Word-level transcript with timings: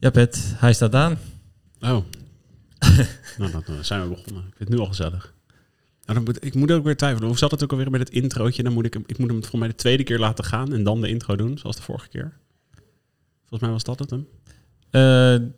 Ja, 0.00 0.10
Pet, 0.10 0.54
hij 0.56 0.72
staat 0.72 0.94
aan. 0.94 1.18
Oh. 1.80 1.98
nou, 3.38 3.50
dan 3.66 3.84
zijn 3.84 4.02
we 4.02 4.08
begonnen. 4.08 4.42
Ik 4.48 4.56
vind 4.56 4.58
het 4.58 4.68
nu 4.68 4.78
al 4.78 4.86
gezellig. 4.86 5.34
Nou, 6.04 6.14
dan 6.18 6.22
moet, 6.24 6.44
ik 6.44 6.54
moet 6.54 6.70
ook 6.72 6.84
weer 6.84 6.96
twijfelen. 6.96 7.28
Hoe 7.28 7.38
zat 7.38 7.50
het 7.50 7.62
ook 7.62 7.70
alweer 7.70 7.90
met 7.90 8.00
het 8.00 8.10
introotje? 8.10 8.62
Dan 8.62 8.72
moet 8.72 8.84
ik, 8.84 8.92
hem- 8.94 9.04
ik 9.06 9.18
moet 9.18 9.28
hem 9.30 9.38
volgens 9.40 9.60
mij 9.60 9.68
de 9.68 9.74
tweede 9.74 10.02
keer 10.02 10.18
laten 10.18 10.44
gaan 10.44 10.72
en 10.72 10.82
dan 10.82 11.00
de 11.00 11.08
intro 11.08 11.36
doen, 11.36 11.58
zoals 11.58 11.76
de 11.76 11.82
vorige 11.82 12.08
keer. 12.08 12.32
Volgens 13.40 13.60
mij 13.60 13.70
was 13.70 13.84
dat 13.84 13.98
het 13.98 14.10
hem. 14.10 14.26
Eh, 14.90 15.48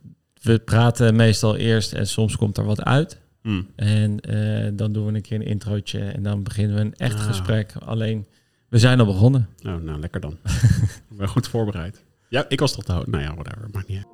we 0.43 0.59
praten 0.65 1.17
meestal 1.17 1.57
eerst 1.57 1.93
en 1.93 2.07
soms 2.07 2.37
komt 2.37 2.59
er 2.59 2.65
wat 2.65 2.83
uit. 2.83 3.21
Hm. 3.43 3.63
En 3.77 4.21
eh, 4.21 4.71
dan 4.75 4.93
doen 4.93 5.07
we 5.07 5.13
een 5.13 5.23
keer 5.23 5.41
een 5.41 5.47
introotje 5.47 5.99
en 6.01 6.23
dan 6.23 6.43
beginnen 6.43 6.75
we 6.77 6.81
een 6.83 6.95
echt 6.95 7.15
Ah. 7.19 7.25
gesprek. 7.27 7.73
Alleen, 7.85 8.27
we 8.69 8.79
zijn 8.79 9.01
al 9.01 9.07
begonnen. 9.07 9.49
Oh, 9.67 9.77
nou, 9.83 10.01
lekker 10.01 10.21
dan. 10.21 10.37
ik 11.11 11.17
ben 11.17 11.29
goed 11.29 11.49
voorbereid. 11.49 12.03
Ja, 12.29 12.45
ik 12.49 12.61
was 12.61 12.73
toch 12.75 12.85
te 12.85 12.93
houden. 12.93 13.13
Nou 13.13 13.25
ja, 13.25 13.35
whatever. 13.35 13.69
Maakt 13.73 13.89
niet 13.89 13.97
uit. 13.97 14.07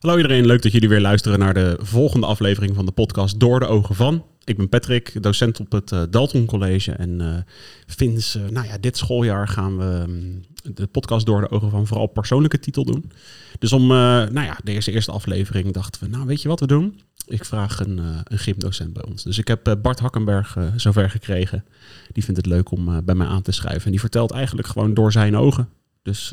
Hallo 0.00 0.16
iedereen, 0.16 0.46
leuk 0.46 0.62
dat 0.62 0.72
jullie 0.72 0.88
weer 0.88 1.00
luisteren 1.00 1.38
naar 1.38 1.54
de 1.54 1.76
volgende 1.80 2.26
aflevering 2.26 2.74
van 2.74 2.86
de 2.86 2.92
podcast 2.92 3.40
Door 3.40 3.60
de 3.60 3.66
Ogen 3.66 3.94
van. 3.94 4.24
Ik 4.44 4.56
ben 4.56 4.68
Patrick, 4.68 5.22
docent 5.22 5.60
op 5.60 5.72
het 5.72 5.92
eh, 5.92 6.02
Dalton 6.10 6.46
College. 6.46 6.92
En 6.92 7.20
eh, 7.20 8.50
nou 8.50 8.66
ja, 8.66 8.78
dit 8.78 8.96
schooljaar 8.96 9.48
gaan 9.48 9.78
we 9.78 10.04
mm, 10.06 10.42
de 10.74 10.86
podcast 10.86 11.26
Door 11.26 11.40
de 11.40 11.50
Ogen 11.50 11.70
van 11.70 11.86
vooral 11.86 12.06
persoonlijke 12.06 12.58
titel 12.58 12.84
doen. 12.84 13.12
Dus 13.58 13.72
om 13.72 13.86
nou 13.86 14.42
ja, 14.42 14.58
deze 14.64 14.92
eerste 14.92 15.12
aflevering 15.12 15.72
dachten 15.72 16.02
we, 16.02 16.08
nou 16.08 16.26
weet 16.26 16.42
je 16.42 16.48
wat 16.48 16.60
we 16.60 16.66
doen? 16.66 17.00
Ik 17.26 17.44
vraag 17.44 17.80
een, 17.80 17.98
een 18.24 18.38
gymdocent 18.38 18.92
bij 18.92 19.04
ons. 19.04 19.22
Dus 19.22 19.38
ik 19.38 19.48
heb 19.48 19.78
Bart 19.82 19.98
Hakkenberg 19.98 20.56
zover 20.76 21.10
gekregen. 21.10 21.64
Die 22.12 22.24
vindt 22.24 22.40
het 22.40 22.48
leuk 22.48 22.70
om 22.70 23.04
bij 23.04 23.14
mij 23.14 23.26
aan 23.26 23.42
te 23.42 23.52
schrijven. 23.52 23.84
En 23.84 23.90
die 23.90 24.00
vertelt 24.00 24.30
eigenlijk 24.30 24.68
gewoon 24.68 24.94
door 24.94 25.12
zijn 25.12 25.36
ogen. 25.36 25.68
Dus 26.02 26.32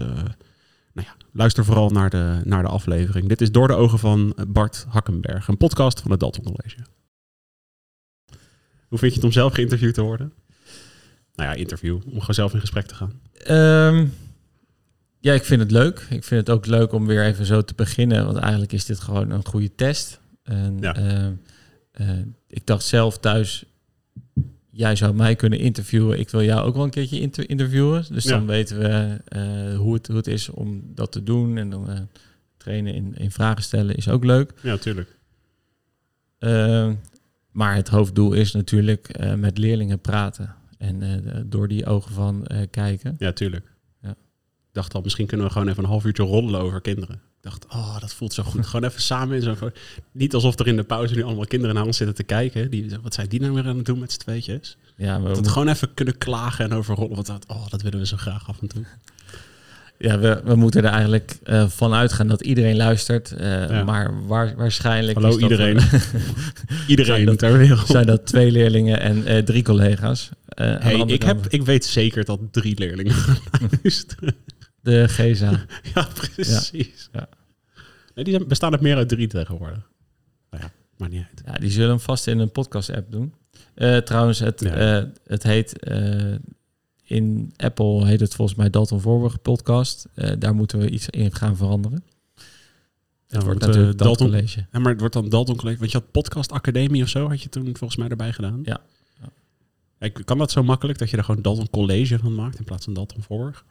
nou 0.98 1.10
ja, 1.10 1.26
luister 1.32 1.66
vooral 1.66 1.90
naar 1.90 2.10
de, 2.10 2.42
naar 2.44 2.64
de 2.64 2.70
aflevering. 2.70 3.28
Dit 3.28 3.42
is 3.42 3.52
Door 3.52 3.68
de 3.68 3.74
Ogen 3.74 4.00
van 4.00 4.36
Bart 4.48 4.86
Hakkenberg, 4.90 5.48
een 5.48 5.58
podcast 5.58 6.00
van 6.02 6.12
het 6.12 6.20
Dalton 6.20 6.44
College. 6.44 6.78
Hoe 8.88 8.98
vind 8.98 9.12
je 9.12 9.18
het 9.18 9.24
om 9.28 9.32
zelf 9.32 9.54
geïnterviewd 9.54 9.94
te 9.94 10.02
worden? 10.02 10.34
Nou 11.36 11.50
ja, 11.50 11.56
interview, 11.56 11.96
om 11.96 12.20
gewoon 12.20 12.34
zelf 12.36 12.54
in 12.54 12.60
gesprek 12.60 12.86
te 12.86 12.96
gaan. 12.96 13.22
Ehm, 13.44 14.08
ja, 15.20 15.34
ik 15.34 15.44
vind 15.44 15.62
het 15.62 15.72
leuk. 15.72 16.00
Ik 16.00 16.24
vind 16.24 16.48
het 16.48 16.50
ook 16.50 16.66
leuk 16.66 16.92
om 16.92 17.08
weer 17.08 17.26
even 17.26 17.46
zo 17.46 17.62
te 17.62 17.74
beginnen. 17.76 18.26
Want 18.26 18.38
eigenlijk 18.38 18.72
is 18.74 18.86
dit 18.86 19.00
gewoon 19.00 19.30
een 19.30 19.46
goede 19.46 19.76
test. 19.76 20.20
En, 20.44 20.78
Ja. 20.80 20.96
ehm, 20.96 21.34
eh, 21.92 22.10
ik 22.48 22.66
dacht 22.66 22.86
zelf 22.86 23.18
thuis, 23.18 23.66
jij 24.78 24.96
zou 24.96 25.14
mij 25.16 25.36
kunnen 25.36 25.60
interviewen. 25.60 26.20
Ik 26.20 26.30
wil 26.30 26.44
jou 26.44 26.68
ook 26.68 26.76
wel 26.76 26.84
een 26.84 26.90
keertje 26.90 27.20
inter- 27.20 27.50
interviewen. 27.50 28.06
Dus 28.12 28.24
Ja. 28.24 28.30
dan 28.30 28.46
weten 28.46 28.78
we 28.80 29.18
eh, 29.28 29.78
hoe, 29.78 29.94
het, 29.94 30.08
hoe 30.08 30.16
het 30.16 30.28
is 30.28 30.50
om 30.50 30.82
dat 30.96 31.12
te 31.12 31.24
doen. 31.24 31.58
En 31.58 31.70
dan 31.70 31.90
eh, 31.90 32.00
trainen 32.58 32.94
in, 32.94 33.16
in 33.18 33.32
vragen 33.32 33.64
stellen 33.64 33.96
is 33.96 34.10
ook 34.10 34.24
leuk. 34.24 34.54
Ja, 34.62 34.78
tuurlijk. 34.78 35.18
Ehm, 36.40 36.94
maar 37.52 37.76
het 37.76 37.88
hoofddoel 37.88 38.34
is 38.34 38.52
natuurlijk 38.52 39.08
eh, 39.10 39.34
met 39.34 39.58
leerlingen 39.58 40.00
praten. 40.00 40.56
En 40.78 41.24
door 41.50 41.68
die 41.68 41.86
ogen 41.86 42.12
van 42.14 42.48
kijken. 42.72 43.16
Ja, 43.20 43.32
tuurlijk. 43.32 43.72
Ja. 44.02 44.10
Ik 44.10 44.16
dacht 44.72 44.94
al, 44.94 45.02
misschien 45.02 45.26
kunnen 45.28 45.46
we 45.46 45.52
gewoon 45.52 45.68
even 45.68 45.84
een 45.84 45.90
half 45.90 46.06
uurtje 46.06 46.24
roddelen 46.24 46.62
over 46.62 46.82
kinderen. 46.82 47.22
Dacht, 47.50 47.66
oh, 47.70 48.00
dat 48.00 48.14
voelt 48.14 48.34
zo 48.34 48.44
goed. 48.44 48.66
gewoon 48.66 48.90
even 48.90 49.02
samen 49.02 49.36
in 49.36 49.42
zo'n... 49.42 49.58
Niet 50.12 50.34
alsof 50.34 50.60
er 50.60 50.68
in 50.68 50.76
de 50.76 50.84
pauze 50.84 51.16
nu 51.16 51.24
allemaal 51.24 51.46
kinderen 51.46 51.76
naar 51.76 51.86
ons 51.86 51.98
zitten 51.98 52.16
te 52.16 52.24
kijken. 52.24 52.70
Die, 52.70 52.90
wat 53.02 53.14
zijn 53.14 53.28
die 53.28 53.40
nou 53.42 53.54
weer 53.54 53.66
aan 53.68 53.78
het 53.78 53.86
doen 53.86 54.00
met 54.00 54.12
z'n 54.12 54.20
tweetjes? 54.20 54.78
Ja, 54.96 55.22
we, 55.22 55.28
Dat 55.28 55.40
we 55.46 55.50
gewoon 55.50 55.68
even 55.68 55.94
kunnen 55.94 56.18
klagen 56.18 56.66
en 56.66 56.74
over 56.74 56.96
rollen. 56.96 57.16
Want 57.16 57.28
dat, 57.28 57.46
oh, 57.48 57.68
dat 57.70 57.82
willen 57.82 58.00
we 58.00 58.06
zo 58.06 58.18
graag 58.18 58.50
af 58.50 58.62
en 58.62 58.68
toe. 58.68 58.84
ja, 59.98 60.20
we, 60.20 60.42
we 60.44 60.56
moeten 60.56 60.84
er 60.84 60.92
eigenlijk 60.92 61.38
eh, 61.44 61.68
van 61.70 61.94
uitgaan 61.94 62.28
dat 62.28 62.42
iedereen 62.42 62.76
luistert. 62.76 63.32
eh, 63.32 63.70
Ja. 63.70 63.84
Maar 63.84 64.28
waar, 64.28 64.56
waarschijnlijk 64.56 65.18
Hallo 65.22 65.38
iedereen. 65.40 65.78
een- 65.78 66.02
Iedereen 66.88 67.14
Zijn 67.16 67.26
dat- 67.26 67.40
ter 67.40 67.58
wereld. 67.58 67.88
zijn 67.88 68.06
dat 68.06 68.26
twee 68.26 68.52
leerlingen 68.52 69.00
en 69.00 69.26
eh, 69.26 69.38
drie 69.44 69.64
collega's. 69.64 70.30
Eh, 70.48 70.76
Hey, 70.80 70.96
ik, 71.00 71.24
heb, 71.24 71.46
ik 71.48 71.62
weet 71.64 71.86
zeker 71.86 72.26
dat 72.26 72.40
drie 72.52 72.78
leerlingen 72.80 73.16
luisteren. 73.84 74.36
De 74.82 75.08
GESA. 75.08 75.66
ja, 75.96 76.08
precies. 76.14 77.10
Ja. 77.14 77.28
Nee, 78.18 78.26
die 78.26 78.34
zijn, 78.36 78.48
bestaan 78.48 78.74
er 78.74 78.82
meer 78.82 78.96
uit 78.96 79.10
drie 79.10 79.28
tegenwoordig. 79.28 79.90
Nou 80.50 80.64
ja, 80.64 80.72
maakt 80.98 81.12
niet 81.12 81.26
uit. 81.30 81.42
Ja, 81.46 81.54
die 81.60 81.72
zullen 81.72 81.90
hem 81.90 82.00
vast 82.00 82.28
in 82.28 82.40
een 82.40 82.52
podcast-app 82.52 83.12
doen. 83.12 83.34
Eh, 83.74 83.98
trouwens, 83.98 84.40
het, 84.40 84.60
Ja. 84.62 85.00
eh, 85.02 85.06
het 85.26 85.44
heet... 85.44 85.80
eh, 85.80 86.36
in 87.04 87.54
Apple 87.58 88.06
heet 88.06 88.20
het 88.20 88.36
volgens 88.36 88.58
mij 88.58 88.70
Dalton 88.70 89.02
Voorburg 89.02 89.42
podcast. 89.42 90.08
Daar 90.40 90.56
moeten 90.56 90.80
we 90.80 90.90
iets 90.90 91.10
in 91.10 91.34
gaan 91.34 91.58
veranderen. 91.58 92.04
Het 93.28 93.44
wordt 93.44 93.60
natuurlijk 93.60 93.98
Dalton 93.98 94.08
Dalton- 94.08 94.28
College. 94.30 94.66
Ja, 94.72 94.80
maar 94.80 94.92
het 94.92 95.00
wordt 95.00 95.14
dan 95.16 95.30
Dalton 95.30 95.56
College. 95.56 95.80
Want 95.80 95.92
je 95.92 95.98
had 95.98 96.12
Podcast 96.12 96.52
Academie 96.52 97.04
of 97.04 97.10
zo, 97.10 97.28
had 97.28 97.42
je 97.42 97.50
toen 97.50 97.66
volgens 97.78 97.96
mij 98.00 98.08
erbij 98.10 98.34
gedaan. 98.34 98.60
Ja. 98.64 98.82
Ja. 99.22 99.30
Ik- 100.08 100.22
Kan 100.26 100.38
dat 100.38 100.52
zo 100.52 100.64
makkelijk 100.64 101.00
dat 101.00 101.10
je 101.10 101.18
er 101.18 101.24
gewoon 101.24 101.42
Dalton 101.42 101.70
College 101.70 102.20
van 102.20 102.36
maakt 102.36 102.58
in 102.60 102.64
plaats 102.66 102.86
van 102.86 102.94
Dalton 102.94 103.22
Voorburg? 103.24 103.66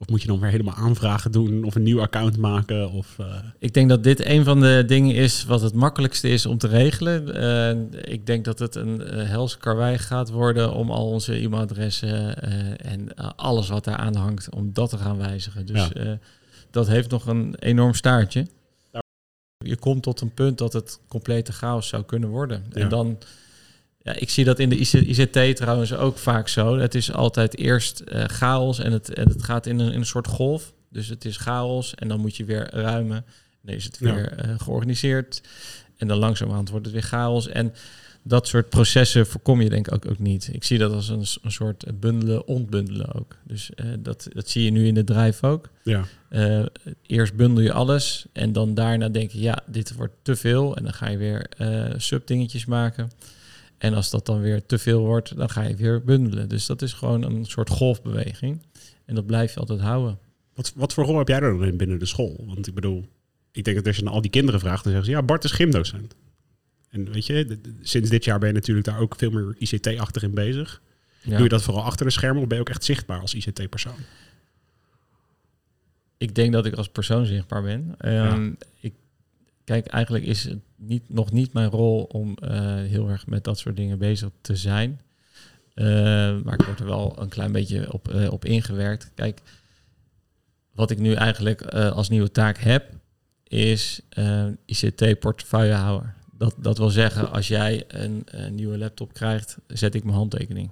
Of 0.00 0.08
moet 0.08 0.20
je 0.22 0.28
dan 0.28 0.40
weer 0.40 0.50
helemaal 0.50 0.74
aanvragen 0.74 1.32
doen 1.32 1.64
of 1.64 1.74
een 1.74 1.82
nieuw 1.82 2.00
account 2.00 2.36
maken? 2.36 2.90
Of, 2.90 3.16
eh, 3.18 3.26
Ik 3.58 3.74
denk 3.74 3.88
dat 3.88 4.04
dit 4.04 4.24
een 4.24 4.44
van 4.44 4.60
de 4.60 4.84
dingen 4.86 5.14
is 5.14 5.44
wat 5.44 5.60
het 5.60 5.74
makkelijkste 5.74 6.28
is 6.28 6.46
om 6.46 6.58
te 6.58 6.66
regelen. 6.66 7.34
Eh, 7.34 8.12
ik 8.12 8.26
denk 8.26 8.44
dat 8.44 8.58
het 8.58 8.74
een 8.74 9.00
uh, 9.00 9.28
hels 9.28 9.56
karwei 9.58 9.98
gaat 9.98 10.30
worden 10.30 10.72
om 10.74 10.90
al 10.90 11.06
onze 11.08 11.34
e-mailadressen 11.34 12.42
eh, 12.42 12.92
en 12.92 13.14
eh, 13.16 13.30
alles 13.36 13.68
wat 13.68 13.84
daar 13.84 13.96
aan 13.96 14.14
hangt, 14.16 14.54
om 14.54 14.72
dat 14.72 14.90
te 14.90 14.98
gaan 14.98 15.18
wijzigen. 15.18 15.66
Dus 15.66 15.88
Ja. 15.92 15.92
eh, 15.92 16.12
dat 16.70 16.86
heeft 16.88 17.10
nog 17.10 17.26
een 17.26 17.54
enorm 17.58 17.94
staartje. 17.94 18.46
Ja. 18.92 19.00
Je 19.64 19.76
komt 19.76 20.02
tot 20.02 20.20
een 20.20 20.34
punt 20.34 20.58
dat 20.58 20.72
het 20.72 21.00
complete 21.08 21.52
chaos 21.52 21.88
zou 21.88 22.02
kunnen 22.02 22.28
worden. 22.28 22.64
Ja. 22.72 22.80
En 22.80 22.88
dan, 22.88 23.18
ja, 24.02 24.12
ik 24.14 24.30
zie 24.30 24.44
dat 24.44 24.58
in 24.58 24.68
de 24.68 24.76
IC 24.76 24.92
ICT 24.92 25.56
trouwens 25.56 25.94
ook 25.94 26.18
vaak 26.18 26.48
zo. 26.48 26.78
Het 26.78 26.94
is 26.94 27.12
altijd 27.12 27.56
eerst 27.58 28.00
eh, 28.00 28.24
chaos 28.24 28.78
en 28.78 28.92
het, 28.92 29.14
en 29.14 29.28
het 29.28 29.42
gaat 29.42 29.66
in 29.66 29.78
een, 29.78 29.92
in 29.92 29.98
een 29.98 30.06
soort 30.06 30.26
golf. 30.26 30.72
Dus 30.88 31.08
het 31.08 31.24
is 31.24 31.36
chaos 31.36 31.94
en 31.94 32.08
dan 32.08 32.20
moet 32.20 32.36
je 32.36 32.44
weer 32.44 32.68
ruimen. 32.74 33.24
Dan 33.62 33.74
is 33.74 33.84
het 33.84 33.96
Ja. 34.00 34.14
weer 34.14 34.32
eh, 34.32 34.50
georganiseerd. 34.58 35.40
En 35.96 36.08
dan 36.08 36.18
langzamerhand 36.18 36.70
wordt 36.70 36.84
het 36.84 36.94
weer 36.94 37.04
chaos. 37.04 37.48
En 37.48 37.72
dat 38.22 38.48
soort 38.48 38.68
processen 38.68 39.26
voorkom 39.26 39.60
je 39.60 39.68
denk 39.68 39.86
ik 39.86 39.94
ook, 39.94 40.10
ook 40.10 40.18
niet. 40.18 40.50
Ik 40.52 40.64
zie 40.64 40.78
dat 40.78 40.92
als 40.92 41.08
een, 41.08 41.24
een 41.42 41.52
soort 41.52 42.00
bundelen, 42.00 42.46
ontbundelen 42.46 43.14
ook. 43.14 43.36
Dus 43.44 43.70
eh, 43.74 43.86
dat, 43.98 44.28
dat 44.32 44.48
zie 44.48 44.64
je 44.64 44.70
nu 44.70 44.86
in 44.86 44.94
de 44.94 45.04
drijf 45.04 45.44
ook. 45.44 45.68
ja. 45.82 46.04
Eerst 47.06 47.34
bundel 47.34 47.62
je 47.64 47.72
alles 47.72 48.26
en 48.32 48.52
dan 48.52 48.74
daarna 48.74 49.08
denk 49.08 49.30
je, 49.30 49.40
ja, 49.40 49.58
dit 49.66 49.94
wordt 49.94 50.14
te 50.22 50.36
veel. 50.36 50.76
En 50.76 50.82
dan 50.82 50.92
ga 50.92 51.08
je 51.08 51.16
weer 51.16 51.46
subdingetjes 51.96 52.64
maken. 52.66 53.10
En 53.80 53.94
als 53.94 54.10
dat 54.10 54.26
dan 54.26 54.40
weer 54.40 54.66
te 54.66 54.78
veel 54.78 55.00
wordt, 55.00 55.36
dan 55.36 55.50
ga 55.50 55.62
je 55.62 55.74
weer 55.74 56.04
bundelen. 56.04 56.48
Dus 56.48 56.66
dat 56.66 56.82
is 56.82 56.92
gewoon 56.92 57.22
een 57.22 57.44
soort 57.44 57.70
golfbeweging. 57.70 58.62
En 59.04 59.14
dat 59.14 59.26
blijf 59.26 59.54
je 59.54 59.60
altijd 59.60 59.80
houden. 59.80 60.18
Wat, 60.54 60.72
wat 60.76 60.92
voor 60.92 61.04
rol 61.04 61.18
heb 61.18 61.28
jij 61.28 61.40
er 61.40 61.58
dan 61.58 61.64
in 61.64 61.76
binnen 61.76 61.98
de 61.98 62.06
school? 62.06 62.44
Want 62.46 62.66
ik 62.66 62.74
bedoel, 62.74 63.06
ik 63.52 63.64
denk 63.64 63.76
dat 63.76 63.86
als 63.86 63.96
je 63.96 64.02
naar 64.02 64.12
al 64.12 64.20
die 64.20 64.30
kinderen 64.30 64.60
vraagt, 64.60 64.84
dan 64.84 64.92
zeggen 64.92 65.10
ze, 65.10 65.16
ja, 65.16 65.22
Bart 65.22 65.44
is 65.44 65.50
gymdocent. 65.50 66.14
En 66.90 67.12
weet 67.12 67.26
je, 67.26 67.60
sinds 67.82 68.10
dit 68.10 68.24
jaar 68.24 68.38
ben 68.38 68.48
je 68.48 68.54
natuurlijk 68.54 68.86
daar 68.86 68.98
ook 68.98 69.14
veel 69.16 69.30
meer 69.30 69.54
ICT-achtig 69.58 70.22
in 70.22 70.34
bezig. 70.34 70.82
Ja. 71.22 71.30
Doe 71.30 71.42
je 71.42 71.48
dat 71.48 71.62
vooral 71.62 71.82
achter 71.82 72.06
de 72.06 72.12
schermen 72.12 72.42
of 72.42 72.48
ben 72.48 72.56
je 72.56 72.62
ook 72.62 72.68
echt 72.68 72.84
zichtbaar 72.84 73.20
als 73.20 73.34
ICT-persoon? 73.34 73.98
Ik 76.16 76.34
denk 76.34 76.52
dat 76.52 76.66
ik 76.66 76.74
als 76.74 76.88
persoon 76.88 77.26
zichtbaar 77.26 77.62
ben. 77.62 77.94
Ehm, 77.98 78.52
ik, 78.80 78.94
kijk, 79.70 79.86
eigenlijk 79.86 80.24
is 80.24 80.44
het 80.44 80.58
niet, 80.76 81.08
nog 81.08 81.32
niet 81.32 81.52
mijn 81.52 81.70
rol 81.70 82.02
om 82.02 82.36
eh, 82.36 82.74
heel 82.74 83.08
erg 83.08 83.26
met 83.26 83.44
dat 83.44 83.58
soort 83.58 83.76
dingen 83.76 83.98
bezig 83.98 84.30
te 84.40 84.56
zijn. 84.56 85.00
Eh, 85.74 85.84
maar 86.44 86.54
ik 86.54 86.62
word 86.66 86.80
er 86.80 86.86
wel 86.86 87.14
een 87.18 87.28
klein 87.28 87.52
beetje 87.52 87.92
op, 87.92 88.08
eh, 88.08 88.32
op 88.32 88.44
ingewerkt. 88.44 89.10
Kijk, 89.14 89.40
wat 90.72 90.90
ik 90.90 90.98
nu 90.98 91.12
eigenlijk 91.12 91.62
als 91.74 92.08
nieuwe 92.08 92.30
taak 92.30 92.58
heb, 92.58 92.94
is 93.44 94.00
eh, 94.08 94.46
ICT-portefeuillehouder. 94.64 96.14
Dat, 96.32 96.54
dat 96.58 96.78
wil 96.78 96.90
zeggen, 96.90 97.30
als 97.30 97.48
jij 97.48 97.84
een, 97.88 98.22
een 98.24 98.54
nieuwe 98.54 98.78
laptop 98.78 99.12
krijgt, 99.12 99.56
zet 99.66 99.94
ik 99.94 100.04
mijn 100.04 100.16
handtekening. 100.16 100.70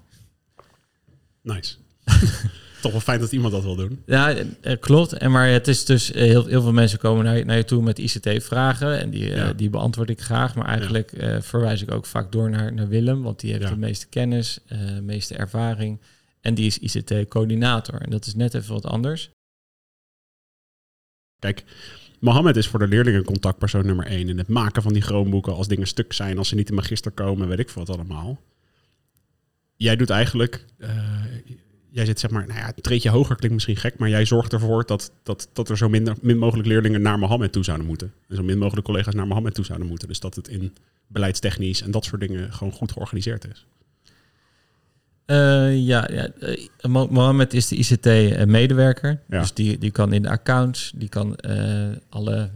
Nice. 1.42 1.76
Toch 2.80 2.92
wel 2.92 3.00
fijn 3.00 3.20
dat 3.20 3.32
iemand 3.32 3.52
dat 3.52 3.62
wil 3.62 3.76
doen. 3.76 4.02
Ja, 4.06 4.34
eh, 4.60 4.78
klopt. 4.80 5.12
En 5.12 5.30
maar 5.30 5.48
het 5.48 5.68
is 5.68 5.84
dus 5.84 6.12
eh, 6.12 6.22
heel, 6.22 6.46
heel 6.46 6.62
veel 6.62 6.72
mensen 6.72 6.98
komen 6.98 7.24
naar, 7.24 7.36
je- 7.36 7.44
naar 7.44 7.56
je 7.56 7.64
toe 7.64 7.82
met 7.82 7.98
ICT-vragen 7.98 8.98
en 9.00 9.10
die, 9.10 9.30
eh, 9.30 9.36
Ja. 9.36 9.52
die 9.52 9.70
beantwoord 9.70 10.10
ik 10.10 10.20
graag. 10.20 10.54
Maar 10.54 10.66
eigenlijk 10.66 11.12
eh, 11.12 11.40
verwijs 11.40 11.82
ik 11.82 11.90
ook 11.90 12.06
vaak 12.06 12.32
door 12.32 12.50
naar, 12.50 12.72
naar 12.72 12.88
Willem, 12.88 13.22
want 13.22 13.40
die 13.40 13.50
heeft 13.50 13.62
Ja. 13.62 13.68
de 13.70 13.76
meeste 13.76 14.06
kennis, 14.06 14.58
de 14.66 15.00
meeste 15.02 15.34
ervaring. 15.34 16.00
En 16.40 16.54
die 16.54 16.66
is 16.66 16.78
ICT-coördinator. 16.78 18.00
En 18.00 18.10
dat 18.10 18.26
is 18.26 18.34
net 18.34 18.54
even 18.54 18.74
wat 18.74 18.84
anders. 18.86 19.30
Kijk, 21.38 21.64
Mohammed 22.20 22.56
is 22.56 22.68
voor 22.68 22.78
de 22.78 22.88
leerlingen 22.88 23.24
contactpersoon 23.24 23.86
nummer 23.86 24.06
één 24.06 24.28
in 24.28 24.38
het 24.38 24.48
maken 24.48 24.82
van 24.82 24.92
die 24.92 25.02
groenboeken. 25.02 25.54
Als 25.54 25.68
dingen 25.68 25.86
stuk 25.86 26.12
zijn, 26.12 26.38
als 26.38 26.48
ze 26.48 26.54
niet 26.54 26.68
in 26.68 26.74
magister 26.74 27.10
komen, 27.10 27.48
weet 27.48 27.58
ik 27.58 27.68
veel 27.70 27.84
wat 27.84 27.96
allemaal. 27.96 28.40
Jij 29.76 29.96
doet 29.96 30.10
eigenlijk, 30.10 30.64
jij 31.98 32.06
zit 32.06 32.20
zeg 32.20 32.30
maar, 32.30 32.46
nou 32.46 32.58
ja, 32.58 32.66
een 32.66 32.82
treedje 32.82 33.10
hoger 33.10 33.36
klinkt 33.36 33.54
misschien 33.54 33.76
gek, 33.76 33.98
maar 33.98 34.08
jij 34.08 34.24
zorgt 34.24 34.52
ervoor 34.52 34.86
dat, 34.86 35.12
dat, 35.22 35.48
dat 35.52 35.68
er 35.68 35.76
zo 35.76 35.88
min, 35.88 36.16
min 36.20 36.38
mogelijk 36.38 36.68
leerlingen 36.68 37.02
naar 37.02 37.18
Mohammed 37.18 37.52
toe 37.52 37.64
zouden 37.64 37.86
moeten. 37.86 38.12
En 38.28 38.36
zo 38.36 38.42
min 38.42 38.58
mogelijk 38.58 38.86
collega's 38.86 39.14
naar 39.14 39.26
Mohammed 39.26 39.54
toe 39.54 39.64
zouden 39.64 39.88
moeten. 39.88 40.08
Dus 40.08 40.20
dat 40.20 40.34
het 40.34 40.48
in 40.48 40.76
beleidstechnisch 41.06 41.82
en 41.82 41.90
dat 41.90 42.04
soort 42.04 42.20
dingen 42.20 42.52
gewoon 42.52 42.72
goed 42.72 42.92
georganiseerd 42.92 43.46
is. 43.50 43.66
Uh, 45.26 45.76
ja, 45.86 46.08
ja 46.12 46.28
uh, 46.40 46.66
Mohammed 47.10 47.54
is 47.54 47.68
de 47.68 47.76
ICT-medewerker. 47.76 49.20
Ja. 49.28 49.40
Dus 49.40 49.54
die, 49.54 49.78
die 49.78 49.90
kan 49.90 50.12
in 50.12 50.22
de 50.22 50.28
accounts, 50.28 50.92
die 50.94 51.08
kan 51.08 51.38
uh, 51.48 51.88
alle 52.08 52.50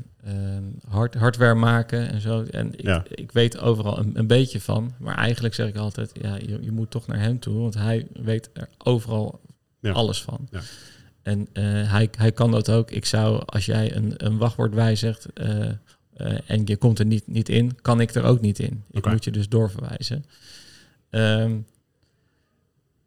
hard, 0.88 1.14
hardware 1.14 1.54
maken 1.54 2.08
en 2.08 2.20
zo. 2.20 2.42
En 2.42 2.72
ik, 2.72 2.82
Ja. 2.82 3.04
ik 3.08 3.32
weet 3.32 3.58
overal 3.58 3.98
een, 3.98 4.18
een 4.18 4.26
beetje 4.26 4.60
van. 4.60 4.92
Maar 4.98 5.16
eigenlijk 5.16 5.54
zeg 5.54 5.68
ik 5.68 5.76
altijd, 5.76 6.10
ja, 6.20 6.34
je, 6.36 6.58
je 6.62 6.70
moet 6.72 6.90
toch 6.90 7.06
naar 7.06 7.18
hem 7.20 7.38
toe. 7.38 7.60
Want 7.60 7.74
hij 7.74 8.06
weet 8.12 8.50
er 8.52 8.68
overal 8.78 9.40
Ja. 9.80 9.92
alles 9.92 10.22
van. 10.22 10.48
Ja. 10.50 10.60
En 11.22 11.48
eh, 11.52 11.64
hij, 11.90 12.08
hij 12.18 12.32
kan 12.32 12.50
dat 12.50 12.70
ook. 12.70 12.90
Ik 12.90 13.04
zou, 13.04 13.42
als 13.46 13.66
jij 13.66 13.96
een, 13.96 14.14
een 14.16 14.38
wachtwoord 14.38 14.74
wijzigt 14.74 15.26
eh, 15.32 15.68
eh, 15.68 16.38
en 16.46 16.62
je 16.64 16.76
komt 16.76 16.98
er 16.98 17.06
niet, 17.06 17.26
niet 17.26 17.48
in, 17.48 17.80
kan 17.82 18.00
ik 18.00 18.14
er 18.14 18.22
ook 18.24 18.40
niet 18.40 18.58
in. 18.58 18.84
Ik 18.90 19.06
moet 19.06 19.24
je 19.24 19.30
dus 19.30 19.48
doorverwijzen. 19.48 20.24
Ehm, 21.10 21.56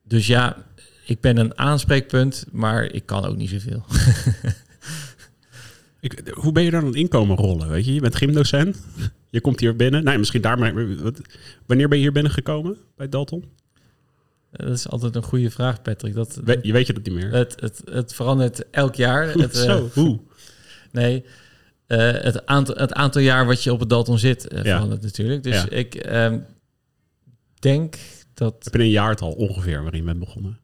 dus 0.04 0.28
ja, 0.28 0.58
ik 1.06 1.22
ben 1.22 1.38
een 1.38 1.58
aanspreekpunt, 1.58 2.46
maar 2.52 2.84
ik 2.84 3.06
kan 3.06 3.26
ook 3.26 3.36
niet 3.38 3.50
zoveel. 3.50 3.86
Ik, 6.06 6.32
hoe 6.34 6.52
ben 6.52 6.64
je 6.64 6.72
daar 6.72 6.82
dan 6.82 6.96
in 6.96 7.08
komen 7.08 7.38
rollen? 7.38 7.70
Weet 7.70 7.86
je, 7.86 7.94
je 7.94 8.00
bent 8.02 8.16
gymdocent, 8.16 8.78
je 9.30 9.42
komt 9.42 9.60
hier 9.60 9.76
binnen. 9.76 10.04
Nou, 10.04 10.18
misschien 10.18 10.42
daarmee. 10.42 10.98
wat- 10.98 11.22
Wanneer 11.66 11.88
ben 11.88 11.98
je 11.98 12.04
hier 12.04 12.14
binnengekomen 12.14 12.78
bij 12.96 13.10
Dalton? 13.10 13.44
dat 14.52 14.70
is 14.70 14.90
altijd 14.90 15.16
een 15.16 15.24
goede 15.24 15.52
vraag, 15.52 15.82
Patrick. 15.82 16.14
Dat, 16.14 16.40
We, 16.44 16.60
je 16.62 16.72
weet 16.72 16.88
je 16.88 16.94
dat 16.94 17.04
niet 17.06 17.14
meer? 17.14 17.32
het, 17.32 17.56
het, 17.60 17.82
het 17.92 18.14
verandert 18.14 18.70
elk 18.70 18.96
jaar. 18.96 19.28
Het, 19.40 19.56
eh, 19.56 19.64
Zo, 19.64 19.90
hoe? 19.94 20.20
Nee, 20.92 21.26
eh, 21.88 21.98
het, 22.12 22.46
aantal, 22.46 22.76
het 22.76 22.94
aantal 22.94 23.22
jaar 23.22 23.46
wat 23.46 23.64
je 23.64 23.74
op 23.74 23.80
het 23.80 23.90
Dalton 23.90 24.20
zit 24.20 24.48
eh, 24.48 24.64
Ja. 24.64 24.74
verandert 24.76 25.02
natuurlijk. 25.02 25.44
Dus 25.44 25.56
Ja. 25.56 25.70
ik 25.70 25.96
ehm, 25.96 26.40
denk 27.60 27.96
dat... 28.34 28.56
Heb 28.64 28.74
je 28.74 28.80
een 28.80 28.90
jaartal 28.90 29.32
ongeveer 29.32 29.82
waarin 29.82 30.00
je 30.00 30.06
bent 30.06 30.20
begonnen? 30.20 30.60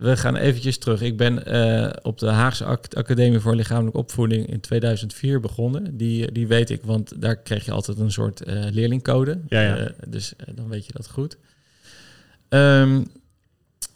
We 0.00 0.16
gaan 0.16 0.36
eventjes 0.36 0.78
terug. 0.78 1.00
Ik 1.02 1.16
ben 1.16 1.46
eh, 1.46 1.90
op 2.02 2.18
de 2.18 2.26
Haagse 2.26 2.64
Ac- 2.64 2.94
Academie 2.94 3.38
voor 3.40 3.54
Lichamelijke 3.54 3.98
Opvoeding 3.98 4.46
in 4.46 4.60
2004 4.60 5.40
begonnen. 5.40 5.96
Die, 5.96 6.32
die 6.32 6.46
weet 6.46 6.70
ik, 6.70 6.82
want 6.82 7.20
daar 7.22 7.36
kreeg 7.36 7.64
je 7.64 7.70
altijd 7.72 7.98
een 7.98 8.12
soort 8.12 8.42
eh, 8.42 8.64
leerlingcode. 8.70 9.38
Ja, 9.48 9.60
ja. 9.60 9.76
Eh, 9.76 9.92
dus 10.08 10.32
dan 10.54 10.68
weet 10.68 10.86
je 10.86 10.92
dat 10.92 11.08
goed. 11.10 11.36
Ehm, 12.48 13.02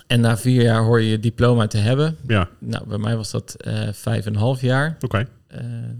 en 0.06 0.20
na 0.20 0.36
vier 0.38 0.62
jaar 0.62 0.82
hoor 0.82 1.00
je 1.00 1.08
je 1.08 1.20
diploma 1.20 1.66
te 1.66 1.78
hebben. 1.78 2.16
Ja, 2.26 2.48
Nou, 2.58 2.86
bij 2.88 2.98
mij 2.98 3.16
was 3.16 3.30
dat 3.30 3.56
vijf 3.92 4.26
en 4.26 4.32
een 4.34 4.38
half 4.40 4.60
jaar. 4.60 4.96
oké. 5.00 5.26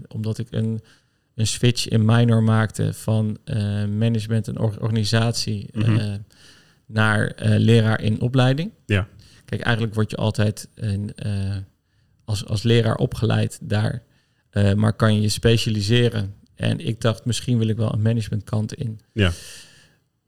Omdat 0.07 0.37
ik 0.37 0.47
een, 0.51 0.81
een 1.35 1.47
switch 1.47 1.87
in 1.87 2.05
minor 2.05 2.43
maakte 2.43 2.93
van 2.93 3.37
management 3.97 4.47
en 4.47 4.59
or- 4.59 4.81
organisatie 4.81 5.69
Mhm. 5.73 6.17
naar 6.85 7.33
leraar 7.57 8.01
in 8.01 8.21
opleiding. 8.21 8.71
Ja. 8.85 9.07
Kijk, 9.45 9.61
eigenlijk 9.61 9.95
word 9.95 10.11
je 10.11 10.17
altijd 10.17 10.67
een, 10.75 11.13
eh, 11.15 11.55
als, 12.25 12.45
als 12.45 12.63
leraar 12.63 12.95
opgeleid 12.95 13.59
daar, 13.61 14.03
eh, 14.49 14.73
maar 14.73 14.93
kan 14.93 15.15
je 15.15 15.21
je 15.21 15.29
specialiseren. 15.29 16.33
En 16.55 16.79
ik 16.79 17.01
dacht, 17.01 17.25
misschien 17.25 17.57
wil 17.57 17.67
ik 17.67 17.77
wel 17.77 17.93
een 17.93 18.01
managementkant 18.01 18.73
in. 18.73 18.99
Ja. 19.13 19.31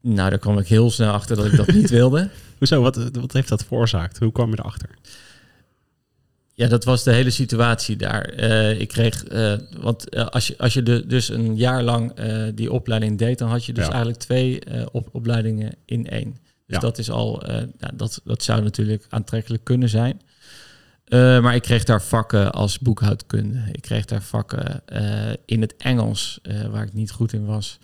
Nou, 0.02 0.30
daar 0.30 0.40
kwam 0.40 0.60
ik 0.60 0.68
heel 0.68 0.92
snel 0.92 1.12
achter 1.14 1.36
dat 1.36 1.46
ik 1.46 1.56
dat 1.56 1.68
niet 1.68 1.90
wilde. 2.00 2.30
Hoezo? 2.58 2.81
Wat, 2.81 2.96
wat 3.12 3.34
heeft 3.34 3.50
dat 3.50 3.64
veroorzaakt? 3.64 4.19
Hoe 4.19 4.31
kwam 4.31 4.50
je 4.52 4.60
erachter? 4.60 4.90
Ja, 6.54 6.68
dat 6.68 6.84
was 6.84 7.04
de 7.04 7.12
hele 7.12 7.30
situatie 7.30 7.96
daar. 7.96 8.24
Eh, 8.25 8.80
ik 8.80 8.88
kreeg, 8.88 9.24
want 9.80 10.16
als 10.31 10.48
je, 10.48 10.58
als 10.58 10.74
je 10.74 10.84
de, 10.84 11.06
dus 11.08 11.30
een 11.30 11.56
jaar 11.56 11.84
lang 11.84 12.14
die 12.56 12.72
opleiding 12.72 13.18
deed, 13.18 13.38
dan 13.38 13.50
had 13.50 13.66
je 13.66 13.74
dus 13.74 13.84
Ja. 13.86 13.90
eigenlijk 13.90 14.19
twee 14.19 14.60
op, 14.92 15.10
opleidingen 15.12 15.75
in 15.86 16.08
één. 16.08 16.38
Dus 16.68 16.75
Ja. 16.75 16.81
dat 16.81 16.98
is 16.98 17.10
al, 17.12 17.44
eh, 17.44 17.68
ja, 17.78 17.92
dat, 17.94 18.22
dat 18.24 18.44
zou 18.44 18.64
natuurlijk 18.64 19.06
aantrekkelijk 19.10 19.64
kunnen 19.64 19.90
zijn. 19.90 20.22
Eh, 21.06 21.42
maar 21.42 21.56
ik 21.56 21.62
kreeg 21.62 21.84
daar 21.84 22.02
vakken 22.02 22.52
als 22.52 22.80
boekhoudkunde. 22.80 23.64
Ik 23.72 23.81
kreeg 23.81 24.06
daar 24.06 24.22
vakken 24.22 24.88
eh, 24.88 25.34
in 25.46 25.62
het 25.62 25.75
Engels, 25.78 26.40
waar 26.72 26.84
ik 26.84 26.94
niet 26.94 27.12
goed 27.12 27.34
in 27.34 27.46
was. 27.46 27.80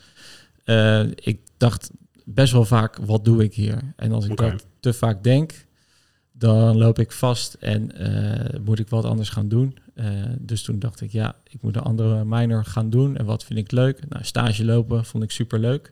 Ik 1.16 1.40
dacht 1.58 1.92
best 2.26 2.54
wel 2.54 2.66
vaak, 2.66 2.98
wat 2.98 3.26
doe 3.26 3.44
ik 3.44 3.54
hier? 3.54 3.94
En 3.96 4.12
als 4.12 4.26
ik 4.26 4.38
dat 4.38 4.66
te 4.80 4.94
vaak 4.94 5.24
denk, 5.24 5.66
dan 6.32 6.78
loop 6.78 7.00
ik 7.00 7.12
vast 7.12 7.54
en 7.54 7.92
moet 8.64 8.80
ik 8.80 8.90
wat 8.90 9.06
anders 9.06 9.30
gaan 9.30 9.48
doen. 9.48 9.78
Dus 10.40 10.62
toen 10.62 10.80
dacht 10.80 11.02
ik, 11.02 11.12
ja, 11.12 11.36
ik 11.50 11.62
moet 11.62 11.76
een 11.76 11.82
andere 11.82 12.26
minor 12.26 12.66
gaan 12.66 12.90
doen. 12.90 13.18
En 13.18 13.26
wat 13.26 13.44
vind 13.44 13.60
ik 13.60 13.72
leuk? 13.72 14.10
Nou, 14.10 14.24
stage 14.24 14.66
lopen 14.66 15.06
vond 15.06 15.24
ik 15.24 15.32
super 15.32 15.60
leuk. 15.60 15.92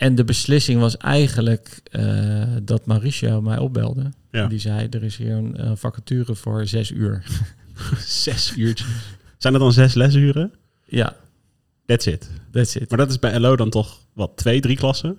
En 0.00 0.14
de 0.14 0.24
beslissing 0.24 0.80
was 0.80 0.96
eigenlijk 0.96 1.80
eh, 1.90 2.42
dat 2.62 2.86
Mauricio 2.86 3.40
mij 3.40 3.58
opbelde. 3.58 4.12
Ja. 4.30 4.42
En 4.42 4.48
die 4.48 4.58
zei, 4.58 4.86
er 4.90 5.02
is 5.02 5.16
hier 5.16 5.32
een 5.32 5.76
vacature 5.76 6.34
voor 6.34 6.66
zes 6.66 6.90
uur. 6.90 7.24
Zes 8.24 8.52
uurtjes. 8.56 8.88
Zijn 9.38 9.54
er 9.54 9.60
dan 9.60 9.72
zes 9.72 9.94
lesuren? 9.94 10.52
ja, 10.86 11.16
That's 11.86 12.06
it. 12.06 12.30
that's 12.52 12.74
it. 12.74 12.88
Maar 12.88 12.98
dat 12.98 13.10
is 13.10 13.18
bij 13.18 13.38
LO 13.38 13.56
dan 13.56 13.70
toch, 13.70 13.98
wat, 14.12 14.36
twee, 14.36 14.60
drie 14.60 14.76
klassen? 14.76 15.18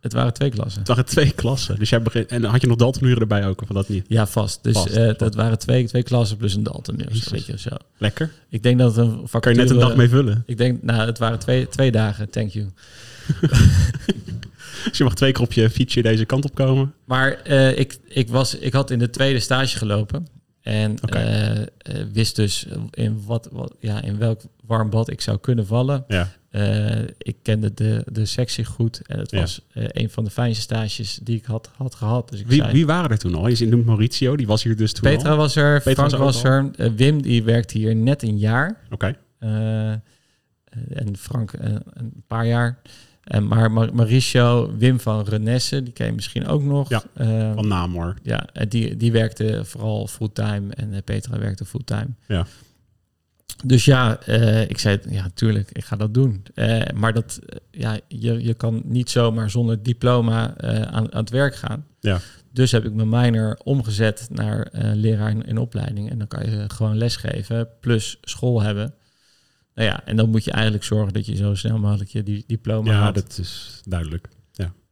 Het 0.00 0.12
waren 0.12 0.32
twee 0.32 0.50
klassen. 0.50 0.78
Het 0.78 0.88
waren 0.88 1.04
twee 1.04 1.32
klassen. 1.32 1.78
Dus 1.78 1.90
jij 1.90 2.02
begint, 2.02 2.26
en 2.26 2.44
had 2.44 2.60
je 2.60 2.66
nog 2.66 2.76
Daltonuren 2.76 3.20
erbij 3.20 3.46
ook, 3.46 3.62
of 3.62 3.68
dat 3.68 3.88
niet? 3.88 4.04
Ja, 4.08 4.26
vast. 4.26 4.62
Dus 4.62 4.72
Vast, 4.74 4.86
eh, 4.86 5.04
vast. 5.04 5.18
dat 5.18 5.34
waren 5.34 5.58
twee, 5.58 5.86
twee 5.86 6.02
klassen 6.02 6.36
plus 6.36 6.54
een 6.54 6.62
Dalton. 6.62 6.96
Jezus. 6.96 7.28
weet 7.28 7.46
je, 7.46 7.58
zo. 7.58 7.76
Lekker. 7.98 8.32
Ik 8.48 8.62
denk 8.62 8.78
dat 8.78 8.96
het 8.96 9.06
een. 9.06 9.40
Kan 9.40 9.52
je 9.52 9.58
net 9.58 9.70
een 9.70 9.78
dag 9.78 9.96
mee 9.96 10.08
vullen. 10.08 10.42
Ik 10.46 10.58
denk, 10.58 10.82
nou, 10.82 11.06
het 11.06 11.18
waren 11.18 11.38
twee, 11.38 11.68
twee 11.68 11.90
dagen, 11.90 12.30
thank 12.30 12.50
you. 12.50 12.66
Dus 14.88 14.98
je 14.98 15.04
mag 15.04 15.14
twee 15.14 15.32
keer 15.32 15.42
op 15.42 15.52
je 15.52 15.70
fietsje 15.70 16.02
deze 16.02 16.24
kant 16.24 16.44
op 16.44 16.54
komen. 16.54 16.94
Maar 17.04 17.32
eh, 17.32 17.78
ik, 17.78 17.98
ik, 18.08 18.28
was, 18.28 18.54
ik 18.54 18.72
had 18.72 18.90
in 18.90 18.98
de 18.98 19.10
tweede 19.10 19.40
stage 19.40 19.78
gelopen. 19.78 20.26
En 20.70 20.98
eh, 20.98 21.60
eh, 21.60 21.66
wist 22.12 22.36
dus 22.36 22.66
in, 22.90 23.22
wat, 23.26 23.48
wat, 23.52 23.74
ja, 23.80 24.02
in 24.02 24.18
welk 24.18 24.40
warm 24.66 24.90
bad 24.90 25.10
ik 25.10 25.20
zou 25.20 25.38
kunnen 25.38 25.66
vallen. 25.66 26.04
Ja. 26.08 26.28
Eh, 26.50 27.02
ik 27.18 27.36
kende 27.42 27.74
de, 27.74 28.04
de 28.12 28.24
sectie 28.24 28.64
goed. 28.64 29.00
En 29.06 29.18
het 29.18 29.30
Ja. 29.30 29.40
was 29.40 29.66
een 29.72 30.10
van 30.10 30.24
de 30.24 30.30
fijnste 30.30 30.62
stages 30.62 31.20
die 31.22 31.36
ik 31.36 31.44
had, 31.44 31.70
had 31.76 31.94
gehad. 31.94 32.28
Dus 32.30 32.40
ik 32.40 32.46
Wie, 32.46 32.60
zei, 32.60 32.72
wie 32.72 32.86
waren 32.86 33.10
er 33.10 33.18
toen 33.18 33.34
al? 33.34 33.48
Je 33.48 33.66
noemt 33.66 33.86
Mauricio, 33.86 34.36
die 34.36 34.46
was 34.46 34.62
hier 34.62 34.76
dus 34.76 34.92
toen 34.92 35.02
Petra 35.02 35.30
al. 35.30 35.36
was 35.36 35.56
er, 35.56 35.82
Petra 35.82 36.08
Frank 36.08 36.22
was 36.22 36.44
er. 36.44 36.70
Wim, 36.96 37.22
die 37.22 37.42
werkte 37.42 37.78
hier 37.78 37.96
net 37.96 38.22
een 38.22 38.38
jaar. 38.38 38.80
Oké. 38.90 39.16
En 39.38 41.16
Frank 41.18 41.52
een 41.92 42.24
paar 42.26 42.46
jaar. 42.46 42.78
En 43.24 43.46
maar 43.46 43.70
Mauricio, 43.72 44.76
Wim 44.78 45.00
van 45.00 45.24
Renesse, 45.24 45.82
die 45.82 45.92
ken 45.92 46.06
je 46.06 46.12
misschien 46.12 46.46
ook 46.46 46.62
nog. 46.62 46.88
Ja, 46.88 47.02
Eh, 47.14 47.54
Van 47.54 47.68
naam 47.68 47.92
hoor. 47.92 48.14
ja, 48.22 48.46
en 48.52 48.68
die, 48.68 48.96
die 48.96 49.12
werkte 49.12 49.64
vooral 49.64 50.06
fulltime 50.06 50.74
en 50.74 50.92
eh, 50.92 50.98
Petra 51.04 51.38
werkte 51.38 51.64
fulltime. 51.64 52.08
Ja. 52.28 52.46
Dus 53.64 53.84
ja, 53.84 54.20
eh, 54.20 54.62
ik 54.62 54.78
zei, 54.78 54.98
ja, 55.08 55.30
tuurlijk, 55.34 55.70
ik 55.72 55.84
ga 55.84 55.96
dat 55.96 56.14
doen. 56.14 56.42
Eh, 56.54 56.80
maar 56.94 57.12
dat, 57.12 57.38
ja, 57.70 57.98
je, 58.08 58.42
je 58.44 58.54
kan 58.54 58.82
niet 58.84 59.10
zomaar 59.10 59.50
zonder 59.50 59.82
diploma 59.82 60.56
aan, 60.86 61.12
aan 61.12 61.20
het 61.20 61.30
werk 61.30 61.54
gaan. 61.56 61.86
Ja. 62.00 62.18
Dus 62.52 62.72
heb 62.72 62.84
ik 62.84 62.94
mijn 62.94 63.08
minor 63.08 63.58
omgezet 63.64 64.28
naar 64.32 64.68
leraar 64.94 65.30
in, 65.30 65.44
in 65.46 65.58
opleiding. 65.58 66.10
En 66.10 66.18
dan 66.18 66.26
kan 66.28 66.50
je 66.50 66.64
gewoon 66.68 66.96
lesgeven, 66.98 67.68
plus 67.80 68.18
school 68.22 68.62
hebben. 68.62 68.94
Nou 69.74 69.88
ja, 69.88 70.04
en 70.04 70.16
dan 70.16 70.30
moet 70.30 70.44
je 70.44 70.50
eigenlijk 70.50 70.84
zorgen 70.84 71.12
dat 71.12 71.26
je 71.26 71.36
zo 71.36 71.54
snel 71.54 71.78
mogelijk 71.78 72.10
je 72.10 72.22
die 72.22 72.44
diploma 72.46 72.90
Ja, 72.92 72.98
haalt. 72.98 73.14
dat 73.14 73.38
is 73.38 73.80
duidelijk. 73.84 74.28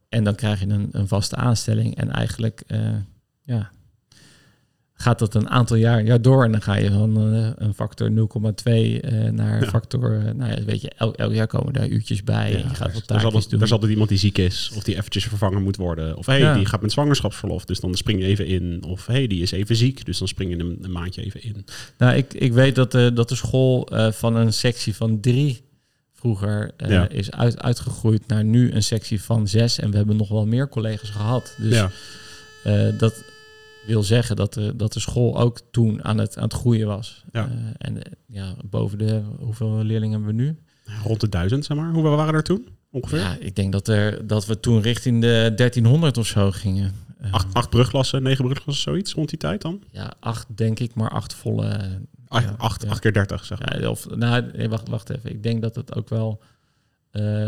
En 0.09 0.23
dan 0.23 0.35
krijg 0.35 0.59
je 0.59 0.67
een, 0.67 0.89
een 0.91 1.07
vaste 1.07 1.35
aanstelling. 1.35 1.95
En 1.97 2.11
eigenlijk 2.11 2.63
eh, 2.67 2.95
ja, 3.43 3.71
gaat 5.01 5.19
dat 5.19 5.35
een 5.35 5.49
aantal 5.49 5.77
jaar, 5.77 6.03
jaar 6.03 6.21
door. 6.21 6.43
En 6.43 6.51
dan 6.51 6.61
ga 6.61 6.75
je 6.75 6.91
van 6.91 7.33
eh, 7.33 7.49
een 7.55 7.73
factor 7.73 8.09
0,2 8.09 8.13
eh, 8.13 9.11
naar 9.31 9.61
Ja. 9.61 9.67
factor... 9.69 10.25
eh, 10.25 10.33
nou 10.33 10.51
ja, 10.51 10.63
weet 10.63 10.81
je, 10.81 10.91
elk, 10.97 11.15
elk 11.15 11.33
jaar 11.33 11.47
komen 11.47 11.73
daar 11.73 11.87
uurtjes 11.87 12.23
bij. 12.23 12.51
en 12.53 12.57
je 12.69 12.75
gaat 12.75 12.93
wat 12.93 13.09
er, 13.09 13.19
zal 13.19 13.31
doen. 13.49 13.61
er 13.61 13.71
altijd 13.71 13.91
iemand 13.91 14.09
die 14.09 14.17
ziek 14.17 14.37
is. 14.37 14.71
Of 14.75 14.83
die 14.83 14.95
eventjes 14.97 15.25
vervangen 15.25 15.63
moet 15.63 15.75
worden. 15.75 16.17
Of 16.17 16.25
hey, 16.25 16.39
Ja. 16.39 16.53
die 16.53 16.65
gaat 16.65 16.81
met 16.81 16.91
zwangerschapsverlof. 16.91 17.65
Dus 17.65 17.79
dan 17.79 17.95
spring 17.95 18.19
je 18.19 18.25
even 18.25 18.45
in. 18.45 18.83
Of 18.87 19.05
hey, 19.05 19.27
die 19.27 19.41
is 19.41 19.51
even 19.51 19.75
ziek. 19.75 20.05
Dus 20.05 20.17
dan 20.17 20.27
spring 20.27 20.51
je 20.51 20.59
een, 20.59 20.77
een 20.81 20.91
maandje 20.91 21.23
even 21.23 21.43
in. 21.43 21.65
Nou, 21.97 22.15
ik, 22.15 22.33
ik 22.33 22.53
weet 22.53 22.75
dat 22.75 22.91
de, 22.91 23.11
dat 23.13 23.29
de 23.29 23.35
school 23.35 23.87
van 24.11 24.35
een 24.35 24.53
sectie 24.53 24.95
van 24.95 25.19
drie 25.19 25.61
vroeger 26.13 26.71
is 27.09 27.31
uit, 27.31 27.61
uitgegroeid 27.61 28.27
naar 28.27 28.43
nu 28.43 28.71
een 28.71 28.83
sectie 28.83 29.21
van 29.21 29.47
zes. 29.47 29.79
En 29.79 29.91
we 29.91 29.97
hebben 29.97 30.15
nog 30.17 30.29
wel 30.29 30.45
meer 30.45 30.69
collega's 30.69 31.09
gehad. 31.09 31.55
Dus 31.57 31.73
ja. 31.75 31.91
Eh, 32.63 32.97
dat, 32.97 33.23
wil 33.85 34.03
zeggen 34.03 34.35
dat 34.35 34.53
de, 34.53 34.75
dat 34.75 34.93
de 34.93 34.99
school 34.99 35.39
ook 35.39 35.59
toen 35.71 36.03
aan 36.03 36.17
het, 36.17 36.37
aan 36.37 36.43
het 36.43 36.53
groeien 36.53 36.87
was. 36.87 37.23
Ja. 37.31 37.45
Eh, 37.45 37.51
en 37.77 38.03
eh, 38.03 38.11
ja, 38.25 38.55
boven 38.69 38.97
de, 38.97 39.21
hoeveel 39.39 39.83
leerlingen 39.83 40.23
hebben 40.23 40.35
we 40.35 40.41
nu? 40.43 40.57
Rond 41.03 41.21
de 41.21 41.29
duizend, 41.29 41.65
zeg 41.65 41.77
maar. 41.77 41.91
Hoeveel 41.91 42.15
waren 42.15 42.33
er 42.33 42.43
toen? 42.43 42.67
Ongeveer? 42.91 43.19
Ja, 43.19 43.37
ik 43.39 43.55
denk 43.55 43.71
dat, 43.71 43.87
er, 43.87 44.27
dat 44.27 44.45
we 44.45 44.59
toen 44.59 44.81
richting 44.81 45.21
de 45.21 45.53
1300 45.55 46.17
of 46.17 46.27
zo 46.27 46.51
gingen. 46.51 46.93
Eh, 47.17 47.33
Acht, 47.33 47.53
acht 47.53 47.69
brugklassen, 47.69 48.23
negen 48.23 48.45
brugklassen, 48.45 48.83
zoiets 48.83 49.13
rond 49.13 49.29
die 49.29 49.37
tijd 49.37 49.61
dan? 49.61 49.83
Ja, 49.91 50.13
acht 50.19 50.47
denk 50.57 50.79
ik, 50.79 50.93
maar 50.93 51.09
acht 51.09 51.33
volle. 51.33 51.99
Ach, 52.27 52.43
ja, 52.43 52.55
acht, 52.57 52.83
ja. 52.83 52.89
acht 52.89 52.99
keer 52.99 53.13
dertig, 53.13 53.45
zeg 53.45 53.59
maar. 53.59 53.81
Ja, 53.81 53.89
of, 53.89 54.09
nou, 54.15 54.51
nee, 54.55 54.69
wacht, 54.69 54.89
wacht 54.89 55.09
even. 55.09 55.29
Ik 55.29 55.43
denk 55.43 55.61
dat 55.61 55.75
het 55.75 55.95
ook 55.95 56.09
wel... 56.09 56.41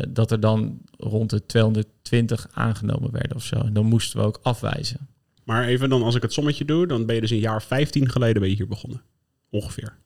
dat 0.09 0.31
er 0.31 0.39
dan 0.39 0.79
rond 0.97 1.29
de 1.29 1.45
220 1.45 2.47
aangenomen 2.53 3.11
werden 3.11 3.35
of 3.35 3.43
zo. 3.43 3.55
En 3.55 3.73
dan 3.73 3.85
moesten 3.85 4.19
we 4.19 4.25
ook 4.25 4.39
afwijzen. 4.43 5.09
Maar 5.43 5.65
even 5.65 5.89
dan, 5.89 6.03
als 6.03 6.15
ik 6.15 6.21
het 6.21 6.33
sommetje 6.33 6.65
doe, 6.65 6.87
dan 6.87 7.05
ben 7.05 7.15
je 7.15 7.21
dus 7.21 7.31
een 7.31 7.39
jaar 7.39 7.63
15 7.63 8.09
geleden 8.09 8.41
ben 8.41 8.49
je 8.49 8.55
hier 8.55 8.67
begonnen. 8.67 9.01
Ongeveer. 9.49 9.97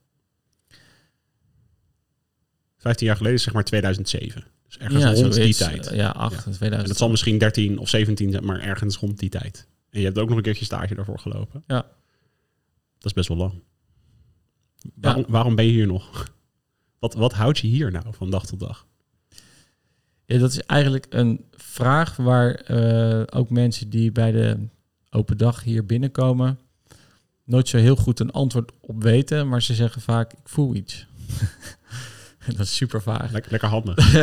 15 2.77 3.07
jaar 3.07 3.15
geleden 3.15 3.37
is 3.37 3.43
zeg 3.43 3.53
maar 3.53 3.63
2007. 3.63 4.43
Dus 4.67 4.77
ergens 4.77 5.21
rond 5.21 5.33
die 5.33 5.55
tijd. 5.55 5.89
Ja, 5.93 6.09
8, 6.09 6.41
2000. 6.41 6.71
En 6.71 6.87
dat 6.87 6.97
zal 6.97 7.09
misschien 7.09 7.37
13 7.37 7.77
of 7.77 7.89
17 7.89 8.31
zijn, 8.31 8.45
maar 8.45 8.59
ergens 8.59 8.97
rond 8.97 9.19
die 9.19 9.29
tijd. 9.29 9.67
En 9.89 9.99
je 9.99 10.05
hebt 10.05 10.17
ook 10.17 10.27
nog 10.27 10.37
een 10.37 10.43
keertje 10.43 10.65
stage 10.65 10.95
daarvoor 10.95 11.19
gelopen. 11.19 11.63
Ja. 11.67 11.81
Dat 12.97 13.05
is 13.05 13.13
best 13.13 13.27
wel 13.27 13.37
lang. 13.37 13.63
Waarom, 14.93 15.25
waarom 15.27 15.55
ben 15.55 15.65
je 15.65 15.71
hier 15.71 15.87
nog? 15.87 16.33
Wat, 16.99 17.13
wat 17.13 17.33
houdt 17.33 17.59
je 17.59 17.67
hier 17.67 17.91
nou 17.91 18.05
van 18.11 18.29
dag 18.29 18.45
tot 18.45 18.59
dag? 18.59 18.87
Ja, 20.25 20.37
dat 20.37 20.51
is 20.51 20.61
eigenlijk 20.61 21.05
een 21.09 21.45
vraag 21.51 22.15
waar 22.15 22.55
eh, 22.55 23.39
ook 23.39 23.49
mensen 23.49 23.89
die 23.89 24.11
bij 24.11 24.31
de 24.31 24.67
open 25.15 25.37
dag 25.37 25.63
hier 25.63 25.85
binnenkomen... 25.85 26.59
nooit 27.43 27.67
zo 27.67 27.77
heel 27.77 27.95
goed 27.95 28.19
een 28.19 28.31
antwoord 28.31 28.71
op 28.79 29.03
weten. 29.03 29.47
Maar 29.47 29.61
ze 29.61 29.73
zeggen 29.73 30.01
vaak, 30.01 30.33
ik 30.33 30.49
voel 30.49 30.75
iets. 30.75 31.05
dat 32.57 32.59
is 32.59 32.75
super 32.75 33.01
vaag. 33.01 33.31
Lekker, 33.31 33.51
lekker 33.51 33.69
handig. 33.69 33.97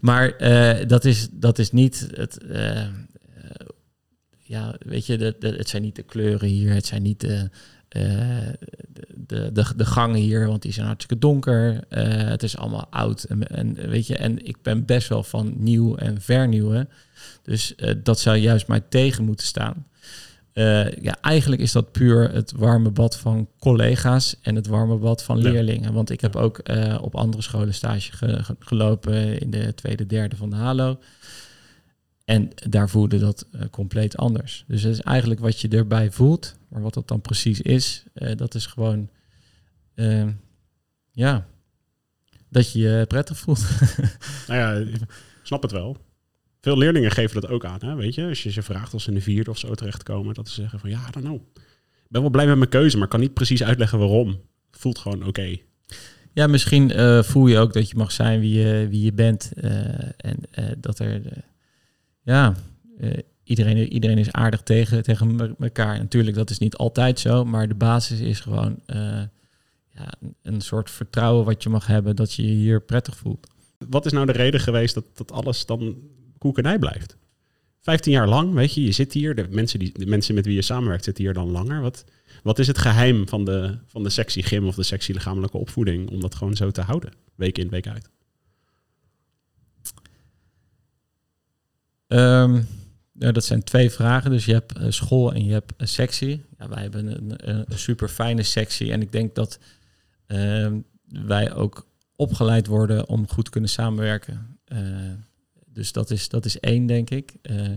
Maar 0.00 0.36
eh, 0.36 0.88
dat, 0.88 1.04
is, 1.04 1.28
dat 1.30 1.58
is 1.58 1.70
niet 1.70 2.08
het. 2.14 2.38
eh, 2.38 2.86
ja, 4.38 4.74
weet 4.78 5.06
je, 5.06 5.18
de, 5.18 5.36
de, 5.38 5.48
het 5.48 5.68
zijn 5.68 5.82
niet 5.82 5.96
de 5.96 6.02
kleuren 6.02 6.48
hier, 6.48 6.74
het 6.74 6.86
zijn 6.86 7.02
niet 7.02 7.20
de, 7.20 7.50
de, 7.90 9.50
de, 9.52 9.64
de 9.76 9.84
gangen 9.84 10.20
hier, 10.20 10.46
want 10.46 10.62
die 10.62 10.72
zijn 10.72 10.86
hartstikke 10.86 11.18
donker. 11.26 11.80
Eh, 11.88 12.02
het 12.28 12.42
is 12.42 12.56
allemaal 12.56 12.86
oud. 12.90 13.22
En, 13.22 13.48
en 13.48 13.74
weet 13.88 14.06
je, 14.06 14.16
en 14.16 14.46
ik 14.46 14.62
ben 14.62 14.84
best 14.84 15.08
wel 15.08 15.22
van 15.22 15.54
nieuw 15.56 15.96
en 15.96 16.20
vernieuwen. 16.20 16.88
Dus 17.42 17.74
eh, 17.74 17.94
dat 18.02 18.20
zou 18.20 18.36
juist 18.36 18.68
mij 18.68 18.80
tegen 18.88 19.24
moeten 19.24 19.46
staan. 19.46 19.86
Eh, 20.52 20.90
ja, 20.92 21.16
eigenlijk 21.20 21.62
is 21.62 21.72
dat 21.72 21.92
puur 21.92 22.32
het 22.32 22.52
warme 22.56 22.90
bad 22.90 23.18
van 23.18 23.48
collega's 23.58 24.36
en 24.42 24.54
het 24.54 24.66
warme 24.66 24.96
bad 24.96 25.22
van 25.22 25.36
Ja. 25.40 25.50
leerlingen. 25.50 25.92
Want 25.92 26.10
ik 26.10 26.20
heb 26.20 26.36
ook 26.36 26.58
eh, 26.58 26.98
op 27.02 27.14
andere 27.14 27.42
scholen 27.42 27.74
stage 27.74 28.12
ge- 28.12 28.42
ge- 28.44 28.56
gelopen 28.58 29.38
in 29.40 29.50
de 29.50 29.74
tweede, 29.74 30.06
derde 30.06 30.36
van 30.36 30.50
de 30.50 30.56
HALO. 30.56 30.98
En 32.24 32.50
daar 32.68 32.88
voelde 32.88 33.18
dat 33.18 33.46
eh, 33.52 33.60
compleet 33.70 34.16
anders. 34.16 34.64
Dus 34.66 34.82
het 34.82 34.92
is 34.92 35.00
eigenlijk 35.00 35.40
wat 35.40 35.60
je 35.60 35.68
erbij 35.68 36.10
voelt. 36.10 36.54
Maar 36.70 36.82
wat 36.82 36.94
dat 36.94 37.08
dan 37.08 37.20
precies 37.20 37.60
is, 37.60 38.04
eh, 38.14 38.36
dat 38.36 38.54
is 38.54 38.66
gewoon... 38.66 39.10
eh, 39.94 40.28
ja, 41.10 41.46
dat 42.48 42.72
je 42.72 42.78
je 42.78 43.04
prettig 43.06 43.38
voelt. 43.38 43.68
nou 44.48 44.58
ja, 44.60 44.72
ik 44.72 45.00
snap 45.42 45.62
het 45.62 45.72
wel. 45.72 45.96
Veel 46.60 46.78
leerlingen 46.78 47.10
geven 47.10 47.40
dat 47.40 47.50
ook 47.50 47.64
aan, 47.64 47.78
hè? 47.80 47.94
weet 47.94 48.14
je. 48.14 48.26
Als 48.26 48.42
je 48.42 48.50
ze 48.50 48.62
vraagt 48.62 48.92
als 48.92 49.02
ze 49.02 49.08
in 49.08 49.14
de 49.14 49.20
vierde 49.20 49.50
of 49.50 49.58
zo 49.58 49.74
terechtkomen, 49.74 50.34
dat 50.34 50.48
ze 50.48 50.54
zeggen 50.54 50.80
van 50.80 50.90
ja, 50.90 51.10
know. 51.10 51.34
Ik 51.54 52.16
ben 52.16 52.20
wel 52.20 52.30
blij 52.30 52.46
met 52.46 52.56
mijn 52.56 52.70
keuze, 52.70 52.98
maar 52.98 53.08
kan 53.08 53.20
niet 53.20 53.34
precies 53.34 53.62
uitleggen 53.62 53.98
waarom. 53.98 54.40
Voelt 54.70 54.98
gewoon 54.98 55.26
oké. 55.26 55.56
Ja, 56.32 56.46
misschien 56.46 56.90
eh, 56.90 57.22
voel 57.22 57.46
je 57.46 57.58
ook 57.58 57.72
dat 57.72 57.88
je 57.88 57.96
mag 57.96 58.12
zijn 58.12 58.40
wie 58.40 58.58
je, 58.58 58.88
wie 58.88 59.04
je 59.04 59.12
bent. 59.12 59.52
en 60.16 60.36
dat 60.78 60.98
er, 60.98 61.22
ja, 62.22 62.54
iedereen, 63.50 63.92
iedereen 63.92 64.18
is 64.18 64.32
aardig 64.32 64.62
tegen, 64.62 65.02
tegen 65.02 65.36
me- 65.36 65.54
elkaar. 65.58 65.98
Natuurlijk, 65.98 66.36
dat 66.36 66.50
is 66.50 66.58
niet 66.58 66.76
altijd 66.76 67.20
zo, 67.20 67.44
maar 67.44 67.68
de 67.68 67.74
basis 67.74 68.20
is 68.20 68.40
gewoon 68.40 68.80
eh, 68.86 69.22
ja, 69.94 70.12
een- 70.42 70.60
soort 70.60 70.90
vertrouwen 70.90 71.44
wat 71.44 71.62
je 71.62 71.68
mag 71.68 71.86
hebben 71.86 72.16
dat 72.16 72.32
je 72.34 72.42
je 72.42 72.54
hier 72.54 72.80
prettig 72.82 73.16
voelt. 73.16 73.46
Wat 73.88 74.06
is 74.06 74.12
nou 74.12 74.26
de 74.26 74.32
reden 74.32 74.60
geweest 74.60 74.94
dat, 74.94 75.04
dat 75.14 75.32
alles 75.32 75.66
dan 75.66 75.96
koekenij 76.38 76.78
blijft? 76.78 77.16
15 77.80 78.12
jaar 78.12 78.28
lang, 78.28 78.54
weet 78.54 78.74
je, 78.74 78.82
je 78.84 78.92
zit 78.92 79.12
hier. 79.12 79.34
De 79.34 79.46
mensen, 79.50 79.78
die, 79.78 79.92
de 79.98 80.06
mensen 80.06 80.34
met 80.34 80.44
wie 80.44 80.54
je 80.54 80.62
samenwerkt 80.62 81.04
zitten 81.04 81.24
hier 81.24 81.32
dan 81.32 81.50
langer. 81.50 81.80
Wat, 81.80 82.04
wat 82.42 82.58
is 82.58 82.66
het 82.66 82.78
geheim 82.78 83.28
van 83.28 83.44
de, 83.44 83.78
van 83.86 84.02
de 84.02 84.10
sexy 84.10 84.42
gym 84.42 84.66
of 84.66 84.74
de 84.74 84.82
sexy 84.82 85.12
lichamelijke 85.12 85.58
opvoeding 85.58 86.10
om 86.10 86.20
dat 86.20 86.34
gewoon 86.34 86.56
zo 86.56 86.70
te 86.70 86.80
houden? 86.80 87.12
Week 87.34 87.58
in, 87.58 87.68
week 87.68 87.86
uit. 87.88 88.08
Ehm, 92.06 92.62
ja, 93.20 93.32
dat 93.32 93.44
zijn 93.44 93.62
twee 93.62 93.90
vragen. 93.90 94.30
Dus 94.30 94.44
je 94.44 94.52
hebt 94.52 94.76
eh, 94.76 94.86
school 94.88 95.32
en 95.32 95.44
je 95.44 95.52
hebt 95.52 95.72
een 95.76 95.88
sectie. 95.88 96.44
Ja, 96.58 96.68
wij 96.68 96.82
hebben 96.82 97.06
een, 97.06 97.48
een, 97.50 97.78
super 97.78 98.08
fijne 98.08 98.42
sectie. 98.42 98.92
En 98.92 99.02
ik 99.02 99.12
denk 99.12 99.34
dat 99.34 99.58
ehm, 100.26 100.78
wij 101.04 101.54
ook 101.54 101.86
opgeleid 102.16 102.66
worden 102.66 103.08
om 103.08 103.28
goed 103.28 103.48
kunnen 103.48 103.70
samenwerken. 103.70 104.58
Eh, 104.64 104.78
dus 105.66 105.92
dat 105.92 106.10
is, 106.10 106.28
dat 106.28 106.44
is 106.44 106.60
één, 106.60 106.86
denk 106.86 107.10
ik. 107.10 107.34
Eh, 107.42 107.72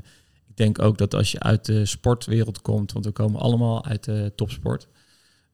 ik 0.47 0.57
denk 0.57 0.79
ook 0.79 0.97
dat 0.97 1.13
als 1.13 1.31
je 1.31 1.39
uit 1.39 1.65
de 1.65 1.85
sportwereld 1.85 2.61
komt, 2.61 2.91
want 2.91 3.05
we 3.05 3.11
komen 3.11 3.39
allemaal 3.39 3.85
uit 3.85 4.03
de 4.03 4.31
topsport, 4.35 4.87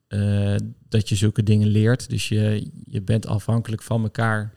eh, 0.07 0.55
dat 0.89 1.09
je 1.09 1.15
zulke 1.15 1.43
dingen 1.43 1.67
leert. 1.67 2.09
Dus 2.09 2.29
je, 2.29 2.71
je 2.85 3.01
bent 3.01 3.27
afhankelijk 3.27 3.81
van 3.81 4.03
elkaar. 4.03 4.53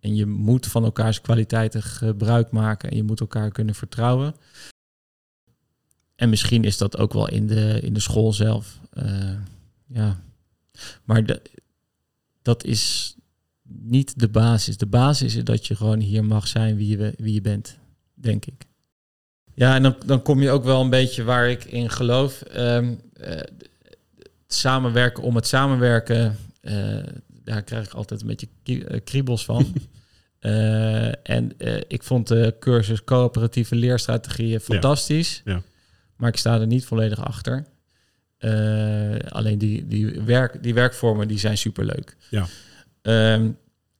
En 0.00 0.14
je 0.14 0.26
moet 0.26 0.66
van 0.66 0.84
elkaars 0.84 1.20
kwaliteiten 1.20 1.82
gebruik 1.82 2.50
maken 2.50 2.90
en 2.90 2.96
je 2.96 3.02
moet 3.02 3.20
elkaar 3.20 3.50
kunnen 3.50 3.74
vertrouwen. 3.74 4.34
En 6.16 6.28
misschien 6.28 6.64
is 6.64 6.78
dat 6.78 6.98
ook 6.98 7.12
wel 7.12 7.28
in 7.28 7.46
de, 7.46 7.80
in 7.82 7.94
de 7.94 8.00
school 8.00 8.32
zelf. 8.32 8.78
Eh, 8.90 9.32
ja. 9.86 10.20
Maar 11.04 11.24
de, 11.24 11.42
dat 12.42 12.64
is 12.64 13.14
niet 13.62 14.20
de 14.20 14.28
basis. 14.28 14.76
De 14.76 14.86
basis 14.86 15.34
is 15.34 15.44
dat 15.44 15.66
je 15.66 15.76
gewoon 15.76 16.00
hier 16.00 16.24
mag 16.24 16.48
zijn 16.48 16.76
wie 16.76 16.98
je, 16.98 17.14
wie 17.18 17.34
je 17.34 17.40
bent, 17.40 17.78
denk 18.14 18.46
ik. 18.46 18.66
Ja, 19.54 19.74
en 19.74 19.82
dan, 19.82 19.96
dan 20.06 20.22
kom 20.22 20.42
je 20.42 20.50
ook 20.50 20.64
wel 20.64 20.80
een 20.80 20.90
beetje 20.90 21.24
waar 21.24 21.50
ik 21.50 21.64
in 21.64 21.90
geloof. 21.90 22.42
Ehm, 22.42 22.94
eh, 23.12 23.40
samenwerken 24.46 25.22
om 25.22 25.36
het 25.36 25.46
samenwerken, 25.46 26.36
eh, 26.60 26.98
daar 27.26 27.62
krijg 27.62 27.86
ik 27.86 27.92
altijd 27.92 28.20
een 28.20 28.26
beetje 28.26 29.00
kriebels 29.00 29.44
van. 29.44 29.66
En 31.22 31.52
ik 31.88 32.02
vond 32.02 32.28
de 32.28 32.56
cursus 32.60 33.04
coöperatieve 33.04 33.74
leerstrategieën 33.74 34.60
fantastisch. 34.60 35.42
ja. 35.44 35.62
Maar 36.16 36.28
ik 36.28 36.36
sta 36.36 36.60
er 36.60 36.66
niet 36.66 36.84
volledig 36.84 37.24
achter. 37.24 37.66
Eh, 38.38 39.16
alleen 39.28 39.58
die, 39.58 39.86
die, 39.86 40.20
werk, 40.20 40.62
die 40.62 40.74
werkvormen 40.74 41.28
die 41.28 41.38
zijn 41.38 41.58
superleuk. 41.58 42.16
Ja. 42.30 42.46
Ehm, 43.02 43.50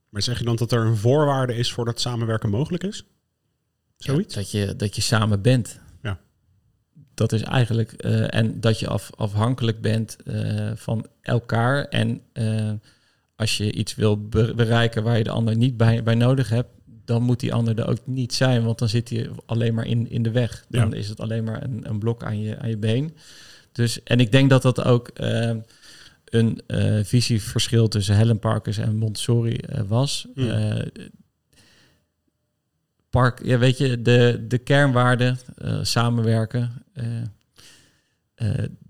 Maar 0.08 0.22
zeg 0.22 0.38
je 0.38 0.44
dan 0.44 0.56
dat 0.56 0.72
er 0.72 0.80
een 0.86 0.96
voorwaarde 0.96 1.54
is 1.54 1.72
voordat 1.72 2.00
samenwerken 2.00 2.50
mogelijk 2.50 2.84
is? 2.84 3.04
Zoiets? 3.96 4.34
Ja, 4.34 4.40
dat, 4.40 4.50
je, 4.50 4.76
dat 4.76 4.96
je 4.96 5.02
samen 5.02 5.42
bent. 5.42 5.80
Ja. 6.02 6.18
Dat 7.14 7.32
is 7.32 7.42
eigenlijk... 7.42 7.92
eh, 7.92 8.34
en 8.34 8.60
dat 8.60 8.78
je 8.78 8.88
af, 8.88 9.10
afhankelijk 9.16 9.80
bent 9.80 10.16
eh, 10.22 10.70
van 10.74 11.06
elkaar. 11.20 11.84
En 11.84 12.20
als 13.36 13.56
je 13.56 13.72
iets 13.72 13.94
wil 13.94 14.28
be- 14.28 14.54
bereiken 14.54 15.02
waar 15.02 15.18
je 15.18 15.24
de 15.24 15.30
ander 15.30 15.56
niet 15.56 15.76
bij, 15.76 16.02
bij 16.02 16.14
nodig 16.14 16.48
hebt... 16.48 16.68
dan 17.06 17.22
moet 17.22 17.40
die 17.40 17.52
ander 17.54 17.78
er 17.78 17.88
ook 17.88 17.98
niet 18.04 18.34
zijn. 18.34 18.64
Want 18.64 18.78
dan 18.78 18.88
zit 18.88 19.08
hij 19.08 19.30
alleen 19.46 19.74
maar 19.74 19.86
in, 19.86 20.10
in 20.10 20.22
de 20.22 20.30
weg. 20.30 20.64
Dan 20.68 20.90
Ja. 20.90 20.96
is 20.96 21.08
het 21.08 21.20
alleen 21.20 21.44
maar 21.44 21.62
een, 21.62 21.88
een 21.88 21.98
blok 21.98 22.22
aan 22.24 22.40
je, 22.40 22.58
aan 22.58 22.68
je 22.68 22.78
been. 22.78 23.16
Dus, 23.72 24.02
en 24.02 24.20
ik 24.20 24.32
denk 24.32 24.50
dat 24.50 24.62
dat 24.62 24.84
ook... 24.84 25.08
eh, 25.08 25.50
een 26.26 26.60
eh, 26.66 27.04
visieverschil 27.04 27.88
tussen 27.88 28.16
Helen 28.16 28.38
Parkers 28.38 28.78
en 28.78 28.96
Montessori 28.96 29.56
eh, 29.56 29.80
was. 29.86 30.26
Mm. 30.34 30.48
Eh, 30.50 30.86
park, 33.10 33.44
ja, 33.44 33.58
weet 33.58 33.78
je, 33.78 34.02
de, 34.02 34.44
de 34.48 34.58
kernwaarden, 34.58 35.38
samenwerken, 35.82 36.82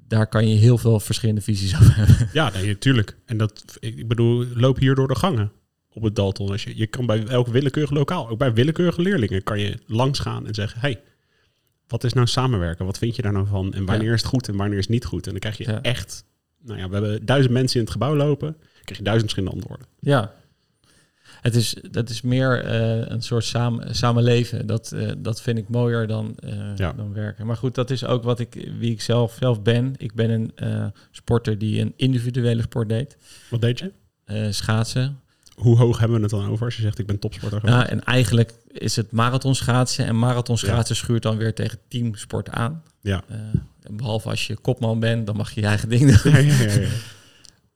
daar 0.09 0.27
kan 0.27 0.49
je 0.49 0.57
heel 0.57 0.79
veel 0.79 1.01
verschillende 1.01 1.41
visies 1.41 1.75
over 1.75 1.97
hebben. 1.97 2.29
Ja, 2.33 2.51
nee, 2.51 2.67
natuurlijk. 2.67 3.17
En 3.25 3.37
dat, 3.37 3.77
ik 3.81 4.09
bedoel, 4.09 4.47
loop 4.55 4.79
hier 4.79 4.95
door 4.95 5.09
de 5.09 5.17
gangen 5.17 5.53
op 5.97 6.03
het 6.03 6.15
Dalton. 6.17 6.51
Als 6.51 6.65
je, 6.65 6.77
je 6.77 6.87
kan 6.87 7.07
bij 7.07 7.27
elk 7.27 7.47
willekeurig 7.47 7.91
lokaal, 7.91 8.29
ook 8.29 8.39
bij 8.39 8.53
willekeurige 8.53 9.03
leerlingen, 9.03 9.43
kan 9.43 9.59
je 9.61 9.79
langs 9.87 10.19
gaan 10.19 10.47
en 10.47 10.55
zeggen, 10.55 10.81
hey, 10.81 11.01
wat 11.89 12.05
is 12.05 12.13
nou 12.13 12.27
samenwerken? 12.27 12.87
Wat 12.87 12.99
vind 12.99 13.17
je 13.17 13.23
daar 13.23 13.33
nou 13.33 13.47
van? 13.47 13.73
En 13.75 13.85
wanneer 13.85 14.09
Ja. 14.09 14.15
is 14.15 14.21
het 14.21 14.31
goed 14.31 14.49
en 14.49 14.57
wanneer 14.57 14.79
is 14.79 14.85
het 14.85 14.93
niet 14.93 15.05
goed? 15.05 15.25
En 15.25 15.31
dan 15.31 15.41
krijg 15.41 15.57
je 15.59 15.65
Ja. 15.65 15.83
echt, 15.83 16.25
nou 16.63 16.79
ja, 16.79 16.87
we 16.89 16.93
hebben 16.95 17.25
duizend 17.27 17.53
mensen 17.55 17.77
in 17.79 17.83
het 17.85 17.93
gebouw 17.93 18.17
lopen, 18.17 18.49
dan 18.53 18.83
krijg 18.85 18.99
je 18.99 19.05
duizend 19.05 19.31
verschillende 19.33 19.55
antwoorden. 19.57 19.87
Ja. 20.01 20.33
Het 21.41 21.55
is, 21.55 21.77
dat 21.91 22.09
is 22.11 22.23
meer 22.23 22.65
eh, 22.65 23.11
een 23.11 23.23
soort 23.23 23.45
samen, 23.45 23.95
samenleven. 23.95 24.67
Dat, 24.67 24.93
eh, 24.93 25.11
dat 25.19 25.43
vind 25.43 25.59
ik 25.59 25.69
mooier 25.69 26.07
dan, 26.07 26.37
eh, 26.39 26.77
Ja. 26.77 26.93
dan 26.93 27.13
werken. 27.13 27.47
Maar 27.47 27.57
goed, 27.57 27.75
dat 27.75 27.91
is 27.91 28.05
ook 28.05 28.23
wat 28.23 28.39
ik, 28.41 28.69
wie 28.79 28.91
ik 28.91 29.01
zelf, 29.01 29.37
zelf 29.41 29.63
ben. 29.63 29.95
Ik 29.97 30.15
ben 30.15 30.31
een 30.31 30.93
sporter 31.11 31.59
die 31.59 31.81
een 31.81 31.93
individuele 31.97 32.63
sport 32.63 32.89
deed. 32.89 33.17
Wat 33.51 33.61
deed 33.61 33.79
je? 33.79 33.93
Schaatsen. 34.53 35.21
Hoe 35.57 35.77
hoog 35.77 35.99
hebben 35.99 36.17
we 36.17 36.23
het 36.23 36.31
dan 36.33 36.49
over 36.49 36.65
als 36.65 36.77
je 36.77 36.83
zegt 36.83 36.99
ik 36.99 37.07
ben 37.07 37.19
topsporter 37.19 37.61
geworden? 37.61 37.87
Nou, 37.87 37.99
en 37.99 38.05
eigenlijk 38.05 38.53
is 38.69 38.97
het 38.97 39.13
marathon 39.13 39.55
schaatsen. 39.55 40.07
En 40.07 40.19
marathon 40.19 40.59
schaatsen 40.59 40.97
schuurt 40.97 41.23
dan 41.23 41.37
weer 41.37 41.55
tegen 41.55 41.79
teamsport 41.89 42.51
aan. 42.51 42.83
Ja. 43.01 43.25
En 43.83 43.97
behalve 43.97 44.29
als 44.29 44.47
je 44.47 44.57
kopman 44.57 45.01
bent, 45.01 45.27
dan 45.27 45.37
mag 45.37 45.51
je 45.53 45.61
je 45.61 45.67
eigen 45.67 45.89
ding 45.89 46.17
doen. 46.17 46.33
Ja, 46.33 46.39
ja, 46.39 46.63
ja, 46.63 46.81
ja. 46.81 46.89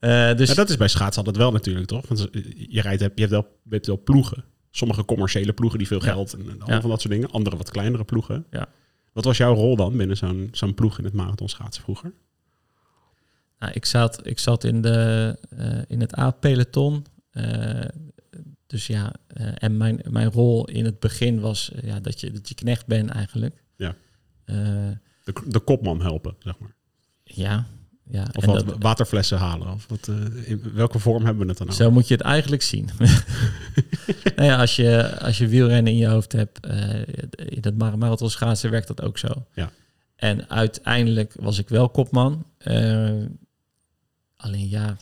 Eh, 0.01 0.37
dus 0.37 0.49
Ja, 0.49 0.55
dat 0.55 0.69
is 0.71 0.77
bij 0.77 0.89
schaatsen 0.89 1.17
altijd 1.19 1.37
wel 1.43 1.53
natuurlijk, 1.53 1.87
toch? 1.87 2.09
Want 2.09 2.29
je, 2.69 2.81
rijdt, 2.81 3.01
je 3.01 3.07
hebt 3.21 3.31
wel, 3.31 3.47
je 3.65 3.75
hebt 3.75 3.87
wel 3.87 4.03
ploegen. 4.03 4.45
Sommige 4.71 5.05
commerciële 5.05 5.53
ploegen 5.53 5.79
die 5.79 5.87
veel 5.87 6.05
Ja. 6.05 6.13
geld 6.13 6.33
en 6.33 6.41
allemaal 6.49 6.69
Ja. 6.69 6.81
van 6.81 6.91
dat 6.91 7.01
soort 7.01 7.13
dingen. 7.13 7.31
Andere 7.31 7.57
wat 7.57 7.71
kleinere 7.71 8.05
ploegen. 8.05 8.45
Ja. 8.51 8.69
Wat 9.13 9.25
was 9.25 9.37
jouw 9.37 9.55
rol 9.55 9.77
dan 9.77 9.97
binnen 9.97 10.17
zo'n 10.17 10.49
zo'n 10.53 10.75
ploeg 10.75 10.99
in 10.99 11.05
het 11.05 11.13
marathon 11.13 11.49
schaatsen 11.49 11.83
vroeger? 11.83 12.13
Nou, 13.59 13.73
ik, 13.73 13.85
zat, 13.85 14.27
ik 14.27 14.39
zat 14.39 14.65
in, 14.65 14.83
de, 14.83 15.37
eh, 15.57 15.79
in 15.87 16.01
het 16.01 16.19
A-peloton. 16.19 17.05
Eh, 17.31 17.85
dus 18.67 18.87
ja, 18.87 19.13
eh, 19.27 19.49
en 19.55 19.77
mijn, 19.77 20.01
mijn 20.09 20.31
rol 20.31 20.69
in 20.69 20.85
het 20.85 21.01
begin 21.01 21.41
was 21.41 21.71
eh, 21.73 21.83
ja, 21.89 22.01
dat, 22.01 22.21
je, 22.21 22.31
dat 22.33 22.49
je 22.49 22.55
knecht 22.55 22.87
bent 22.87 23.11
eigenlijk. 23.11 23.65
Ja. 23.77 23.95
De, 24.45 25.33
de 25.47 25.61
kopman 25.61 26.01
helpen, 26.03 26.35
zeg 26.39 26.59
maar. 26.59 26.75
ja, 27.25 27.67
ja. 28.05 28.27
Of 28.33 28.45
wat 28.45 28.67
dat- 28.67 28.77
waterflessen 28.79 29.39
halen. 29.39 29.69
Of 29.73 29.87
wat, 29.89 30.07
in 30.45 30.63
welke 30.75 30.99
vorm 30.99 31.25
hebben 31.25 31.43
we 31.43 31.49
het 31.49 31.59
dan 31.59 31.67
over? 31.69 31.83
zo 31.85 31.91
moet 31.91 32.09
je 32.09 32.15
het 32.15 32.23
eigenlijk 32.23 32.63
zien. 32.63 32.89
nou 34.37 34.49
ja, 34.49 34.59
als 34.61 34.77
je, 34.77 35.19
als 35.21 35.39
je 35.39 35.47
wielrennen 35.49 35.93
in 35.93 35.99
je 35.99 36.07
hoofd 36.07 36.33
hebt, 36.33 36.61
eh, 36.67 37.01
in 37.31 37.77
mar- 37.77 37.99
marathon 37.99 38.31
schaatsen 38.31 38.71
werkt 38.71 38.87
dat 38.87 39.03
ook 39.03 39.19
zo. 39.19 39.47
Ja. 39.55 39.71
En 40.17 40.49
uiteindelijk 40.51 41.35
was 41.41 41.59
ik 41.59 41.69
wel 41.69 41.89
kopman. 41.89 42.47
Alleen 44.37 44.69
ja, 44.69 44.97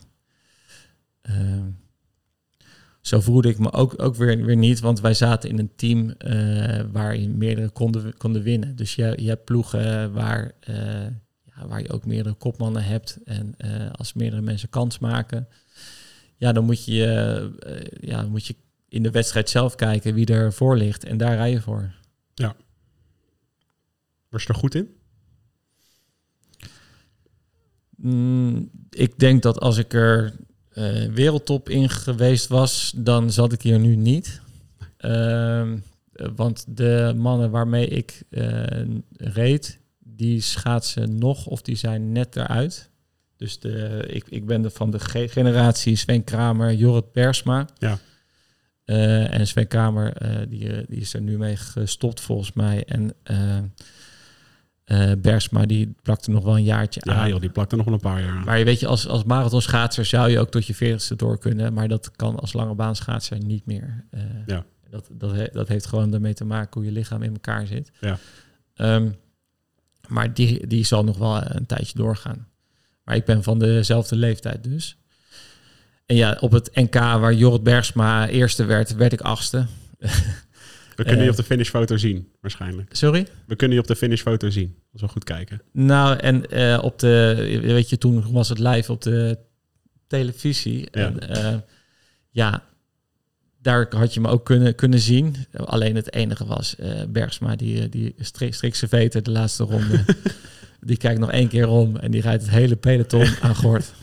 zo 3.09 3.19
voelde 3.19 3.49
ik 3.49 3.59
me 3.59 3.71
ook, 3.71 4.01
ook 4.01 4.15
weer, 4.15 4.45
weer 4.45 4.55
niet, 4.55 4.79
want 4.79 4.99
wij 4.99 5.13
zaten 5.13 5.49
in 5.49 5.59
een 5.59 5.75
team 5.75 6.09
eh, 6.09 6.81
waarin 6.91 7.37
meerdere 7.37 7.69
konden, 7.69 8.17
konden 8.17 8.43
winnen. 8.43 8.75
Dus 8.75 8.95
je, 8.95 9.13
je 9.15 9.27
hebt 9.27 9.45
ploegen 9.45 10.13
waar, 10.13 10.51
eh, 10.59 11.03
ja, 11.43 11.67
waar 11.67 11.81
je 11.81 11.89
ook 11.89 12.05
meerdere 12.05 12.35
kopmannen 12.35 12.83
hebt. 12.83 13.17
En 13.23 13.53
eh, 13.57 13.91
als 13.91 14.13
meerdere 14.13 14.41
mensen 14.41 14.69
kans 14.69 14.99
maken, 14.99 15.47
ja, 16.35 16.51
dan 16.51 16.65
moet 16.65 16.85
je, 16.85 17.05
eh, 17.59 18.09
ja, 18.09 18.23
moet 18.23 18.45
je 18.45 18.55
in 18.89 19.03
de 19.03 19.11
wedstrijd 19.11 19.49
zelf 19.49 19.75
kijken 19.75 20.13
wie 20.13 20.25
er 20.25 20.53
voor 20.53 20.77
ligt. 20.77 21.03
En 21.03 21.17
daar 21.17 21.35
rij 21.35 21.51
je 21.51 21.61
voor. 21.61 21.97
Was 24.29 24.43
je 24.43 24.49
er 24.49 24.55
goed 24.55 24.75
in? 24.75 24.89
Mm, 27.95 28.69
ik 28.89 29.19
denk 29.19 29.41
dat 29.41 29.59
als 29.59 29.77
ik 29.77 29.93
er 29.93 30.35
eh, 30.69 31.05
wereldtop 31.05 31.69
in 31.69 31.89
geweest 31.89 32.47
was, 32.47 32.93
dan 32.95 33.31
zat 33.31 33.53
ik 33.53 33.61
hier 33.61 33.79
nu 33.79 33.95
niet. 33.95 34.41
Ehm, 34.97 35.77
eh, 36.13 36.27
want 36.35 36.65
de 36.67 37.13
mannen 37.17 37.51
waarmee 37.51 37.87
ik 37.87 38.21
eh, 38.29 38.63
reed, 39.17 39.79
die 39.99 40.41
schaatsen 40.41 41.17
nog 41.17 41.45
of 41.45 41.61
die 41.61 41.75
zijn 41.75 42.11
net 42.11 42.35
eruit. 42.35 42.89
Dus 43.37 43.59
de, 43.59 44.03
ik, 44.07 44.25
ik 44.29 44.45
ben 44.45 44.61
de, 44.61 44.69
van 44.69 44.91
de 44.91 44.99
ge- 44.99 45.27
generatie 45.27 45.95
Sven 45.95 46.23
Kramer, 46.23 46.73
Jorrit 46.73 47.11
Bersma. 47.11 47.67
Ja. 47.77 47.99
Eh, 48.85 49.33
en 49.33 49.47
Sven 49.47 49.67
Kramer, 49.67 50.13
die, 50.49 50.85
die 50.87 50.99
is 50.99 51.13
er 51.13 51.21
nu 51.21 51.37
mee 51.37 51.55
gestopt 51.55 52.21
volgens 52.21 52.53
mij. 52.53 52.83
En 52.85 53.13
eh, 54.89 55.11
Bersma, 55.17 55.65
die 55.65 55.93
plakte 56.01 56.31
nog 56.31 56.43
wel 56.43 56.57
een 56.57 56.63
jaartje 56.63 57.01
Ja, 57.03 57.13
aan. 57.13 57.29
joh, 57.29 57.39
die 57.39 57.49
plakte 57.49 57.75
nog 57.75 57.85
wel 57.85 57.93
een 57.93 57.99
paar 57.99 58.21
jaar 58.21 58.31
aan. 58.37 58.43
Maar 58.43 58.57
je 58.57 58.65
weet 58.65 58.79
je, 58.79 58.87
als, 58.87 59.07
als 59.07 59.23
marathonschaatser 59.23 60.05
zou 60.05 60.29
je 60.29 60.39
ook 60.39 60.51
tot 60.51 60.65
je 60.65 60.73
veertigste 60.75 61.15
door 61.15 61.37
kunnen. 61.39 61.73
Maar 61.73 61.87
dat 61.87 62.11
kan 62.15 62.39
als 62.39 62.53
lange 62.53 62.73
baanschaatser 62.73 63.43
niet 63.43 63.65
meer. 63.65 64.05
Eh, 64.11 64.21
Ja. 64.45 64.65
dat, 64.89 65.09
dat, 65.11 65.31
he- 65.31 65.49
dat 65.51 65.67
heeft 65.67 65.85
gewoon 65.85 66.13
ermee 66.13 66.33
te 66.33 66.45
maken 66.45 66.71
hoe 66.73 66.85
je 66.85 66.91
lichaam 66.91 67.21
in 67.23 67.33
elkaar 67.33 67.67
zit. 67.67 67.91
Ja. 67.99 68.17
Ehm, 68.75 69.09
maar 70.07 70.33
die, 70.33 70.67
die 70.67 70.83
zal 70.85 71.03
nog 71.03 71.17
wel 71.17 71.41
een 71.43 71.65
tijdje 71.65 71.97
doorgaan. 71.97 72.47
Maar 73.03 73.15
ik 73.15 73.25
ben 73.25 73.43
van 73.43 73.59
dezelfde 73.59 74.15
leeftijd 74.15 74.63
dus. 74.63 74.97
En 76.05 76.15
ja, 76.15 76.37
op 76.39 76.51
het 76.51 76.69
NK 76.75 76.93
waar 76.93 77.33
Jorrit 77.33 77.63
Bergsma 77.63 78.27
eerste 78.27 78.65
werd, 78.65 78.95
werd 78.95 79.13
ik 79.13 79.21
achtste. 79.21 79.65
We 80.99 81.05
kunnen 81.05 81.25
Eh. 81.25 81.31
je 81.31 81.37
op 81.37 81.45
de 81.45 81.53
finishfoto 81.53 81.97
zien, 81.97 82.27
waarschijnlijk. 82.41 82.95
Sorry? 82.95 83.27
We 83.45 83.55
kunnen 83.55 83.77
je 83.77 83.81
op 83.81 83.87
de 83.87 83.95
finishfoto 83.95 84.49
zien. 84.49 84.75
Als 84.93 85.01
we 85.01 85.07
goed 85.07 85.23
kijken. 85.23 85.61
Nou, 85.71 86.17
en 86.17 86.49
eh, 86.49 86.79
op 86.83 86.99
de, 86.99 87.59
weet 87.61 87.89
je, 87.89 87.97
toen 87.97 88.31
was 88.31 88.49
het 88.49 88.59
live 88.59 88.91
op 88.91 89.01
de 89.01 89.37
televisie. 90.07 90.79
Ja. 90.91 91.05
En 91.05 91.29
eh, 91.29 91.55
ja, 92.29 92.63
daar 93.61 93.87
had 93.89 94.13
je 94.13 94.19
me 94.19 94.27
ook 94.27 94.45
kunnen, 94.45 94.75
kunnen 94.75 94.99
zien. 94.99 95.35
Alleen 95.53 95.95
het 95.95 96.13
enige 96.13 96.45
was, 96.45 96.75
Bergsma, 97.09 97.55
die, 97.55 97.89
die 97.89 98.15
strik, 98.17 98.53
strikt 98.53 98.77
zijn 98.77 98.89
veten 98.89 99.23
de 99.23 99.31
laatste 99.31 99.63
ronde. 99.63 100.05
die 100.81 100.97
kijkt 100.97 101.19
nog 101.19 101.31
één 101.31 101.47
keer 101.47 101.67
om 101.67 101.95
en 101.95 102.11
die 102.11 102.21
rijdt 102.21 102.41
het 102.41 102.51
hele 102.51 102.75
peloton 102.75 103.27
aan 103.41 103.55
gort. 103.55 103.93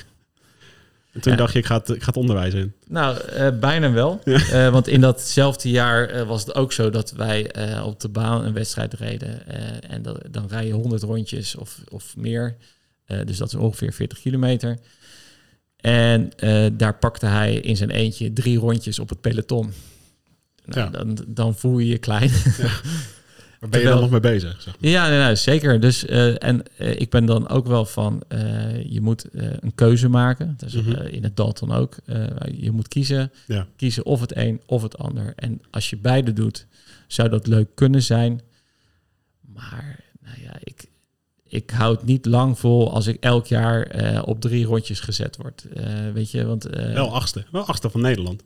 En 1.17 1.23
toen 1.23 1.33
Ja. 1.33 1.39
dacht 1.39 1.53
je, 1.53 1.59
ik 1.59 1.67
ga 1.67 1.79
het, 1.79 1.89
ik 1.89 2.01
ga 2.01 2.07
het 2.07 2.17
onderwijs 2.17 2.55
in. 2.55 2.73
Nou, 2.89 3.19
eh, 3.21 3.49
bijna 3.59 3.91
wel. 3.93 4.21
Eh, 4.25 4.69
want 4.69 4.89
in 4.89 5.01
datzelfde 5.01 5.71
jaar 5.71 6.09
eh, 6.09 6.27
was 6.27 6.41
het 6.45 6.55
ook 6.55 6.73
zo 6.73 6.91
dat 6.91 7.11
wij 7.13 7.51
op 7.83 8.01
de 8.01 8.09
baan 8.09 8.45
een 8.45 8.53
wedstrijd 8.53 8.95
reden. 8.95 9.47
en 9.89 10.03
dat, 10.03 10.21
dan 10.31 10.47
rij 10.49 10.67
je 10.67 10.73
100 10.73 11.03
rondjes 11.03 11.55
of, 11.57 11.81
of 11.89 12.17
meer. 12.17 12.57
Dus 13.25 13.37
dat 13.37 13.49
is 13.49 13.55
ongeveer 13.55 13.93
40 13.93 14.21
kilometer. 14.21 14.79
En 15.77 16.31
daar 16.73 16.95
pakte 16.99 17.27
hij 17.27 17.55
in 17.55 17.77
zijn 17.77 17.91
eentje 17.91 18.33
drie 18.33 18.59
rondjes 18.59 18.99
op 18.99 19.09
het 19.09 19.21
peloton. 19.21 19.73
Nou, 20.65 20.81
Ja. 20.81 20.87
dan, 20.91 21.19
dan 21.27 21.55
voel 21.57 21.79
je 21.79 21.89
je 21.89 21.99
klein. 21.99 22.31
Ben 23.61 23.81
je 23.81 23.87
dan 23.87 24.01
nog 24.01 24.11
mee 24.11 24.21
bezig? 24.21 24.63
Zeg 24.63 24.81
maar. 24.81 24.91
Ja, 24.91 25.09
nee, 25.09 25.19
nee, 25.19 25.35
zeker. 25.35 25.81
Dus, 25.81 26.05
eh, 26.07 26.43
en 26.43 26.63
eh, 26.77 27.01
ik 27.01 27.11
ben 27.11 27.25
dan 27.27 27.49
ook 27.49 27.67
wel 27.67 27.85
van, 27.85 28.23
eh, 28.29 28.85
je 28.85 29.01
moet 29.01 29.27
een 29.33 29.75
keuze 29.75 30.09
maken. 30.09 30.55
Dus, 30.57 30.73
Mhm. 30.73 31.07
in 31.07 31.23
het 31.25 31.37
Dalton 31.37 31.73
ook. 31.73 31.97
Je 32.53 32.71
moet 32.71 32.89
kiezen. 32.89 33.33
Ja. 33.47 33.67
Kiezen 33.77 34.05
of 34.05 34.21
het 34.21 34.37
een 34.37 34.61
of 34.67 34.83
het 34.83 34.99
ander. 34.99 35.33
En 35.37 35.61
als 35.71 35.91
je 35.91 35.97
beide 35.97 36.33
doet, 36.33 36.67
zou 37.07 37.29
dat 37.29 37.47
leuk 37.47 37.69
kunnen 37.75 38.03
zijn. 38.03 38.41
Maar, 39.41 40.01
nou 40.21 40.37
ja, 40.43 40.53
ik, 40.65 40.85
ik 41.45 41.71
hou 41.71 41.95
het 41.95 42.05
niet 42.05 42.27
lang 42.27 42.59
vol 42.59 42.93
als 42.93 43.07
ik 43.07 43.17
elk 43.21 43.47
jaar 43.47 44.23
op 44.25 44.41
drie 44.41 44.65
rondjes 44.65 45.01
gezet 45.01 45.37
word. 45.37 45.67
Weet 46.13 46.31
je, 46.31 46.47
want... 46.47 46.65
Wel 46.73 47.15
achtste. 47.15 47.45
Wel 47.51 47.67
achtste 47.67 47.91
van 47.91 48.01
Nederland. 48.01 48.43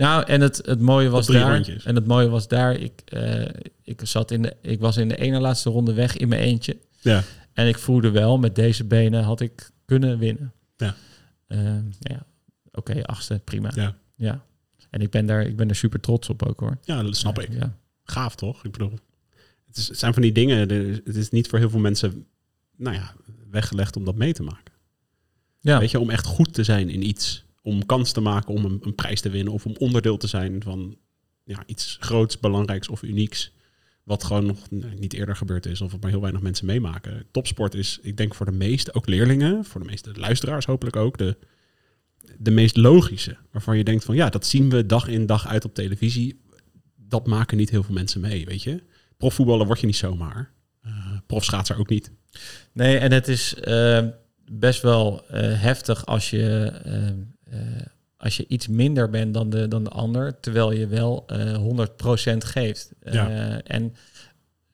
Nou, 0.00 0.24
en 0.26 0.40
het, 0.40 0.60
het 0.64 0.80
mooie 0.80 1.08
was 1.08 1.26
daar. 1.26 1.54
rondjes. 1.54 1.84
En 1.84 1.94
het 1.94 2.06
mooie 2.06 2.28
was 2.28 2.48
daar. 2.48 2.74
Ik, 2.74 3.02
eh, 3.04 3.46
ik, 3.82 4.00
zat 4.04 4.30
in 4.30 4.42
de, 4.42 4.56
ik 4.62 4.80
was 4.80 4.96
in 4.96 5.08
de 5.08 5.16
ene 5.16 5.40
laatste 5.40 5.70
ronde 5.70 5.92
weg 5.92 6.16
in 6.16 6.28
mijn 6.28 6.40
eentje. 6.40 6.78
Ja. 7.00 7.22
En 7.52 7.68
ik 7.68 7.78
voelde 7.78 8.10
wel, 8.10 8.38
met 8.38 8.54
deze 8.54 8.84
benen 8.84 9.22
had 9.22 9.40
ik 9.40 9.70
kunnen 9.84 10.18
winnen. 10.18 10.52
Ja. 10.76 10.94
Eh, 11.46 11.58
ja. 11.98 12.26
Oké, 12.72 13.02
achtste, 13.02 13.40
prima. 13.44 13.70
Ja. 13.74 13.96
Ja. 14.14 14.44
En 14.90 15.00
ik 15.00 15.10
ben, 15.10 15.26
daar, 15.26 15.42
ik 15.42 15.56
ben 15.56 15.68
er 15.68 15.76
super 15.76 16.00
trots 16.00 16.28
op 16.28 16.42
ook 16.42 16.60
hoor. 16.60 16.78
Ja, 16.82 17.02
dat 17.02 17.16
snap 17.16 17.38
ik. 17.38 17.52
Ja. 17.52 17.76
Gaaf 18.04 18.34
toch? 18.34 18.64
Ik 18.64 18.72
bedoel, 18.72 18.98
het, 19.66 19.76
is, 19.76 19.88
het 19.88 19.98
zijn 19.98 20.12
van 20.12 20.22
die 20.22 20.32
dingen. 20.32 20.58
Het 21.04 21.16
is 21.16 21.30
niet 21.30 21.48
voor 21.48 21.58
heel 21.58 21.70
veel 21.70 21.80
mensen, 21.80 22.26
nou 22.76 22.96
ja, 22.96 23.14
weggelegd 23.50 23.96
om 23.96 24.04
dat 24.04 24.14
mee 24.14 24.32
te 24.32 24.42
maken. 24.42 24.72
Ja. 25.58 25.78
Weet 25.78 25.90
je, 25.90 26.00
om 26.00 26.10
echt 26.10 26.26
goed 26.26 26.54
te 26.54 26.64
zijn 26.64 26.88
in 26.88 27.06
iets. 27.08 27.44
Om 27.62 27.86
kans 27.86 28.12
te 28.12 28.20
maken 28.20 28.54
om 28.54 28.64
een, 28.64 28.78
een 28.82 28.94
prijs 28.94 29.20
te 29.20 29.30
winnen. 29.30 29.52
Of 29.52 29.66
om 29.66 29.76
onderdeel 29.78 30.16
te 30.16 30.26
zijn 30.26 30.62
van 30.62 30.96
ja, 31.44 31.62
iets 31.66 31.96
groots, 32.00 32.40
belangrijks 32.40 32.88
of 32.88 33.02
unieks. 33.02 33.52
Wat 34.02 34.24
gewoon 34.24 34.46
nog 34.46 34.70
nou, 34.70 34.94
niet 34.94 35.12
eerder 35.12 35.36
gebeurd 35.36 35.66
is. 35.66 35.80
Of 35.80 35.92
wat 35.92 36.00
maar 36.00 36.10
heel 36.10 36.20
weinig 36.20 36.42
mensen 36.42 36.66
meemaken. 36.66 37.26
Topsport 37.30 37.74
is, 37.74 37.98
ik 38.02 38.16
denk 38.16 38.34
voor 38.34 38.46
de 38.46 38.52
meeste, 38.52 38.94
ook 38.94 39.06
leerlingen. 39.06 39.64
Voor 39.64 39.80
de 39.80 39.86
meeste 39.86 40.10
luisteraars 40.14 40.66
hopelijk 40.66 40.96
ook. 40.96 41.18
De, 41.18 41.36
de 42.38 42.50
meest 42.50 42.76
logische. 42.76 43.36
Waarvan 43.50 43.76
je 43.76 43.84
denkt 43.84 44.04
van 44.04 44.14
ja, 44.14 44.28
dat 44.28 44.46
zien 44.46 44.70
we 44.70 44.86
dag 44.86 45.08
in 45.08 45.26
dag 45.26 45.46
uit 45.46 45.64
op 45.64 45.74
televisie. 45.74 46.40
Dat 46.96 47.26
maken 47.26 47.56
niet 47.56 47.70
heel 47.70 47.82
veel 47.82 47.94
mensen 47.94 48.20
mee, 48.20 48.44
weet 48.44 48.62
je. 48.62 48.82
Profvoetballer 49.16 49.66
word 49.66 49.80
je 49.80 49.86
niet 49.86 49.96
zomaar. 49.96 50.52
Eh 50.82 51.10
profschaatser 51.26 51.78
ook 51.78 51.88
niet. 51.88 52.10
Nee, 52.72 52.98
en 52.98 53.12
het 53.12 53.28
is 53.28 53.54
eh, 53.54 54.06
best 54.50 54.82
wel 54.82 55.26
eh, 55.28 55.60
heftig 55.60 56.06
als 56.06 56.30
je, 56.30 56.72
als 58.16 58.36
je 58.36 58.44
iets 58.48 58.68
minder 58.68 59.10
bent 59.10 59.34
dan 59.34 59.50
de, 59.50 59.68
dan 59.68 59.84
de 59.84 59.90
ander, 59.90 60.40
terwijl 60.40 60.72
je 60.72 60.86
wel 60.86 61.24
eh 61.26 61.54
100% 62.34 62.36
geeft. 62.36 62.92
Eh, 63.00 63.12
Ja. 63.14 63.60
En 63.62 63.94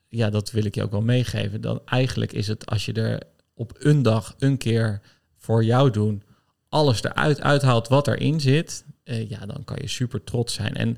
ja, 0.07 0.29
dat 0.29 0.51
wil 0.51 0.65
ik 0.65 0.75
je 0.75 0.83
ook 0.83 0.91
wel 0.91 1.01
meegeven. 1.01 1.61
Dan 1.61 1.81
eigenlijk 1.85 2.33
is 2.33 2.47
het 2.47 2.65
als 2.65 2.85
je 2.85 2.93
er 2.93 3.21
op 3.53 3.73
een 3.79 4.01
dag 4.01 4.35
een 4.39 4.57
keer 4.57 5.01
voor 5.37 5.63
jou 5.63 5.91
doen, 5.91 6.23
alles 6.69 7.03
eruit 7.03 7.41
uithaalt 7.41 7.87
wat 7.87 8.07
erin 8.07 8.39
zit. 8.41 8.85
eh, 9.03 9.29
ja, 9.29 9.45
dan 9.45 9.63
kan 9.63 9.77
je 9.81 9.87
super 9.87 10.23
trots 10.23 10.53
zijn. 10.53 10.73
En 10.75 10.97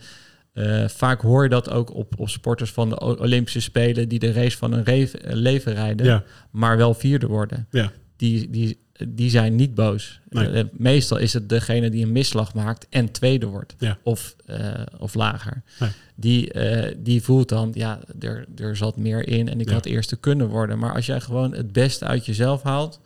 eh, 0.53 0.87
vaak 0.87 1.21
hoor 1.21 1.43
je 1.43 1.49
dat 1.49 1.69
ook 1.69 1.93
op, 1.95 2.19
op 2.19 2.29
sporters 2.29 2.71
van 2.71 2.89
de 2.89 2.99
Olympische 3.19 3.59
Spelen 3.61 4.09
die 4.09 4.19
de 4.19 4.31
race 4.31 4.57
van 4.57 4.73
hun 4.73 4.85
eh, 4.85 5.07
leven 5.21 5.73
rijden, 5.73 6.05
Ja, 6.05 6.23
maar 6.51 6.77
wel 6.77 6.93
vierde 6.93 7.27
worden. 7.27 7.67
ja, 7.71 7.91
Die, 8.19 8.49
die, 8.49 8.79
die 9.07 9.29
zijn 9.29 9.55
niet 9.55 9.75
boos. 9.75 10.19
Nee. 10.29 10.47
Eh, 10.47 10.63
meestal 10.71 11.17
is 11.17 11.33
het 11.33 11.49
degene 11.49 11.89
die 11.89 12.03
een 12.05 12.11
misslag 12.11 12.53
maakt 12.53 12.87
en 12.89 13.11
tweede 13.11 13.45
wordt. 13.45 13.75
Ja. 13.77 13.97
Of, 14.03 14.35
eh, 14.45 14.81
of 14.97 15.13
lager. 15.13 15.63
Nee. 15.79 15.89
Die, 16.15 16.51
eh, 16.51 16.95
die 16.97 17.21
voelt 17.21 17.49
dan, 17.49 17.71
ja, 17.73 17.99
er, 18.19 18.45
er 18.55 18.75
zat 18.75 18.97
meer 18.97 19.27
in 19.27 19.49
en 19.49 19.59
ik 19.59 19.67
Ja. 19.67 19.73
had 19.73 19.85
eerste 19.85 20.15
kunnen 20.15 20.47
worden. 20.47 20.79
Maar 20.79 20.93
als 20.93 21.05
jij 21.05 21.21
gewoon 21.21 21.53
het 21.53 21.71
beste 21.71 22.05
uit 22.05 22.25
jezelf 22.25 22.61
haalt... 22.63 22.99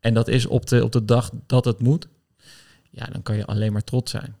en 0.00 0.14
dat 0.14 0.28
is 0.28 0.46
op 0.46 0.66
de, 0.66 0.84
op 0.84 0.92
de 0.92 1.04
dag 1.04 1.30
dat 1.46 1.64
het 1.64 1.78
moet... 1.80 2.08
ja, 2.90 3.06
dan 3.06 3.22
kan 3.22 3.36
je 3.36 3.46
alleen 3.46 3.72
maar 3.72 3.84
trots 3.84 4.10
zijn. 4.10 4.36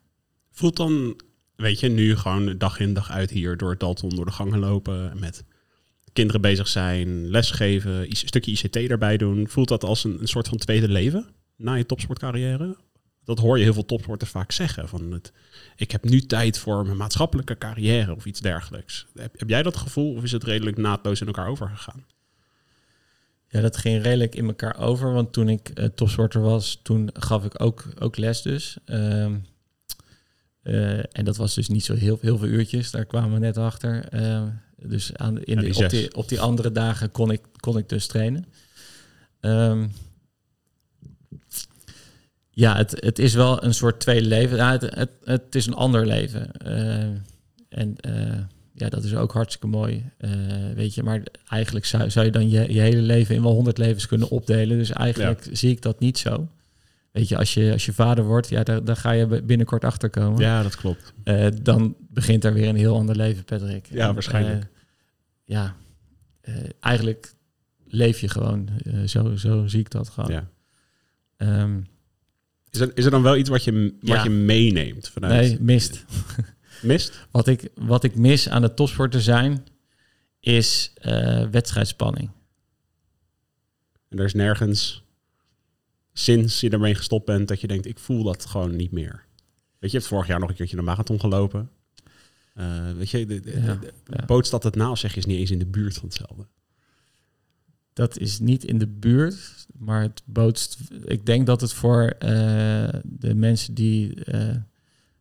Voelt 0.50 0.76
dan, 0.76 1.20
weet 1.56 1.80
je, 1.80 1.88
nu 1.88 2.16
gewoon 2.16 2.58
dag 2.58 2.80
in 2.80 2.94
dag 2.94 3.10
uit 3.10 3.30
hier 3.30 3.56
door 3.56 3.70
het 3.70 3.80
Dalton, 3.80 4.08
door 4.10 4.24
de 4.24 4.30
gangen 4.32 4.58
lopen, 4.58 5.12
met 5.18 5.44
kinderen 6.12 6.40
bezig 6.40 6.68
zijn, 6.68 7.30
lesgeven, 7.30 7.92
een 7.92 8.16
stukje 8.16 8.50
ICT 8.50 8.76
erbij 8.76 9.16
doen. 9.16 9.48
Voelt 9.48 9.68
dat 9.68 9.84
als 9.84 10.04
een, 10.04 10.20
een 10.20 10.28
soort 10.28 10.48
van 10.48 10.58
tweede 10.58 10.88
leven 10.88 11.26
na 11.56 11.74
je 11.74 11.86
topsportcarrière? 11.86 12.76
Dat 13.24 13.38
hoor 13.38 13.58
je 13.58 13.64
heel 13.64 13.72
veel 13.72 13.84
topsporters 13.84 14.30
vaak 14.30 14.52
zeggen. 14.52 14.88
Van 14.88 15.12
het, 15.12 15.32
ik 15.76 15.90
heb 15.90 16.04
nu 16.04 16.20
tijd 16.20 16.58
voor 16.58 16.84
mijn 16.84 16.96
maatschappelijke 16.96 17.58
carrière 17.58 18.14
of 18.14 18.24
iets 18.24 18.40
dergelijks. 18.40 19.06
Heb, 19.14 19.38
heb 19.38 19.48
jij 19.48 19.62
dat 19.62 19.76
gevoel 19.76 20.14
of 20.14 20.22
is 20.22 20.32
het 20.32 20.44
redelijk 20.44 20.76
naadloos 20.76 21.20
in 21.20 21.26
elkaar 21.26 21.48
overgegaan? 21.48 22.04
Ja, 23.48 23.60
dat 23.60 23.76
ging 23.76 24.02
redelijk 24.02 24.34
in 24.34 24.46
elkaar 24.46 24.78
over. 24.78 25.12
Want 25.12 25.32
toen 25.32 25.48
ik 25.48 25.68
eh, 25.68 25.84
topsporter 25.84 26.40
was, 26.40 26.80
toen 26.82 27.10
gaf 27.12 27.44
ik 27.44 27.62
ook, 27.62 27.84
ook 27.98 28.16
les 28.16 28.42
dus. 28.42 28.76
Ehm, 28.84 29.38
eh, 30.62 30.98
en 30.98 31.24
dat 31.24 31.36
was 31.36 31.54
dus 31.54 31.68
niet 31.68 31.84
zo 31.84 31.94
heel, 31.94 32.18
heel 32.20 32.38
veel 32.38 32.48
uurtjes. 32.48 32.90
Daar 32.90 33.04
kwamen 33.04 33.32
we 33.32 33.38
net 33.38 33.56
achter. 33.56 34.08
Ehm, 34.82 34.90
dus 34.90 35.16
aan, 35.16 35.42
in 35.42 35.58
de, 35.58 35.84
op, 35.84 35.90
die, 35.90 36.14
op 36.14 36.28
die 36.28 36.40
andere 36.40 36.72
dagen 36.72 37.10
kon 37.10 37.30
ik, 37.30 37.40
kon 37.56 37.78
ik 37.78 37.88
dus 37.88 38.06
trainen. 38.06 38.46
Ehm, 39.40 39.86
ja, 42.50 42.76
het, 42.76 42.90
het 43.04 43.18
is 43.18 43.34
wel 43.34 43.64
een 43.64 43.74
soort 43.74 44.00
tweede 44.00 44.26
leven. 44.26 44.56
Ja, 44.56 44.70
het, 44.72 44.94
het, 44.94 45.10
het 45.24 45.54
is 45.54 45.66
een 45.66 45.74
ander 45.74 46.06
leven. 46.06 46.52
Eh, 46.52 47.02
en 47.68 47.96
eh, 47.96 48.38
ja, 48.74 48.88
dat 48.88 49.04
is 49.04 49.14
ook 49.14 49.32
hartstikke 49.32 49.66
mooi. 49.66 50.04
Eh, 50.18 50.30
weet 50.74 50.94
je, 50.94 51.02
maar 51.02 51.22
eigenlijk 51.48 51.86
zou, 51.86 52.10
zou 52.10 52.26
je 52.26 52.32
dan 52.32 52.50
je, 52.50 52.72
je 52.72 52.80
hele 52.80 53.00
leven 53.00 53.34
in 53.34 53.42
wel 53.42 53.52
honderd 53.52 53.78
levens 53.78 54.06
kunnen 54.06 54.30
opdelen. 54.30 54.78
Dus 54.78 54.90
eigenlijk 54.90 55.48
zie 55.52 55.70
ik 55.70 55.82
dat 55.82 56.00
niet 56.00 56.18
zo. 56.18 56.48
Weet 57.12 57.28
je, 57.28 57.36
als 57.36 57.54
je, 57.54 57.72
als 57.72 57.84
je 57.86 57.92
vader 57.92 58.24
wordt, 58.24 58.48
ja, 58.48 58.62
daar, 58.62 58.84
daar 58.84 58.96
ga 58.96 59.10
je 59.10 59.42
binnenkort 59.42 59.84
achter 59.84 60.10
komen. 60.10 60.40
Ja, 60.40 60.62
dat 60.62 60.76
klopt. 60.76 61.12
Eh, 61.24 61.46
dan 61.62 61.96
begint 62.08 62.44
er 62.44 62.52
weer 62.54 62.68
een 62.68 62.76
heel 62.76 62.96
ander 62.96 63.16
leven, 63.16 63.44
Patrick. 63.44 63.86
Ja, 63.86 64.08
En, 64.08 64.14
waarschijnlijk. 64.14 64.62
eh, 64.62 64.68
ja, 65.44 65.76
eh, 66.40 66.54
eigenlijk 66.80 67.34
leef 67.84 68.18
je 68.20 68.28
gewoon. 68.28 68.68
Zo, 69.06 69.36
zo 69.36 69.66
zie 69.66 69.80
ik 69.80 69.90
dat 69.90 70.08
gewoon. 70.08 70.30
Ja. 70.30 70.48
Ehm, 71.36 71.80
Is, 72.70 72.80
er, 72.80 72.90
is 72.94 73.04
er 73.04 73.10
dan 73.10 73.22
wel 73.22 73.36
iets 73.36 73.48
wat 73.48 73.64
je, 73.64 73.94
wat 74.00 74.16
Ja. 74.16 74.22
je 74.22 74.30
meeneemt 74.30 75.08
vanuit? 75.08 75.48
nee, 75.48 75.60
mist. 75.60 76.04
Mist? 76.82 77.26
Wat 77.30 77.46
ik, 77.46 77.68
wat 77.74 78.04
ik 78.04 78.14
mis 78.16 78.48
aan 78.48 78.62
het 78.62 78.76
topsporter 78.76 79.22
zijn, 79.22 79.64
is 80.40 80.92
wedstrijdspanning. 81.50 82.30
En 84.08 84.18
er 84.18 84.24
is 84.24 84.34
nergens 84.34 85.04
sinds 86.12 86.60
je 86.60 86.70
ermee 86.70 86.94
gestopt 86.94 87.26
bent 87.26 87.48
dat 87.48 87.60
je 87.60 87.66
denkt, 87.66 87.86
ik 87.86 87.98
voel 87.98 88.22
dat 88.22 88.46
gewoon 88.46 88.76
niet 88.76 88.92
meer. 88.92 89.24
Weet 89.78 89.90
je, 89.90 89.96
je 89.96 89.96
hebt 89.96 90.06
vorig 90.06 90.26
jaar 90.26 90.40
nog 90.40 90.48
een 90.48 90.54
keertje 90.54 90.76
een 90.76 90.84
marathon 90.84 91.20
gelopen. 91.20 91.70
Eh, 92.54 92.92
weet 92.92 93.10
je, 93.10 93.26
de, 93.26 93.40
de, 93.40 93.60
Ja, 93.60 93.74
de- 93.74 93.92
ja. 94.06 94.24
bootst 94.24 94.50
dat 94.50 94.62
het 94.62 94.74
nou 94.74 94.96
zeg 94.96 95.12
je 95.12 95.18
is 95.18 95.26
niet 95.26 95.38
eens 95.38 95.50
in 95.50 95.58
de 95.58 95.66
buurt 95.66 95.94
van 95.94 96.04
hetzelfde. 96.08 96.46
Dat 97.92 98.18
is 98.18 98.38
niet 98.38 98.64
in 98.64 98.78
de 98.78 98.86
buurt, 98.86 99.66
maar 99.78 100.02
het 100.02 100.22
bootst. 100.24 100.78
Ik 101.04 101.26
denk 101.26 101.46
dat 101.46 101.60
het 101.60 101.72
voor 101.72 102.02
eh, 102.02 102.28
de 103.02 103.34
mensen 103.34 103.74
die 103.74 104.24
eh 104.24 104.56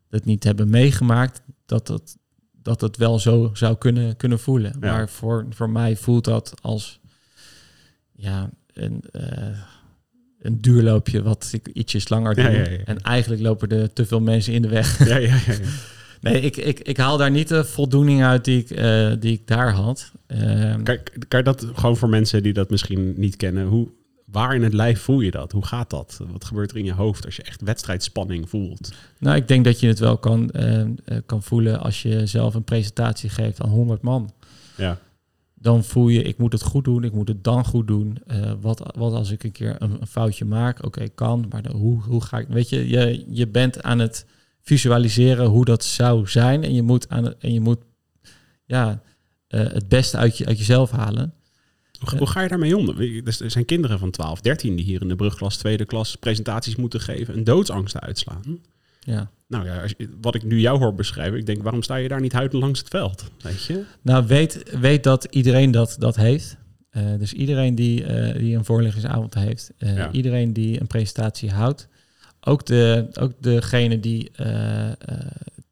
het 0.09 0.25
niet 0.25 0.43
hebben 0.43 0.69
meegemaakt, 0.69 1.41
dat 1.65 1.87
het, 1.87 2.17
dat 2.51 2.81
het 2.81 2.97
wel 2.97 3.19
zo 3.19 3.49
zou 3.53 3.77
kunnen, 3.77 4.15
kunnen 4.17 4.39
voelen. 4.39 4.71
Ja. 4.79 4.91
Maar 4.91 5.09
voor, 5.09 5.45
voor 5.49 5.69
mij 5.69 5.95
voelt 5.95 6.23
dat 6.23 6.53
als 6.61 6.99
ja, 8.11 8.49
een, 8.73 9.03
een 10.41 10.61
duurloopje 10.61 11.21
wat 11.21 11.49
ik 11.51 11.67
ietsjes 11.73 12.09
langer 12.09 12.35
doe. 12.35 12.43
Ja, 12.43 12.49
ja, 12.49 12.69
ja. 12.69 12.77
En 12.85 13.01
eigenlijk 13.01 13.41
lopen 13.41 13.69
er 13.69 13.93
te 13.93 14.05
veel 14.05 14.21
mensen 14.21 14.53
in 14.53 14.61
de 14.61 14.69
weg. 14.69 15.07
Ja, 15.07 15.17
ja, 15.17 15.35
ja. 15.45 15.53
Nee, 16.21 16.41
ik, 16.41 16.57
ik, 16.57 16.79
ik 16.79 16.97
haal 16.97 17.17
daar 17.17 17.31
niet 17.31 17.47
de 17.47 17.63
voldoening 17.65 18.23
uit 18.23 18.45
die 18.45 18.59
ik, 18.59 18.69
eh, 18.69 19.11
die 19.19 19.33
ik 19.33 19.47
daar 19.47 19.71
had. 19.71 20.11
Ehm, 20.27 20.83
Kan, 20.83 20.97
kan 21.27 21.39
je 21.39 21.45
dat 21.45 21.67
gewoon 21.73 21.97
voor 21.97 22.09
mensen 22.09 22.43
die 22.43 22.53
dat 22.53 22.69
misschien 22.69 23.13
niet 23.17 23.35
kennen, 23.35 23.67
hoe, 23.67 23.87
waar 24.25 24.55
in 24.55 24.63
het 24.63 24.73
lijf 24.73 25.01
voel 25.01 25.19
je 25.19 25.31
dat? 25.31 25.51
Hoe 25.51 25.65
gaat 25.65 25.89
dat? 25.89 26.21
Wat 26.31 26.45
gebeurt 26.45 26.71
er 26.71 26.77
in 26.77 26.85
je 26.85 26.93
hoofd 26.93 27.25
als 27.25 27.35
je 27.35 27.43
echt 27.43 27.61
wedstrijdspanning 27.61 28.49
voelt? 28.49 28.91
Nou, 29.17 29.35
ik 29.35 29.47
denk 29.47 29.65
dat 29.65 29.79
je 29.79 29.87
het 29.87 29.99
wel 29.99 30.17
kan, 30.17 30.51
eh, 30.51 30.81
eh, 30.81 30.87
kan 31.25 31.43
voelen 31.43 31.79
als 31.79 32.01
je 32.01 32.25
zelf 32.25 32.53
een 32.53 32.63
presentatie 32.63 33.29
geeft 33.29 33.61
aan 33.61 33.69
100 33.69 34.01
man. 34.01 34.33
Ja, 34.75 34.99
Dan 35.61 35.83
voel 35.83 36.07
je, 36.07 36.21
ik 36.21 36.37
moet 36.37 36.51
het 36.51 36.63
goed 36.63 36.83
doen, 36.83 37.03
ik 37.03 37.13
moet 37.13 37.27
het 37.27 37.43
dan 37.43 37.65
goed 37.65 37.87
doen. 37.87 38.17
Eh, 38.27 38.51
wat, 38.61 38.91
wat 38.97 39.13
als 39.13 39.31
ik 39.31 39.43
een 39.43 39.51
keer 39.51 39.75
een, 39.79 40.07
foutje 40.07 40.45
maak? 40.45 40.85
Oké, 40.85 41.07
kan, 41.07 41.45
maar 41.49 41.71
hoe, 41.71 42.01
hoe 42.01 42.21
ga 42.21 42.39
ik... 42.39 42.47
Weet 42.47 42.69
je, 42.69 42.87
je, 42.87 43.25
je 43.27 43.47
bent 43.47 43.83
aan 43.83 43.99
het 43.99 44.25
visualiseren 44.61 45.45
hoe 45.45 45.65
dat 45.65 45.83
zou 45.83 46.27
zijn. 46.27 46.63
En 46.63 46.73
je 46.73 46.81
moet, 46.81 47.09
aan 47.09 47.23
het, 47.23 47.35
en 47.39 47.53
je 47.53 47.59
moet 47.59 47.79
ja, 48.65 49.01
eh, 49.47 49.59
het 49.59 49.87
beste 49.87 50.17
uit, 50.17 50.37
je, 50.37 50.45
uit 50.45 50.57
jezelf 50.57 50.91
halen. 50.91 51.33
Hoe, 51.99 52.17
hoe 52.17 52.27
ga 52.27 52.41
je 52.41 52.47
daarmee 52.47 52.77
om? 52.77 52.95
Dus 53.23 53.39
Er 53.39 53.51
zijn 53.51 53.65
kinderen 53.65 53.99
van 53.99 54.11
12, 54.11 54.41
13 54.41 54.75
die 54.75 54.85
hier 54.85 55.01
in 55.01 55.07
de 55.07 55.15
brugklas, 55.15 55.57
tweede 55.57 55.85
klas 55.85 56.15
presentaties 56.15 56.75
moeten 56.75 57.01
geven 57.01 57.33
en 57.33 57.43
doodsangsten 57.43 58.01
uitslaan. 58.01 58.59
Ja. 59.05 59.31
Nou 59.47 59.65
ja, 59.65 59.81
als 59.81 59.93
wat 60.21 60.35
ik 60.35 60.43
nu 60.43 60.59
jou 60.59 60.79
hoor 60.79 60.93
beschrijven, 60.95 61.39
ik 61.39 61.45
denk, 61.45 61.63
waarom 61.63 61.83
sta 61.83 61.95
je 61.95 62.07
daar 62.07 62.21
niet 62.21 62.31
huilend 62.33 62.61
langs 62.61 62.79
het 62.79 62.87
veld? 62.87 63.31
Weet 63.41 63.63
je? 63.63 63.83
Nou, 64.01 64.27
weet, 64.27 64.77
weet 64.79 65.03
dat 65.03 65.23
iedereen 65.29 65.71
dat, 65.71 65.95
dat 65.99 66.15
heeft. 66.15 66.57
Eh, 66.89 67.03
dus 67.17 67.33
iedereen 67.33 67.75
die, 67.75 68.05
eh, 68.05 68.37
die 68.39 68.55
een 68.55 68.65
voorleggingsavond 68.65 69.33
heeft, 69.33 69.71
eh, 69.77 69.95
Ja. 69.95 70.11
iedereen 70.11 70.53
die 70.53 70.81
een 70.81 70.87
presentatie 70.87 71.51
houdt, 71.51 71.87
ook, 72.41 72.65
de, 72.65 73.07
ook 73.19 73.33
degene 73.41 73.99
die 73.99 74.31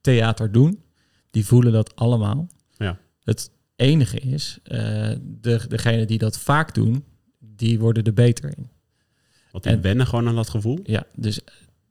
theater 0.01 0.51
doen, 0.51 0.83
die 1.31 1.45
voelen 1.45 1.71
dat 1.73 1.95
allemaal. 1.95 2.47
Ja. 2.77 2.97
Het 3.23 3.51
enige 3.75 4.19
is, 4.19 4.59
de, 4.63 5.59
degene 5.67 6.05
die 6.05 6.17
dat 6.17 6.39
vaak 6.39 6.73
doen, 6.73 7.03
die 7.39 7.79
worden 7.79 8.03
er 8.03 8.13
beter 8.13 8.57
in. 8.57 8.69
Want 9.51 9.63
die 9.63 9.73
En- 9.73 9.81
wennen 9.81 10.07
gewoon 10.07 10.27
aan 10.27 10.35
dat 10.35 10.49
gevoel. 10.49 10.79
Ja, 10.83 11.03
dus 11.15 11.39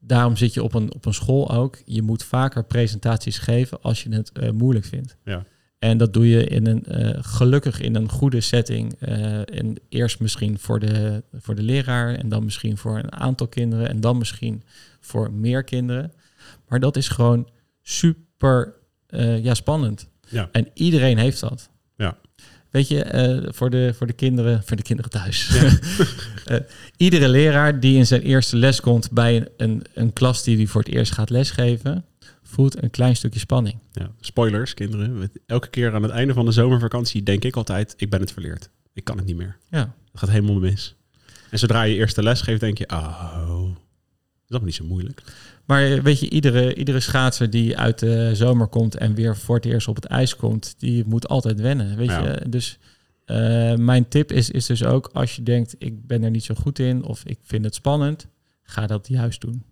daarom 0.08 0.36
zit 0.36 0.54
je 0.54 0.62
op 0.62 0.74
een, 0.74 0.94
op 0.94 1.04
een 1.04 1.14
school 1.14 1.50
ook. 1.50 1.82
Je 1.84 2.02
moet 2.02 2.24
vaker 2.24 2.64
presentaties 2.64 3.38
geven 3.38 3.82
als 3.82 4.02
je 4.02 4.14
het 4.14 4.32
eh, 4.32 4.50
moeilijk 4.50 4.84
vindt. 4.84 5.16
Ja. 5.24 5.44
En 5.78 5.98
dat 5.98 6.12
doe 6.12 6.28
je 6.28 6.44
in 6.44 6.66
een, 6.66 6.84
eh, 6.84 7.18
gelukkig 7.20 7.80
in 7.80 7.94
een 7.94 8.08
goede 8.08 8.40
setting. 8.40 8.94
eh, 8.98 9.58
en 9.58 9.74
eerst 9.88 10.20
misschien 10.20 10.58
voor 10.58 10.80
de, 10.80 11.22
voor 11.32 11.54
de 11.54 11.62
leraar 11.62 12.14
en 12.14 12.28
dan 12.28 12.44
misschien 12.44 12.76
voor 12.76 12.98
een 12.98 13.12
aantal 13.12 13.48
kinderen 13.48 13.88
en 13.88 14.00
dan 14.00 14.18
misschien 14.18 14.62
voor 15.00 15.32
meer 15.32 15.64
kinderen. 15.64 16.12
Maar 16.68 16.80
dat 16.80 16.96
is 16.96 17.08
gewoon 17.08 17.48
super 17.82 18.74
ja, 19.42 19.54
spannend. 19.54 20.08
Ja. 20.28 20.48
En 20.52 20.68
iedereen 20.74 21.18
heeft 21.18 21.40
dat. 21.40 21.70
Ja. 22.70 22.78
Weet 22.78 22.88
je, 22.88 23.02
eh, 23.02 23.52
voor, 23.52 23.70
de, 23.70 23.92
voor 23.96 24.06
de 24.06 24.12
kinderen, 24.12 24.62
voor 24.64 24.76
de 24.76 24.82
kinderen 24.82 25.10
thuis. 25.10 25.50
Eh, 26.48 26.56
iedere 26.96 27.28
leraar 27.28 27.80
die 27.80 27.96
in 27.96 28.06
zijn 28.06 28.22
eerste 28.22 28.56
les 28.56 28.80
komt 28.80 29.10
bij 29.10 29.36
een, 29.36 29.48
een, 29.56 29.84
een 29.94 30.12
klas 30.12 30.42
die 30.42 30.56
hij 30.56 30.66
voor 30.66 30.80
het 30.80 30.90
eerst 30.94 31.12
gaat 31.12 31.30
lesgeven, 31.30 32.04
voelt 32.42 32.82
een 32.82 32.90
klein 32.90 33.16
stukje 33.16 33.38
spanning. 33.38 33.78
Ja. 33.92 34.10
Spoilers, 34.20 34.74
kinderen. 34.74 35.30
Elke 35.46 35.68
keer 35.68 35.94
aan 35.94 36.02
het 36.02 36.10
einde 36.10 36.32
van 36.32 36.44
de 36.44 36.52
zomervakantie 36.52 37.22
denk 37.22 37.44
ik 37.44 37.56
altijd, 37.56 37.94
ik 37.96 38.10
ben 38.10 38.20
het 38.20 38.32
verleerd. 38.32 38.70
Ik 38.92 39.04
kan 39.04 39.16
het 39.16 39.26
niet 39.26 39.36
meer. 39.36 39.56
Ja. 39.70 39.94
Het 40.10 40.20
gaat 40.20 40.30
helemaal 40.30 40.58
mis. 40.58 40.94
En 41.50 41.58
zodra 41.58 41.82
je 41.82 41.94
eerste 41.94 42.22
les 42.22 42.40
geeft, 42.40 42.60
denk 42.60 42.78
je, 42.78 42.88
oh, 42.88 43.22
dat 43.22 43.76
is 44.46 44.48
allemaal 44.48 44.66
niet 44.66 44.74
zo 44.74 44.84
moeilijk. 44.84 45.22
Maar 45.68 46.02
weet 46.02 46.20
je, 46.20 46.30
iedere, 46.30 46.74
iedere 46.74 47.00
schaatser 47.00 47.50
die 47.50 47.76
uit 47.78 47.98
de 47.98 48.30
zomer 48.34 48.66
komt 48.66 48.94
en 48.96 49.14
weer 49.14 49.36
voor 49.36 49.56
het 49.56 49.64
eerst 49.64 49.88
op 49.88 49.94
het 49.94 50.04
ijs 50.04 50.36
komt, 50.36 50.74
die 50.78 51.04
moet 51.06 51.28
altijd 51.28 51.60
wennen. 51.60 51.96
Weet 51.96 52.08
Ja. 52.08 52.22
je, 52.28 52.48
dus 52.48 52.78
eh, 53.24 53.74
mijn 53.74 54.08
tip 54.08 54.32
is, 54.32 54.50
is 54.50 54.66
dus 54.66 54.84
ook 54.84 55.10
als 55.12 55.36
je 55.36 55.42
denkt, 55.42 55.74
ik 55.78 56.06
ben 56.06 56.22
er 56.22 56.30
niet 56.30 56.44
zo 56.44 56.54
goed 56.54 56.78
in 56.78 57.02
of 57.04 57.24
ik 57.24 57.38
vind 57.42 57.64
het 57.64 57.74
spannend, 57.74 58.26
ga 58.62 58.86
dat 58.86 59.08
juist 59.08 59.40
doen. 59.40 59.62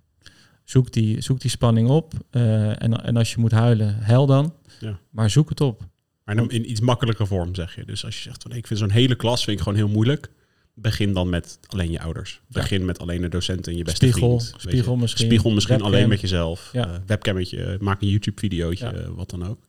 Zoek 0.64 0.92
die, 0.92 1.20
zoek 1.20 1.40
die 1.40 1.50
spanning 1.50 1.88
op 1.88 2.12
eh, 2.30 2.82
en, 2.82 3.04
en 3.04 3.16
als 3.16 3.32
je 3.34 3.40
moet 3.40 3.52
huilen, 3.52 3.96
huil 4.02 4.26
dan. 4.26 4.54
Ja. 4.80 4.98
Maar 5.10 5.30
zoek 5.30 5.48
het 5.48 5.60
op. 5.60 5.82
Maar 6.24 6.36
in, 6.36 6.48
in 6.48 6.70
iets 6.70 6.80
makkelijker 6.80 7.26
vorm, 7.26 7.54
zeg 7.54 7.74
je. 7.74 7.84
Dus 7.84 8.04
als 8.04 8.16
je 8.16 8.22
zegt, 8.22 8.42
van, 8.42 8.52
ik 8.52 8.66
vind 8.66 8.78
zo'n 8.78 8.90
hele 8.90 9.14
klas 9.16 9.44
vind 9.44 9.56
ik 9.56 9.62
gewoon 9.62 9.78
heel 9.78 9.88
moeilijk. 9.88 10.30
Begin 10.78 11.12
dan 11.12 11.28
met 11.28 11.58
alleen 11.66 11.90
je 11.90 12.00
ouders. 12.00 12.40
Begin 12.48 12.84
met 12.84 12.98
alleen 12.98 13.20
de 13.20 13.28
docenten 13.28 13.72
en 13.72 13.78
je 13.78 13.84
beste 13.84 14.06
Spiegel, 14.08 14.40
vriend. 14.40 14.60
spiegel 14.60 14.96
misschien. 14.96 15.26
Spiegel 15.26 15.50
misschien 15.50 15.76
webcam. 15.76 15.94
alleen 15.94 16.08
met 16.08 16.20
jezelf. 16.20 16.70
Ja. 16.72 16.86
Eh, 16.88 16.98
webcammetje, 17.06 17.76
maak 17.80 18.02
een 18.02 18.08
YouTube-videootje, 18.08 18.84
Ja. 18.84 18.92
eh, 18.92 19.08
wat 19.08 19.30
dan 19.30 19.46
ook. 19.46 19.68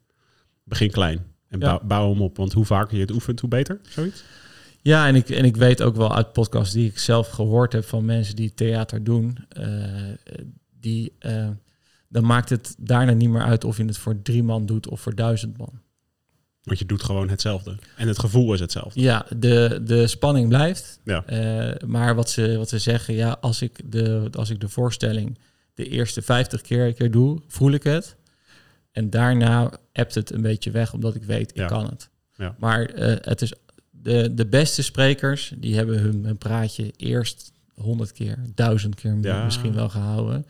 Begin 0.64 0.92
klein 0.92 1.26
en 1.50 1.60
bouw, 1.60 1.80
bouw 1.84 2.10
hem 2.12 2.22
op. 2.22 2.38
Want 2.38 2.54
hoe 2.54 2.66
vaker 2.66 2.96
je 2.96 3.02
het 3.02 3.12
oefent, 3.12 3.40
hoe 3.40 3.50
beter. 3.50 3.80
Zoiets? 3.90 4.24
Ja, 4.82 5.08
en 5.08 5.16
ik, 5.16 5.30
en 5.30 5.46
ik 5.46 5.56
weet 5.58 5.82
ook 5.82 5.96
wel 5.96 6.16
uit 6.16 6.34
podcasts 6.34 6.74
die 6.74 6.88
ik 6.90 7.00
zelf 7.00 7.30
gehoord 7.30 7.74
heb 7.74 7.84
van 7.86 8.06
mensen 8.06 8.36
die 8.36 8.54
theater 8.54 9.04
doen, 9.04 9.38
eh, 9.50 9.66
die, 10.80 11.14
eh, 11.20 11.50
dan 12.10 12.26
maakt 12.26 12.50
het 12.50 12.76
daarna 12.80 13.12
niet 13.12 13.30
meer 13.30 13.42
uit 13.42 13.64
of 13.64 13.78
je 13.78 13.86
het 13.86 13.98
voor 13.98 14.22
drie 14.22 14.44
man 14.44 14.66
doet 14.66 14.88
of 14.90 15.02
voor 15.02 15.16
duizend 15.16 15.58
man. 15.58 15.80
Want 16.68 16.80
je 16.80 16.86
doet 16.86 17.04
gewoon 17.04 17.30
hetzelfde. 17.30 17.76
En 17.96 18.08
het 18.08 18.20
gevoel 18.20 18.54
is 18.54 18.60
hetzelfde. 18.60 19.00
Ja, 19.02 19.26
de, 19.38 19.82
de 19.84 20.08
spanning 20.08 20.48
blijft. 20.50 21.00
Ja. 21.04 21.26
Eh, 21.26 21.88
maar 21.88 22.16
wat 22.16 22.30
ze, 22.30 22.58
wat 22.58 22.70
ze 22.70 22.80
zeggen, 22.80 23.14
ja, 23.14 23.38
als 23.42 23.62
ik, 23.62 23.80
de, 23.92 24.28
als 24.32 24.50
ik 24.50 24.60
de 24.60 24.70
voorstelling 24.70 25.38
de 25.74 25.90
eerste 25.90 26.22
50 26.22 26.62
keer, 26.62 26.94
keer 26.94 27.12
doe, 27.12 27.42
voel 27.48 27.72
ik 27.72 27.84
het. 27.84 28.16
En 28.92 29.10
daarna 29.10 29.72
appt 29.94 30.16
het 30.16 30.32
een 30.32 30.42
beetje 30.42 30.72
weg, 30.72 30.94
omdat 30.94 31.16
ik 31.16 31.24
weet, 31.24 31.50
ik 31.50 31.58
Ja. 31.58 31.68
kan 31.68 31.86
het. 31.86 32.10
Ja. 32.36 32.56
Maar 32.60 32.86
eh, 32.86 33.16
het 33.22 33.42
is 33.42 33.54
de, 33.92 34.34
de 34.34 34.46
beste 34.46 34.82
sprekers, 34.84 35.54
die 35.58 35.76
hebben 35.76 36.00
hun, 36.00 36.26
hun 36.26 36.38
praatje 36.38 36.94
eerst 36.96 37.52
honderd 37.76 38.12
keer, 38.12 38.38
duizend 38.56 38.96
keer 38.96 39.16
misschien 39.16 39.74
wel 39.74 39.90
gehouden. 39.90 40.46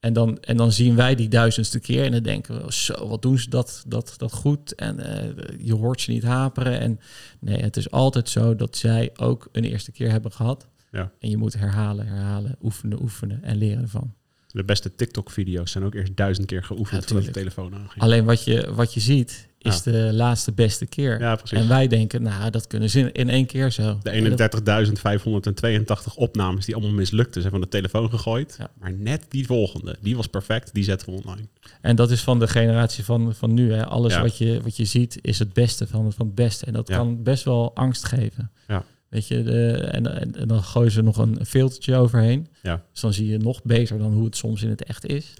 En 0.00 0.12
dan, 0.12 0.38
en 0.40 0.56
dan 0.56 0.72
zien 0.72 0.96
wij 0.96 1.14
die 1.14 1.28
duizendste 1.28 1.80
keer 1.80 2.04
en 2.04 2.12
dan 2.12 2.22
denken 2.22 2.64
we, 2.64 2.72
zo, 2.72 3.08
wat 3.08 3.22
doen 3.22 3.38
ze 3.38 3.50
dat, 3.50 3.84
dat, 3.86 4.14
dat 4.16 4.32
goed? 4.32 4.74
En 4.74 4.98
eh, 4.98 5.56
je 5.58 5.74
hoort 5.74 6.00
ze 6.00 6.10
niet 6.10 6.22
haperen. 6.22 6.80
En 6.80 7.00
nee, 7.40 7.62
het 7.62 7.76
is 7.76 7.90
altijd 7.90 8.28
zo 8.28 8.56
dat 8.56 8.76
zij 8.76 9.10
ook 9.16 9.48
een 9.52 9.64
eerste 9.64 9.92
keer 9.92 10.10
hebben 10.10 10.32
gehad. 10.32 10.68
Ja. 10.90 11.12
En 11.18 11.30
je 11.30 11.36
moet 11.36 11.54
herhalen, 11.54 12.06
herhalen, 12.06 12.56
oefenen, 12.62 13.02
oefenen 13.02 13.42
en 13.42 13.56
leren 13.56 13.82
ervan. 13.82 14.14
De 14.46 14.64
beste 14.64 14.94
TikTok-video's 14.94 15.70
zijn 15.70 15.84
ook 15.84 15.94
eerst 15.94 16.16
duizend 16.16 16.46
keer 16.46 16.64
geoefend 16.64 17.02
Ja, 17.02 17.08
voordat 17.08 17.26
de 17.26 17.40
telefoon 17.40 17.74
aanging. 17.74 18.02
Alleen 18.02 18.24
wat 18.24 18.44
je, 18.44 18.74
wat 18.74 18.94
je 18.94 19.00
ziet, 19.00 19.48
is 19.62 19.82
Ja. 19.84 19.92
de 19.92 20.12
laatste 20.12 20.52
beste 20.52 20.86
keer. 20.86 21.20
Ja, 21.20 21.36
precies. 21.36 21.58
en 21.58 21.68
wij 21.68 21.86
denken, 21.88 22.22
nou, 22.22 22.50
dat 22.50 22.66
kunnen 22.66 22.90
ze 22.90 23.12
in, 23.12 23.28
één 23.28 23.46
keer 23.46 23.70
zo. 23.70 23.98
De 24.02 24.10
En 24.10 24.36
dat- 24.36 24.54
31.582 24.54 26.14
opnames 26.16 26.64
die 26.66 26.74
allemaal 26.74 26.92
mislukten 26.94 27.40
zijn 27.40 27.52
van 27.52 27.60
de 27.62 27.68
telefoon 27.68 28.10
gegooid. 28.10 28.54
Ja. 28.58 28.70
Maar 28.78 28.92
net 28.92 29.24
die 29.28 29.46
volgende, 29.46 29.96
die 30.00 30.16
was 30.16 30.26
perfect, 30.26 30.74
die 30.74 30.84
zetten 30.84 31.08
we 31.12 31.22
online. 31.22 31.46
En 31.80 31.96
dat 31.96 32.10
is 32.10 32.20
van 32.22 32.38
de 32.38 32.48
generatie 32.48 33.04
van, 33.04 33.34
van 33.34 33.54
nu. 33.54 33.72
Hè. 33.72 33.86
Alles 33.86 34.12
Ja. 34.14 34.22
wat, 34.22 34.38
je, 34.38 34.60
wat 34.62 34.76
je 34.76 34.84
ziet 34.84 35.18
is 35.22 35.38
het 35.38 35.52
beste 35.52 35.86
van, 35.86 36.12
van 36.12 36.26
het 36.26 36.34
beste. 36.34 36.66
En 36.66 36.72
dat 36.72 36.88
Ja. 36.88 36.96
kan 36.96 37.22
best 37.22 37.44
wel 37.44 37.74
angst 37.74 38.04
geven. 38.04 38.50
Ja. 38.68 38.84
Weet 39.08 39.26
je, 39.28 39.42
de, 39.42 39.72
en, 39.72 40.20
en, 40.20 40.36
en 40.36 40.48
dan 40.48 40.62
gooien 40.62 40.90
ze 40.90 41.02
nog 41.02 41.16
een 41.18 41.46
filtertje 41.46 41.96
overheen. 41.96 42.48
Ja. 42.62 42.82
Dus 42.92 43.00
dan 43.00 43.12
zie 43.12 43.26
je 43.26 43.38
nog 43.38 43.62
beter 43.62 43.98
dan 43.98 44.12
hoe 44.12 44.24
het 44.24 44.36
soms 44.36 44.62
in 44.62 44.68
het 44.70 44.84
echt 44.84 45.06
is. 45.06 45.34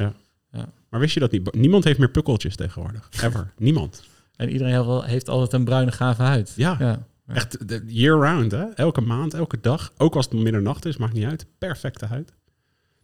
Maar 0.91 1.01
wist 1.01 1.15
je 1.15 1.21
dat 1.21 1.31
niet? 1.31 1.55
Niemand 1.55 1.85
heeft 1.85 1.99
meer 1.99 2.11
pukkeltjes 2.11 2.57
tegenwoordig. 2.57 3.09
Ever. 3.23 3.53
Niemand. 3.59 4.03
En 4.41 4.51
iedereen 4.51 5.03
heeft, 5.05 5.29
altijd 5.29 5.53
een 5.53 5.65
bruine 5.65 5.93
gave 5.93 6.23
huid. 6.23 6.53
Ja. 6.57 6.77
ja. 6.79 7.07
Echt 7.27 7.59
year-round, 7.87 8.53
hè? 8.53 8.65
Elke 8.65 9.01
maand, 9.01 9.35
elke 9.35 9.61
dag. 9.61 9.93
Ook 9.97 10.17
als 10.17 10.25
het 10.25 10.35
middernacht 10.35 10.85
is, 10.85 10.97
maakt 10.97 11.13
niet 11.13 11.25
uit. 11.25 11.47
Perfecte 11.59 12.07
huid. 12.07 12.33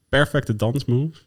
Perfecte 0.08 0.56
dansmoves. 0.56 1.26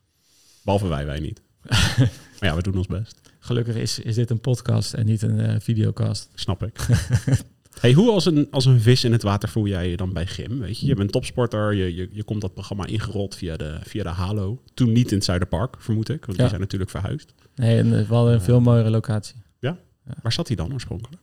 Behalve 0.63 0.87
wij, 0.87 1.05
wij 1.05 1.19
niet. 1.19 1.41
maar 2.39 2.49
ja, 2.49 2.55
we 2.55 2.61
doen 2.61 2.77
ons 2.77 2.87
best. 2.87 3.21
Gelukkig 3.39 3.75
is, 3.75 3.99
is 3.99 4.15
dit 4.15 4.29
een 4.29 4.39
podcast 4.39 4.93
en 4.93 5.05
niet 5.05 5.21
een 5.21 5.39
eh, 5.39 5.55
videocast. 5.59 6.29
Snap 6.33 6.63
ik. 6.63 6.79
hey, 7.81 7.93
hoe 7.93 8.11
als 8.11 8.25
een, 8.25 8.47
als 8.51 8.65
een 8.65 8.81
vis 8.81 9.03
in 9.03 9.11
het 9.11 9.23
water 9.23 9.49
voel 9.49 9.67
jij 9.67 9.89
je 9.89 9.97
dan 9.97 10.13
bij 10.13 10.25
gym? 10.25 10.59
Weet 10.59 10.79
je, 10.79 10.85
je 10.85 10.95
bent 10.95 11.11
topsporter, 11.11 11.73
je, 11.73 11.95
je, 11.95 12.09
je 12.11 12.23
komt 12.23 12.41
dat 12.41 12.53
programma 12.53 12.85
ingerold 12.85 13.35
via 13.35 13.57
de, 13.57 13.79
via 13.83 14.03
de 14.03 14.09
Halo. 14.09 14.61
Toen 14.73 14.91
niet 14.91 15.09
in 15.09 15.15
het 15.17 15.25
Zuiderpark, 15.25 15.75
vermoed 15.79 16.09
ik, 16.09 16.25
want 16.25 16.31
die 16.31 16.41
Ja. 16.41 16.47
zijn 16.47 16.61
natuurlijk 16.61 16.91
verhuisd. 16.91 17.33
Nee, 17.55 17.77
en 17.77 17.99
eh, 17.99 18.07
we 18.07 18.13
hadden 18.13 18.33
een 18.33 18.41
veel 18.41 18.61
mooiere 18.61 18.89
locatie. 18.89 19.35
Waar 20.21 20.31
zat 20.33 20.47
hij 20.47 20.55
dan 20.55 20.73
oorspronkelijk? 20.73 21.21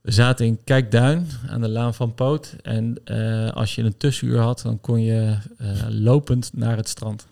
We 0.00 0.10
zaten 0.12 0.46
in 0.46 0.64
Kijkduin 0.64 1.26
aan 1.48 1.60
de 1.60 1.68
Laan 1.68 1.94
van 1.94 2.14
Poot. 2.14 2.56
En 2.62 3.04
eh, 3.04 3.50
als 3.50 3.74
je 3.74 3.82
een 3.82 3.96
tussenuur 3.96 4.38
had, 4.38 4.60
dan 4.62 4.80
kon 4.80 5.00
je 5.02 5.38
eh, 5.58 5.86
lopend 5.88 6.50
naar 6.54 6.76
het 6.76 6.88
strand. 6.88 7.26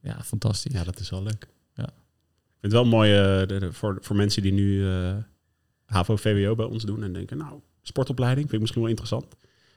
Ja, 0.00 0.22
fantastisch. 0.22 0.72
Ja, 0.72 0.84
dat 0.84 0.98
is 1.00 1.10
wel 1.10 1.22
leuk. 1.22 1.48
Ja. 1.74 1.84
Ik 1.84 1.92
vind 2.60 2.72
het 2.72 2.72
wel 2.72 2.84
mooi 2.84 3.12
eh, 3.16 3.46
de- 3.48 3.72
voor, 3.72 3.98
voor 4.00 4.16
mensen 4.16 4.42
die 4.42 4.52
nu 4.52 4.86
HAVO-VWO 5.84 6.54
bij 6.54 6.66
ons 6.66 6.84
doen 6.84 7.02
en 7.02 7.12
denken, 7.12 7.36
nou, 7.36 7.60
sportopleiding 7.82 8.40
vind 8.40 8.52
ik 8.52 8.60
misschien 8.60 8.80
wel 8.82 8.90
interessant. 8.90 9.26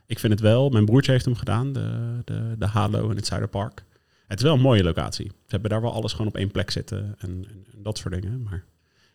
Ik 0.05 0.19
vind 0.19 0.33
het 0.33 0.41
wel, 0.41 0.69
mijn 0.69 0.85
broertje 0.85 1.11
heeft 1.11 1.25
hem 1.25 1.35
gedaan, 1.35 1.73
de, 1.73 2.19
de, 2.25 2.55
de 2.57 2.65
Halo 2.65 3.09
in 3.09 3.15
het 3.15 3.25
Zuiderpark. 3.27 3.83
Het 4.27 4.37
is 4.37 4.43
wel 4.43 4.53
een 4.53 4.61
mooie 4.61 4.83
locatie. 4.83 5.25
Ze 5.27 5.33
hebben 5.47 5.69
daar 5.69 5.81
wel 5.81 5.93
alles 5.93 6.11
gewoon 6.11 6.27
op 6.27 6.35
één 6.37 6.51
plek 6.51 6.71
zitten 6.71 7.15
en, 7.17 7.29
en, 7.49 7.65
en 7.73 7.83
dat 7.83 7.97
soort 7.97 8.21
dingen. 8.21 8.43
Maar 8.43 8.63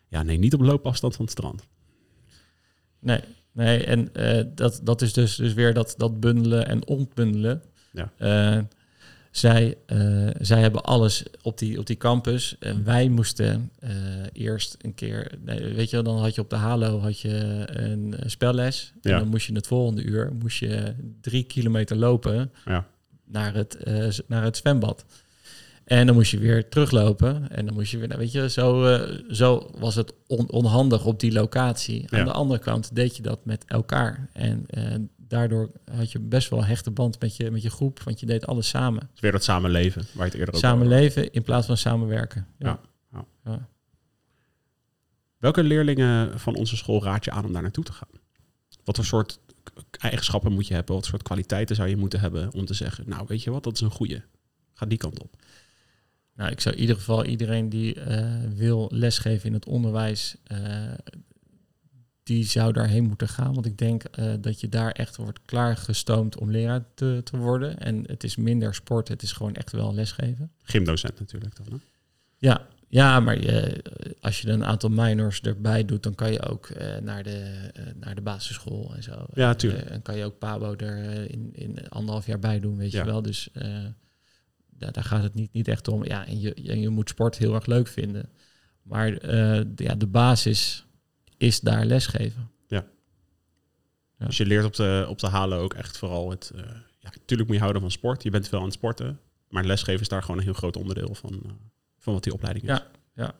ja, 0.07 0.23
nee, 0.23 0.37
niet 0.37 0.53
op 0.53 0.61
loopafstand 0.61 1.15
van 1.15 1.25
het 1.25 1.33
strand. 1.33 1.63
Nee, 2.99 3.19
nee 3.51 3.83
en 3.85 4.13
eh, 4.13 4.43
dat, 4.55 4.79
dat 4.83 5.01
is 5.01 5.13
dus, 5.13 5.35
dus 5.35 5.53
weer 5.53 5.73
dat, 5.73 5.93
dat 5.97 6.19
bundelen 6.19 6.67
en 6.67 6.87
ontbundelen. 6.87 7.61
Ja. 7.91 8.11
Eh, 8.17 8.61
zij, 9.31 9.77
eh, 9.85 10.27
zij 10.39 10.61
hebben 10.61 10.83
alles 10.83 11.23
op 11.41 11.57
die, 11.57 11.79
op 11.79 11.85
die 11.85 11.97
campus. 11.97 12.55
En 12.59 12.83
wij 12.83 13.09
moesten 13.09 13.71
eerst 14.33 14.77
een 14.81 14.93
keer... 14.93 15.31
Nee, 15.43 15.73
weet 15.73 15.89
je, 15.89 16.01
dan 16.01 16.17
had 16.17 16.35
je 16.35 16.41
op 16.41 16.49
de 16.49 16.55
Halo 16.55 16.99
had 16.99 17.19
je 17.19 17.63
een 17.67 18.15
spelles. 18.25 18.93
En 19.01 19.11
Ja. 19.11 19.19
dan 19.19 19.27
moest 19.27 19.47
je 19.47 19.53
het 19.53 19.67
volgende 19.67 20.03
uur 20.03 20.33
moest 20.39 20.57
je 20.57 20.95
drie 21.21 21.43
kilometer 21.43 21.97
lopen 21.97 22.51
Ja. 22.65 22.87
naar, 23.25 23.53
het, 23.53 23.77
naar 24.27 24.43
het 24.43 24.57
zwembad. 24.57 25.05
En 25.85 26.05
dan 26.05 26.15
moest 26.15 26.31
je 26.31 26.37
weer 26.39 26.69
teruglopen. 26.69 27.51
En 27.51 27.65
dan 27.65 27.73
moest 27.75 27.91
je 27.91 27.97
weer, 27.97 28.07
nou, 28.07 28.19
weet 28.19 28.31
je, 28.31 28.49
zo, 28.49 28.85
eh, 28.85 29.23
zo 29.29 29.69
was 29.77 29.95
het 29.95 30.13
on- 30.27 30.49
onhandig 30.51 31.05
op 31.05 31.19
die 31.19 31.31
locatie. 31.31 32.07
Aan 32.11 32.19
Ja. 32.19 32.25
de 32.25 32.31
andere 32.31 32.59
kant 32.59 32.95
deed 32.95 33.15
je 33.15 33.21
dat 33.21 33.45
met 33.45 33.65
elkaar. 33.65 34.29
En 34.33 34.63
eh, 34.67 34.95
daardoor 35.17 35.71
had 35.91 36.11
je 36.11 36.19
best 36.19 36.49
wel 36.49 36.59
een 36.59 36.65
hechte 36.65 36.91
band 36.91 37.19
met 37.19 37.35
je, 37.35 37.51
met 37.51 37.61
je 37.61 37.69
groep, 37.69 37.99
want 38.03 38.19
je 38.19 38.25
deed 38.25 38.45
alles 38.45 38.67
samen. 38.67 39.09
Weer 39.19 39.31
dat 39.31 39.43
samenleven, 39.43 40.01
waar 40.13 40.25
je 40.25 40.31
het 40.31 40.39
eerder 40.39 40.55
over 40.55 40.67
had. 40.69 40.87
leven 40.87 41.31
in 41.31 41.43
plaats 41.43 41.67
van 41.67 41.77
samenwerken. 41.77 42.47
Ja. 42.59 42.79
Ja. 43.11 43.25
Ja. 43.45 43.67
Welke 45.37 45.63
leerlingen 45.63 46.39
van 46.39 46.55
onze 46.55 46.77
school 46.77 47.03
raad 47.03 47.25
je 47.25 47.31
aan 47.31 47.45
om 47.45 47.53
daar 47.53 47.61
naartoe 47.61 47.83
te 47.83 47.91
gaan? 47.93 48.07
Wat 48.83 48.95
voor 48.95 49.05
soort 49.05 49.39
eigenschappen 49.99 50.51
moet 50.51 50.67
je 50.67 50.73
hebben? 50.73 50.93
Wat 50.93 51.03
voor 51.03 51.11
soort 51.13 51.23
kwaliteiten 51.27 51.75
zou 51.75 51.89
je 51.89 51.95
moeten 51.97 52.19
hebben 52.19 52.53
om 52.53 52.65
te 52.65 52.73
zeggen, 52.73 53.03
nou 53.09 53.25
weet 53.27 53.43
je 53.43 53.51
wat, 53.51 53.63
dat 53.63 53.73
is 53.73 53.81
een 53.81 53.89
goeie. 53.91 54.21
Ga 54.73 54.85
die 54.85 54.97
kant 54.97 55.21
op. 55.21 55.35
Nou, 56.35 56.51
ik 56.51 56.59
zou 56.61 56.75
in 56.75 56.81
ieder 56.81 56.95
geval 56.95 57.25
iedereen 57.25 57.69
die 57.69 58.01
eh, 58.01 58.33
wil 58.55 58.89
lesgeven 58.93 59.47
in 59.47 59.53
het 59.53 59.65
onderwijs, 59.65 60.35
eh, 60.43 60.91
die 62.23 62.43
zou 62.43 62.73
daarheen 62.73 63.03
moeten 63.03 63.27
gaan. 63.29 63.53
Want 63.53 63.65
ik 63.65 63.77
denk 63.77 64.03
eh, 64.03 64.33
dat 64.39 64.59
je 64.59 64.69
daar 64.69 64.91
echt 64.91 65.15
wordt 65.15 65.39
klaargestoomd 65.45 66.37
om 66.37 66.51
leraar 66.51 66.85
te, 66.95 67.21
te 67.23 67.37
worden. 67.37 67.79
En 67.79 68.03
het 68.07 68.23
is 68.23 68.35
minder 68.35 68.75
sport, 68.75 69.07
het 69.07 69.21
is 69.21 69.31
gewoon 69.31 69.53
echt 69.55 69.71
wel 69.71 69.93
lesgeven. 69.93 70.51
Gymdocent 70.61 71.19
natuurlijk 71.19 71.55
dan. 71.55 71.65
Hè? 71.69 71.77
Ja, 72.37 72.67
ja 72.87 73.19
maar 73.19 73.41
je, 73.41 73.83
als 74.21 74.41
je 74.41 74.49
een 74.49 74.65
aantal 74.65 74.89
minors 74.89 75.41
erbij 75.41 75.85
doet, 75.85 76.03
dan 76.03 76.15
kan 76.15 76.31
je 76.31 76.41
ook 76.41 76.69
naar, 77.01 77.23
de, 77.23 77.71
naar 77.99 78.15
de 78.15 78.21
basisschool 78.21 78.95
en 78.95 79.03
zo. 79.03 79.25
Ja, 79.33 79.53
tuurlijk. 79.53 79.85
en 79.89 80.01
kan 80.01 80.17
je 80.17 80.23
ook 80.23 80.37
Pabo 80.37 80.75
er 80.75 81.31
in, 81.31 81.49
in 81.53 81.89
anderhalf 81.89 82.25
jaar 82.25 82.39
bij 82.39 82.59
doen, 82.59 82.77
weet 82.77 82.91
Ja. 82.91 82.99
je 82.99 83.05
wel. 83.05 83.21
Dus 83.21 83.49
daar, 84.77 84.91
daar 84.91 85.03
gaat 85.03 85.23
het 85.23 85.33
niet, 85.33 85.53
niet 85.53 85.67
echt 85.67 85.87
om. 85.87 86.03
Ja, 86.05 86.25
en 86.27 86.39
je, 86.39 86.53
en 86.53 86.79
je 86.79 86.89
moet 86.89 87.09
sport 87.09 87.37
heel 87.37 87.53
erg 87.55 87.65
leuk 87.65 87.87
vinden. 87.87 88.29
Maar 88.81 89.13
eh, 89.13 89.61
de- 89.67 89.83
ja, 89.83 89.95
de 89.95 90.07
basis 90.07 90.85
is 91.37 91.59
daar 91.59 91.85
lesgeven. 91.85 92.49
Ja. 92.67 92.85
Dus 94.17 94.37
je 94.37 94.45
leert 94.45 94.65
op 94.65 94.75
de, 94.75 95.05
op 95.09 95.19
de 95.19 95.27
halen 95.27 95.57
ook 95.57 95.73
echt 95.73 95.97
vooral 95.97 96.29
het... 96.29 96.51
eh, 96.55 96.61
ja, 96.99 97.09
natuurlijk 97.13 97.47
moet 97.49 97.57
je 97.57 97.61
houden 97.61 97.81
van 97.81 97.91
sport. 97.91 98.23
Je 98.23 98.29
bent 98.29 98.47
veel 98.47 98.57
aan 98.59 98.65
het 98.65 98.73
sporten. 98.73 99.19
Maar 99.49 99.63
lesgeven 99.65 100.01
is 100.01 100.07
daar 100.07 100.21
gewoon 100.21 100.37
een 100.37 100.43
heel 100.43 100.53
groot 100.53 100.77
onderdeel 100.77 101.15
van, 101.15 101.33
eh, 101.45 101.51
van 101.97 102.13
wat 102.13 102.23
die 102.23 102.33
opleiding 102.33 102.69
is. 102.69 102.77
Ja, 102.77 102.85
ja. 103.15 103.33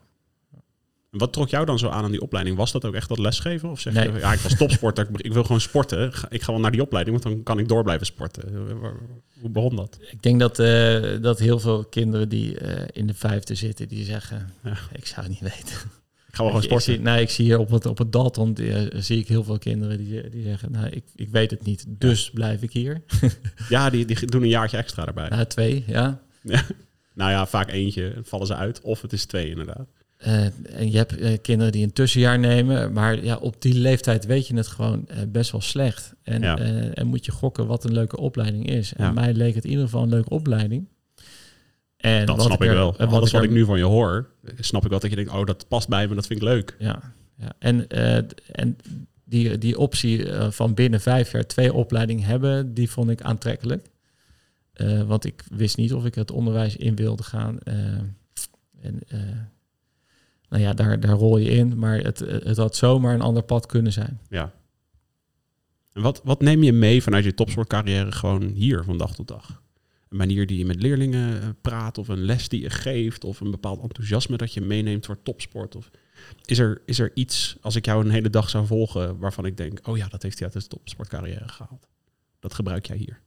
Wat 1.18 1.34
trok 1.34 1.50
jou 1.50 1.66
dan 1.66 1.80
zo 1.80 1.90
aan 1.90 2.04
aan 2.04 2.12
die 2.12 2.22
opleiding? 2.22 2.58
Was 2.58 2.72
dat 2.72 2.86
ook 2.86 2.94
echt 2.94 3.10
dat 3.10 3.18
lesgeven? 3.18 3.70
Of 3.70 3.80
zeg 3.80 3.94
Nee. 3.94 4.12
je, 4.12 4.20
ja, 4.20 4.34
ik 4.34 4.40
was 4.40 4.58
topsporter, 4.58 5.08
ik, 5.18 5.34
wil 5.34 5.44
gewoon 5.44 5.62
sporten. 5.62 6.12
Ik 6.30 6.42
ga 6.42 6.52
wel 6.52 6.62
naar 6.62 6.72
die 6.72 6.82
opleiding, 6.82 7.22
want 7.22 7.34
dan 7.36 7.44
kan 7.44 7.60
ik 7.60 7.68
door 7.68 7.84
blijven 7.84 8.06
sporten. 8.06 8.56
Hoe 9.40 9.50
begon 9.50 9.76
dat? 9.76 9.98
Ik 10.12 10.22
denk 10.24 10.40
dat, 10.40 10.60
eh, 10.60 11.22
dat 11.22 11.40
heel 11.40 11.60
veel 11.60 11.86
kinderen 11.86 12.30
die 12.30 12.58
eh, 12.60 12.88
in 12.94 13.08
de 13.08 13.14
vijfde 13.14 13.56
zitten, 13.56 13.88
die 13.88 14.06
zeggen, 14.06 14.50
Ja. 14.64 14.78
ik 14.94 15.06
zou 15.06 15.22
het 15.22 15.30
niet 15.42 15.54
weten. 15.54 15.76
Ik 16.28 16.42
ga 16.42 16.44
wel 16.44 16.52
gewoon 16.54 16.56
Ik- 16.56 16.72
ik 16.72 16.80
sporten. 16.86 16.94
zie, 17.06 17.14
nee, 17.14 17.22
ik 17.22 17.30
zie 17.30 17.46
hier 17.46 17.60
op 17.60 17.70
het, 17.70 17.86
op 17.86 17.98
het 17.98 18.12
Dalton 18.12 18.56
eh, 18.56 18.82
zie 19.02 19.20
ik 19.20 19.28
heel 19.28 19.44
veel 19.44 19.58
kinderen 19.58 19.98
die, 19.98 20.30
die 20.30 20.44
zeggen, 20.44 20.72
nou, 20.72 20.88
ik, 20.88 21.04
ik 21.16 21.30
weet 21.30 21.52
het 21.52 21.64
niet, 21.66 21.86
dus 21.88 22.30
blijf 22.32 22.62
ik 22.62 22.72
hier. 22.74 23.02
Ja, 23.70 23.90
die, 23.90 24.06
die 24.06 24.26
doen 24.26 24.42
een 24.42 24.48
jaartje 24.48 24.78
extra 24.78 25.06
erbij. 25.06 25.30
Na 25.30 25.46
twee, 25.46 25.84
ja. 25.88 26.22
Nou 27.14 27.32
ja, 27.32 27.46
vaak 27.46 27.72
eentje 27.72 28.14
vallen 28.24 28.48
ze 28.48 28.56
uit. 28.56 28.82
Of 28.82 29.02
het 29.02 29.14
is 29.14 29.26
twee 29.26 29.50
inderdaad. 29.50 29.88
Eh, 30.18 30.44
en 30.80 30.92
je 30.92 30.98
hebt 30.98 31.18
eh, 31.18 31.38
kinderen 31.42 31.72
die 31.72 31.84
een 31.84 31.94
tussenjaar 31.94 32.40
nemen, 32.40 32.94
maar 32.94 33.24
ja, 33.24 33.36
op 33.38 33.62
die 33.62 33.74
leeftijd 33.74 34.26
weet 34.26 34.48
je 34.48 34.56
het 34.56 34.68
gewoon 34.68 35.08
eh, 35.08 35.18
best 35.28 35.52
wel 35.52 35.62
slecht. 35.62 36.14
En, 36.24 36.42
Ja. 36.42 36.58
en 36.94 37.08
moet 37.08 37.26
je 37.26 37.32
gokken 37.32 37.68
wat 37.68 37.84
een 37.84 37.94
leuke 37.94 38.18
opleiding 38.18 38.70
is. 38.70 38.94
En 38.94 39.14
mij 39.14 39.34
leek 39.34 39.56
het 39.56 39.64
in 39.64 39.70
ieder 39.70 39.86
geval 39.86 40.04
een 40.04 40.10
leuke 40.10 40.30
opleiding. 40.30 40.88
En 41.98 42.26
Dat 42.26 42.42
snap 42.42 42.62
ik 42.64 42.70
er- 42.70 42.76
wel. 42.76 42.98
en 42.98 43.08
Alles 43.08 43.32
wat 43.32 43.42
er- 43.42 43.48
ik 43.48 43.54
nu 43.54 43.66
van 43.66 43.78
je 43.78 43.84
hoor, 43.84 44.30
snap 44.60 44.84
ik 44.84 44.90
wel 44.90 45.00
dat 45.00 45.10
je 45.10 45.16
denkt, 45.16 45.32
oh, 45.32 45.46
dat 45.46 45.68
past 45.68 45.88
bij 45.88 46.08
me, 46.08 46.16
dat 46.16 46.28
vind 46.28 46.40
ik 46.42 46.46
leuk. 46.48 46.76
Ja, 46.80 47.14
ja. 47.38 47.54
en, 47.60 47.88
en 48.52 48.78
die, 49.24 49.58
die 49.58 49.78
optie 49.80 50.26
van 50.50 50.74
binnen 50.74 51.02
vijf 51.02 51.32
jaar 51.32 51.46
twee 51.48 51.74
opleidingen 51.74 52.26
hebben, 52.26 52.74
die 52.74 52.90
vond 52.90 53.10
ik 53.10 53.22
aantrekkelijk. 53.22 53.88
Want 55.08 55.26
ik 55.26 55.44
wist 55.52 55.78
niet 55.78 55.94
of 55.94 56.06
ik 56.06 56.16
het 56.16 56.32
onderwijs 56.32 56.76
in 56.76 56.96
wilde 56.96 57.24
gaan. 57.24 57.58
en 58.82 59.00
nou 60.50 60.64
ja, 60.64 60.74
daar, 60.74 61.00
daar 61.00 61.16
rol 61.16 61.38
je 61.38 61.50
in. 61.50 61.80
Maar 61.80 61.98
het, 61.98 62.20
het 62.20 62.58
had 62.58 62.76
zomaar 62.76 63.14
een 63.14 63.22
ander 63.22 63.44
pad 63.44 63.66
kunnen 63.66 63.94
zijn. 63.94 64.20
Ja. 64.30 64.54
En 65.94 66.02
wat, 66.02 66.22
wat 66.24 66.42
neem 66.42 66.64
je 66.64 66.74
mee 66.74 67.04
vanuit 67.04 67.24
je 67.24 67.34
topsportcarrière 67.34 68.12
gewoon 68.12 68.44
hier 68.44 68.84
van 68.84 68.98
dag 68.98 69.16
tot 69.16 69.28
dag? 69.28 69.64
Een 70.10 70.18
manier 70.18 70.48
die 70.48 70.58
je 70.58 70.66
met 70.66 70.82
leerlingen 70.82 71.42
eh, 71.42 71.48
praat, 71.62 71.98
of 71.98 72.08
een 72.08 72.26
les 72.26 72.50
die 72.50 72.62
je 72.62 72.70
geeft, 72.70 73.24
of 73.24 73.40
een 73.40 73.52
bepaald 73.52 73.82
enthousiasme 73.82 74.38
dat 74.38 74.54
je 74.54 74.62
meeneemt 74.62 75.06
voor 75.06 75.24
topsport? 75.24 75.76
Of 75.76 75.90
is 76.46 76.60
er, 76.60 76.82
is 76.86 77.00
er 77.00 77.12
iets, 77.14 77.58
als 77.62 77.76
ik 77.76 77.86
jou 77.86 78.06
een 78.06 78.12
hele 78.12 78.30
dag 78.30 78.50
zou 78.50 78.66
volgen, 78.66 79.18
waarvan 79.18 79.46
ik 79.46 79.58
denk, 79.58 79.88
oh 79.88 79.98
ja, 79.98 80.08
dat 80.08 80.24
heeft 80.24 80.40
hij 80.40 80.50
uit 80.54 80.62
de 80.62 80.68
topsportcarrière 80.68 81.48
gehaald? 81.48 81.88
Dat 82.40 82.54
gebruik 82.54 82.86
jij 82.86 82.98
hier. 82.98 83.20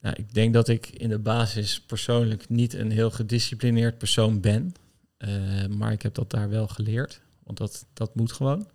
Nou, 0.00 0.14
ik 0.18 0.34
denk 0.34 0.54
dat 0.54 0.68
ik 0.68 0.86
in 0.86 1.08
de 1.08 1.18
basis 1.18 1.80
persoonlijk 1.80 2.48
niet 2.48 2.74
een 2.74 2.90
heel 2.90 3.10
gedisciplineerd 3.10 3.98
persoon 3.98 4.40
ben. 4.40 4.74
Eh, 5.22 5.66
maar 5.66 5.92
ik 5.92 6.02
heb 6.02 6.14
dat 6.14 6.30
daar 6.30 6.48
wel 6.48 6.68
geleerd. 6.68 7.20
Want 7.44 7.58
dat, 7.58 7.86
dat 7.92 8.14
moet 8.14 8.32
gewoon. 8.32 8.68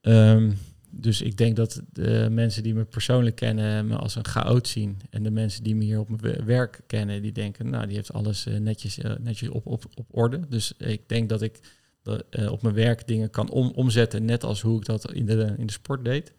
Ehm, 0.00 0.52
dus 0.90 1.22
ik 1.22 1.36
denk 1.36 1.56
dat 1.56 1.82
de 1.92 2.28
mensen 2.30 2.62
die 2.62 2.74
me 2.74 2.84
persoonlijk 2.84 3.36
kennen 3.36 3.86
me 3.86 3.96
als 3.96 4.14
een 4.14 4.24
chaot 4.26 4.68
zien. 4.68 5.00
En 5.10 5.22
de 5.22 5.30
mensen 5.30 5.62
die 5.62 5.74
me 5.74 5.84
hier 5.84 5.98
op 6.00 6.08
mijn 6.08 6.20
we- 6.20 6.44
werk 6.44 6.80
kennen, 6.86 7.22
die 7.22 7.32
denken, 7.32 7.70
nou, 7.70 7.86
die 7.86 7.96
heeft 7.96 8.12
alles 8.12 8.46
eh, 8.46 8.56
netjes, 8.56 8.98
eh, 8.98 9.12
netjes 9.20 9.48
op, 9.48 9.66
op, 9.66 9.84
op 9.94 10.06
orde. 10.10 10.40
Dus 10.48 10.72
ik 10.76 11.08
denk 11.08 11.28
dat 11.28 11.42
ik 11.42 11.60
dat, 12.02 12.24
op 12.50 12.62
mijn 12.62 12.74
werk 12.74 13.06
dingen 13.06 13.30
kan 13.30 13.50
om, 13.50 13.70
omzetten, 13.74 14.24
net 14.24 14.44
als 14.44 14.60
hoe 14.60 14.78
ik 14.78 14.84
dat 14.84 15.12
in 15.12 15.26
de, 15.26 15.54
in 15.58 15.66
de 15.66 15.72
sport 15.72 16.04
deed. 16.04 16.32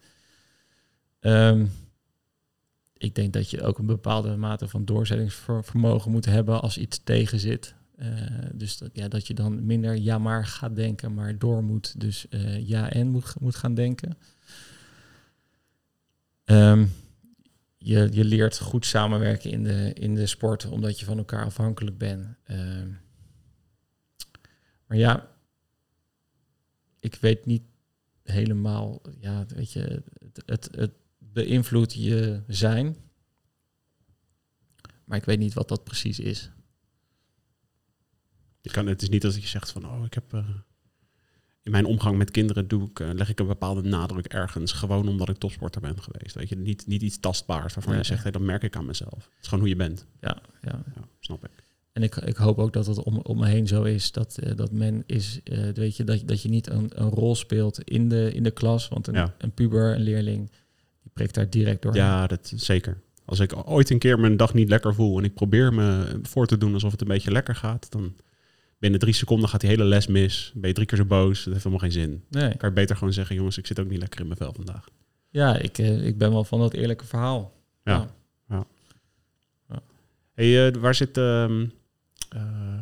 Ehm, 1.20 1.66
ik 2.96 3.14
denk 3.14 3.32
dat 3.32 3.50
je 3.50 3.62
ook 3.62 3.78
een 3.78 3.86
bepaalde 3.86 4.36
mate 4.36 4.68
van 4.68 4.84
doorzettingsvermogen 4.84 6.10
moet 6.10 6.24
hebben 6.24 6.60
als 6.60 6.78
iets 6.78 7.00
tegen 7.04 7.40
zit. 7.40 7.74
Eh, 7.96 8.10
dus 8.54 8.78
dat, 8.78 8.90
ja, 8.92 9.08
dat 9.08 9.26
je 9.26 9.34
dan 9.34 9.66
minder 9.66 9.96
ja 9.96 10.18
maar 10.18 10.46
gaat 10.46 10.76
denken, 10.76 11.14
maar 11.14 11.38
door 11.38 11.64
moet. 11.64 12.00
Dus 12.00 12.28
eh, 12.28 12.68
ja 12.68 12.90
en 12.90 13.08
moet, 13.08 13.40
moet 13.40 13.56
gaan 13.56 13.74
denken. 13.74 14.16
Ehm, 16.44 16.86
je, 17.78 18.08
je 18.12 18.24
leert 18.24 18.58
goed 18.58 18.86
samenwerken 18.86 19.50
in 19.50 19.62
de, 19.62 19.92
in 19.92 20.14
de 20.14 20.26
sport, 20.26 20.66
omdat 20.66 20.98
je 20.98 21.04
van 21.04 21.18
elkaar 21.18 21.44
afhankelijk 21.44 21.98
bent. 21.98 22.26
Ehm, 22.44 22.88
maar 24.86 24.98
ja, 24.98 25.30
ik 27.00 27.14
weet 27.14 27.46
niet 27.46 27.62
helemaal, 28.22 29.02
ja, 29.20 29.46
weet 29.46 29.72
je, 29.72 30.02
het, 30.18 30.42
het, 30.46 30.68
het 30.76 30.92
beïnvloedt 31.18 31.94
je 31.94 32.42
zijn. 32.46 32.96
Maar 35.04 35.18
ik 35.18 35.24
weet 35.24 35.38
niet 35.38 35.54
wat 35.54 35.68
dat 35.68 35.84
precies 35.84 36.18
is. 36.18 36.50
Je 38.64 38.70
kan, 38.70 38.86
het 38.86 39.02
is 39.02 39.08
niet 39.08 39.22
dat 39.22 39.34
je 39.34 39.46
zegt 39.48 39.70
van, 39.70 39.84
oh, 39.86 40.04
ik 40.04 40.14
heb... 40.14 40.24
eh, 40.32 40.44
in 41.62 41.70
mijn 41.70 41.84
omgang 41.84 42.16
met 42.18 42.30
kinderen 42.30 42.68
doe 42.68 42.88
ik, 42.88 43.00
eh, 43.00 43.08
leg 43.12 43.28
ik 43.28 43.40
een 43.40 43.46
bepaalde 43.46 43.82
nadruk 43.82 44.26
ergens, 44.26 44.72
gewoon 44.72 45.08
omdat 45.08 45.28
ik 45.28 45.36
topsporter 45.36 45.80
ben 45.80 46.02
geweest. 46.02 46.34
Weet 46.34 46.48
je, 46.48 46.56
niet, 46.56 46.86
niet 46.86 47.02
iets 47.02 47.20
tastbaars 47.20 47.74
waarvan 47.74 47.96
je 47.96 48.04
zegt, 48.04 48.22
hey, 48.22 48.32
dat 48.32 48.42
merk 48.42 48.62
ik 48.62 48.76
aan 48.76 48.86
mezelf. 48.86 49.12
Het 49.12 49.38
is 49.40 49.48
gewoon 49.48 49.60
hoe 49.60 49.68
je 49.68 49.76
bent. 49.76 50.06
Ja, 50.20 50.38
ja. 50.62 50.82
Ja, 50.94 51.02
snap 51.20 51.44
ik. 51.44 51.50
En 51.92 52.02
ik, 52.02 52.16
ik 52.16 52.36
hoop 52.36 52.58
ook 52.58 52.72
dat 52.72 52.86
het 52.86 53.02
om, 53.02 53.18
om 53.18 53.38
me 53.38 53.46
heen 53.46 53.66
zo 53.66 53.82
is. 53.82 54.12
Dat, 54.12 54.38
eh, 54.38 54.56
dat 54.56 54.72
men 54.72 55.02
is, 55.06 55.40
weet 55.74 55.96
je, 55.96 56.04
dat, 56.04 56.22
dat 56.26 56.42
je 56.42 56.48
niet 56.48 56.70
een, 56.70 56.90
een 57.02 57.08
rol 57.10 57.34
speelt 57.34 57.80
in 57.82 58.08
de, 58.08 58.32
in 58.32 58.42
de 58.42 58.50
klas. 58.50 58.88
Want 58.88 59.06
een, 59.06 59.14
Ja. 59.14 59.34
een 59.38 59.52
puber, 59.52 59.94
een 59.94 60.02
leerling, 60.02 60.50
die 61.02 61.10
prikt 61.12 61.34
daar 61.34 61.50
direct 61.50 61.82
door. 61.82 61.94
Ja, 61.94 62.26
dat 62.26 62.52
zeker. 62.56 62.98
Als 63.24 63.40
ik 63.40 63.68
ooit 63.68 63.90
een 63.90 63.98
keer 63.98 64.20
mijn 64.20 64.36
dag 64.36 64.54
niet 64.54 64.68
lekker 64.68 64.94
voel 64.94 65.18
en 65.18 65.24
ik 65.24 65.34
probeer 65.34 65.74
me 65.74 66.18
voor 66.22 66.46
te 66.46 66.58
doen 66.58 66.74
alsof 66.74 66.90
het 66.90 67.00
een 67.00 67.08
beetje 67.08 67.30
lekker 67.30 67.54
gaat, 67.54 67.90
dan 67.92 68.14
binnen 68.78 69.00
drie 69.00 69.14
seconden 69.14 69.48
gaat 69.48 69.60
die 69.60 69.70
hele 69.70 69.84
les 69.84 70.06
mis. 70.06 70.52
Ben 70.54 70.68
je 70.68 70.74
drie 70.74 70.86
keer 70.86 70.98
zo 70.98 71.04
boos. 71.04 71.36
Dat 71.36 71.52
heeft 71.52 71.64
helemaal 71.64 71.78
geen 71.78 71.92
zin. 71.92 72.24
Nee. 72.30 72.56
Kan 72.56 72.68
je 72.68 72.74
beter 72.74 72.96
gewoon 72.96 73.12
zeggen, 73.12 73.36
jongens, 73.36 73.58
ik 73.58 73.66
zit 73.66 73.80
ook 73.80 73.88
niet 73.88 73.98
lekker 73.98 74.20
in 74.20 74.26
mijn 74.26 74.38
vel 74.38 74.52
vandaag. 74.52 74.88
Ja, 75.30 75.58
ik, 75.58 75.78
eh, 75.78 76.06
ik 76.06 76.18
ben 76.18 76.32
wel 76.32 76.44
van 76.44 76.58
dat 76.58 76.72
eerlijke 76.72 77.04
verhaal. 77.04 77.52
Ja. 77.84 78.08
Hey, 80.34 80.66
eh, 80.66 80.80
waar 80.80 80.94
zit... 80.94 81.16
ehm, 81.16 81.66
eh, 82.28 82.78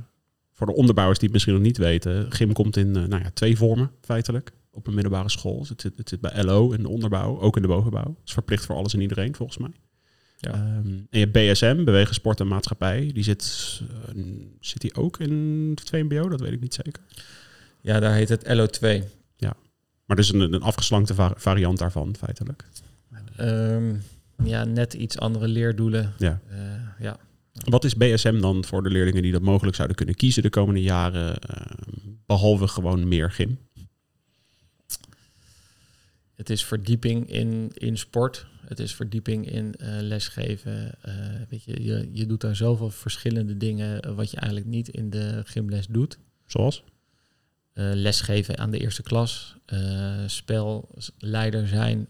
voor 0.52 0.66
de 0.66 0.74
onderbouwers 0.74 1.18
die 1.18 1.28
het 1.28 1.36
misschien 1.36 1.54
nog 1.54 1.66
niet 1.66 1.78
weten, 1.78 2.32
gym 2.32 2.52
komt 2.52 2.76
in 2.76 2.90
nou 2.90 3.22
ja, 3.22 3.30
twee 3.34 3.56
vormen 3.56 3.90
feitelijk 4.00 4.52
op 4.70 4.86
een 4.86 4.94
middelbare 4.94 5.28
school. 5.28 5.58
Dus 5.58 5.68
het, 5.68 5.80
zit, 5.80 5.96
het 5.96 6.08
zit 6.08 6.20
bij 6.20 6.44
LO 6.44 6.70
in 6.70 6.82
de 6.82 6.88
onderbouw, 6.88 7.40
ook 7.40 7.56
in 7.56 7.62
de 7.62 7.68
bovenbouw. 7.68 8.08
Het 8.08 8.24
is 8.24 8.32
verplicht 8.32 8.66
voor 8.66 8.76
alles 8.76 8.94
en 8.94 9.00
iedereen 9.00 9.34
volgens 9.34 9.58
mij. 9.58 9.70
Ja. 10.44 10.52
Ehm, 10.52 10.86
en 10.86 11.06
je 11.10 11.18
hebt 11.18 11.32
BSM, 11.32 11.84
Bewegen 11.84 12.14
Sport 12.14 12.40
en 12.40 12.48
Maatschappij. 12.48 13.10
Die 13.14 13.22
zit, 13.22 13.80
eh, 14.08 14.22
zit 14.60 14.80
die 14.80 14.94
ook 14.94 15.18
in 15.18 15.66
het 15.74 15.86
2 15.86 16.02
MBO? 16.04 16.28
Dat 16.28 16.40
weet 16.40 16.52
ik 16.52 16.60
niet 16.60 16.74
zeker. 16.74 17.02
Ja, 17.80 18.00
daar 18.00 18.14
heet 18.14 18.28
het 18.28 18.44
LO2. 18.46 19.02
Maar 20.06 20.16
dus 20.16 20.32
een, 20.32 20.40
een 20.52 20.62
afgeslankte 20.62 21.14
va- 21.14 21.34
variant 21.36 21.78
daarvan, 21.78 22.14
feitelijk. 22.18 22.64
Ehm, 23.36 23.94
ja, 24.44 24.64
net 24.64 24.94
iets 24.94 25.18
andere 25.18 25.48
leerdoelen. 25.48 26.12
Ja. 26.18 26.40
Eh, 26.50 26.58
ja. 27.00 27.16
Wat 27.52 27.84
is 27.84 27.96
BSM 27.96 28.40
dan 28.40 28.64
voor 28.64 28.82
de 28.82 28.90
leerlingen 28.90 29.22
die 29.22 29.32
dat 29.32 29.42
mogelijk 29.42 29.76
zouden 29.76 29.96
kunnen 29.96 30.14
kiezen 30.14 30.42
de 30.42 30.50
komende 30.50 30.82
jaren? 30.82 31.38
ehm, 31.38 32.10
behalve 32.26 32.68
gewoon 32.68 33.08
meer 33.08 33.30
gym. 33.30 33.58
Het 36.34 36.50
is 36.50 36.64
verdieping 36.64 37.30
in, 37.30 37.70
in 37.74 37.98
sport. 37.98 38.46
Het 38.66 38.78
is 38.80 38.94
verdieping 38.94 39.50
in 39.50 39.74
eh, 39.74 39.88
lesgeven. 40.00 41.02
Eh, 41.02 41.14
weet 41.48 41.64
je, 41.64 41.82
je, 41.84 42.08
je 42.12 42.26
doet 42.26 42.40
daar 42.40 42.56
zoveel 42.56 42.90
verschillende 42.90 43.56
dingen 43.56 44.00
eh, 44.02 44.14
wat 44.14 44.30
je 44.30 44.36
eigenlijk 44.36 44.66
niet 44.70 44.88
in 44.88 45.10
de 45.10 45.42
gymles 45.44 45.86
doet. 45.86 46.18
Zoals? 46.46 46.84
Lesgeven 47.74 48.58
aan 48.58 48.70
de 48.70 48.78
eerste 48.78 49.02
klas, 49.02 49.56
spelleider 50.26 51.68
zijn, 51.68 52.08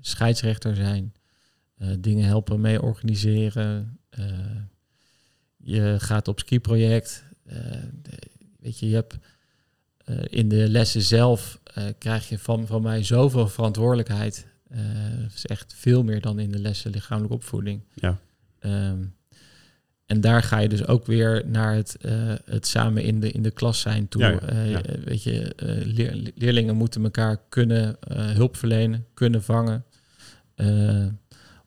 scheidsrechter 0.00 0.76
zijn, 0.76 1.14
dingen 1.98 2.24
helpen 2.24 2.60
mee 2.60 2.82
organiseren. 2.82 3.98
je 5.56 5.96
gaat 5.98 6.28
op 6.28 6.38
skiproject. 6.38 7.24
eh, 7.44 7.56
de- 8.02 8.18
weet 8.60 8.78
je, 8.78 8.88
je 8.88 8.94
hebt 8.94 9.18
in 10.24 10.48
de 10.48 10.68
lessen 10.68 11.02
zelf 11.02 11.60
eh, 11.74 11.84
krijg 11.98 12.28
je 12.28 12.38
van, 12.38 12.66
van 12.66 12.82
mij 12.82 13.04
zoveel 13.04 13.48
verantwoordelijkheid. 13.48 14.46
Eh, 14.68 14.78
Het 15.22 15.34
is 15.34 15.46
echt 15.46 15.74
veel 15.76 16.02
meer 16.04 16.20
dan 16.20 16.38
in 16.38 16.50
de 16.50 16.58
lessen 16.58 16.90
lichamelijke 16.90 17.34
opvoeding. 17.36 17.80
Ja. 17.94 18.18
Ehm, 18.58 19.04
en 20.06 20.20
daar 20.20 20.42
ga 20.42 20.58
je 20.58 20.68
dus 20.68 20.86
ook 20.86 21.06
weer 21.06 21.42
naar 21.46 21.74
het, 21.74 21.96
eh, 22.00 22.12
het 22.44 22.66
samen 22.66 23.02
in 23.02 23.20
de, 23.20 23.30
in 23.30 23.42
de 23.42 23.50
klas 23.50 23.80
zijn 23.80 24.08
toe. 24.08 24.22
Ja, 24.22 24.38
ja, 24.52 24.62
ja. 24.62 24.80
weet 25.04 25.22
je, 25.22 25.52
leer- 25.84 26.30
leerlingen 26.34 26.76
moeten 26.76 27.04
elkaar 27.04 27.40
kunnen 27.48 27.96
hulp 28.14 28.56
verlenen, 28.56 29.06
kunnen 29.14 29.42
vangen. 29.42 29.84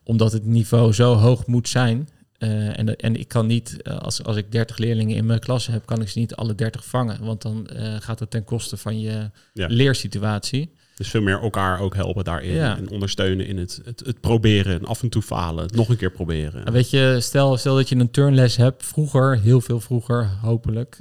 Omdat 0.02 0.32
het 0.32 0.44
niveau 0.44 0.92
zo 0.92 1.14
hoog 1.14 1.46
moet 1.46 1.68
zijn. 1.68 2.08
Eh, 2.38 2.78
en, 2.78 2.96
en 2.96 3.16
ik 3.16 3.28
kan 3.28 3.46
niet, 3.46 3.82
eh, 3.82 3.98
als, 3.98 4.22
als 4.22 4.36
ik 4.36 4.52
30 4.52 4.78
leerlingen 4.78 5.16
in 5.16 5.26
mijn 5.26 5.40
klas 5.40 5.66
heb, 5.66 5.86
kan 5.86 6.02
ik 6.02 6.08
ze 6.08 6.18
niet 6.18 6.34
alle 6.34 6.54
30 6.54 6.84
vangen. 6.84 7.24
Want 7.24 7.42
dan 7.42 7.66
eh, 7.66 7.94
gaat 8.00 8.18
het 8.18 8.30
ten 8.30 8.44
koste 8.44 8.76
van 8.76 9.00
je 9.00 9.30
Ja. 9.52 9.66
leersituatie. 9.66 10.72
Dus 10.96 11.08
veel 11.08 11.22
meer 11.22 11.40
elkaar 11.40 11.80
ook 11.80 11.94
helpen 11.94 12.24
daarin. 12.24 12.52
Ja. 12.52 12.76
En 12.76 12.90
ondersteunen 12.90 13.46
in 13.46 13.58
het, 13.58 13.80
het, 13.84 14.02
het 14.06 14.20
proberen. 14.20 14.78
En 14.78 14.84
af 14.84 15.02
en 15.02 15.08
toe 15.08 15.22
falen. 15.22 15.64
Het 15.64 15.74
nog 15.74 15.88
een 15.88 15.96
keer 15.96 16.10
proberen. 16.10 16.64
En 16.66 16.72
weet 16.72 16.90
je, 16.90 17.16
stel, 17.20 17.56
stel 17.56 17.74
dat 17.74 17.88
je 17.88 17.96
een 17.96 18.10
turnles 18.10 18.56
hebt, 18.56 18.84
vroeger, 18.84 19.40
heel 19.40 19.60
veel 19.60 19.80
vroeger, 19.80 20.30
hopelijk, 20.40 21.00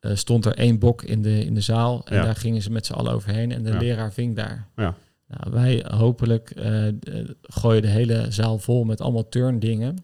stond 0.00 0.44
er 0.44 0.54
één 0.54 0.78
bok 0.78 1.02
in 1.02 1.22
de, 1.22 1.44
in 1.44 1.54
de 1.54 1.60
zaal 1.60 2.06
en 2.06 2.22
daar 2.22 2.36
gingen 2.36 2.62
ze 2.62 2.70
met 2.70 2.86
z'n 2.86 2.92
allen 2.92 3.12
overheen 3.12 3.52
en 3.52 3.62
de 3.62 3.76
leraar 3.78 4.12
ving 4.12 4.36
daar. 4.36 4.68
Ja. 4.76 4.94
Nou, 5.28 5.52
wij 5.52 5.84
hopelijk 5.88 6.52
gooien 7.42 7.82
de 7.82 7.88
hele 7.88 8.26
zaal 8.28 8.58
vol 8.58 8.84
met 8.84 9.00
allemaal 9.00 9.28
turndingen 9.28 9.96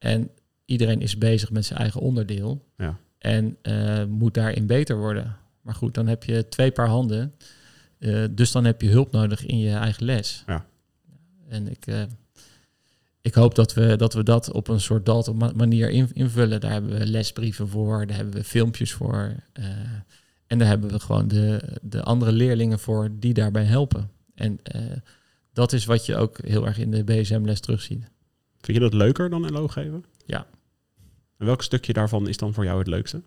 en 0.00 0.30
iedereen 0.64 1.00
is 1.00 1.18
bezig 1.18 1.50
met 1.50 1.64
zijn 1.64 1.78
eigen 1.78 2.00
onderdeel 2.00 2.64
Ja. 2.76 2.98
en 3.18 3.56
eh, 3.62 4.04
moet 4.04 4.34
daarin 4.34 4.66
beter 4.66 4.96
worden. 4.96 5.36
Maar 5.60 5.74
goed, 5.74 5.94
dan 5.94 6.06
heb 6.06 6.24
je 6.24 6.48
twee 6.48 6.70
paar 6.70 6.88
handen, 6.88 7.34
eh, 7.98 8.24
dus 8.30 8.52
dan 8.52 8.64
heb 8.64 8.80
je 8.80 8.88
hulp 8.88 9.12
nodig 9.12 9.46
in 9.46 9.58
je 9.58 9.74
eigen 9.74 10.04
les. 10.04 10.42
Ja. 10.46 10.66
En 11.48 11.70
ik, 11.70 11.86
eh, 11.86 12.02
ik 13.20 13.34
hoop 13.34 13.54
dat 13.54 13.74
we, 13.74 13.96
dat 13.96 14.14
we 14.14 14.22
dat 14.22 14.52
op 14.52 14.68
een 14.68 14.80
soort 14.80 15.06
Dalton 15.06 15.36
manier 15.56 15.90
invullen. 16.14 16.60
Daar 16.60 16.72
hebben 16.72 16.98
we 16.98 17.06
lesbrieven 17.06 17.68
voor, 17.68 18.06
daar 18.06 18.16
hebben 18.16 18.34
we 18.34 18.44
filmpjes 18.44 18.92
voor. 18.92 19.34
En 20.46 20.58
daar 20.58 20.68
hebben 20.68 20.90
we 20.90 21.00
gewoon 21.00 21.28
de, 21.28 21.78
de 21.82 22.02
andere 22.02 22.32
leerlingen 22.32 22.78
voor 22.78 23.10
die 23.18 23.34
daarbij 23.34 23.64
helpen. 23.64 24.10
En 24.34 24.60
dat 25.52 25.72
is 25.72 25.84
wat 25.84 26.06
je 26.06 26.16
ook 26.16 26.38
heel 26.46 26.66
erg 26.66 26.78
in 26.78 26.90
de 26.90 27.04
BSM-les 27.04 27.60
terugziet. 27.60 28.10
Vind 28.60 28.76
je 28.76 28.82
dat 28.82 28.94
leuker 28.94 29.30
dan 29.30 29.50
LO 29.50 29.68
geven? 29.68 30.04
Ja. 30.26 30.46
En 31.38 31.46
welk 31.46 31.62
stukje 31.62 31.92
daarvan 31.92 32.28
is 32.28 32.36
dan 32.36 32.54
voor 32.54 32.64
jou 32.64 32.78
het 32.78 32.86
leukste? 32.86 33.22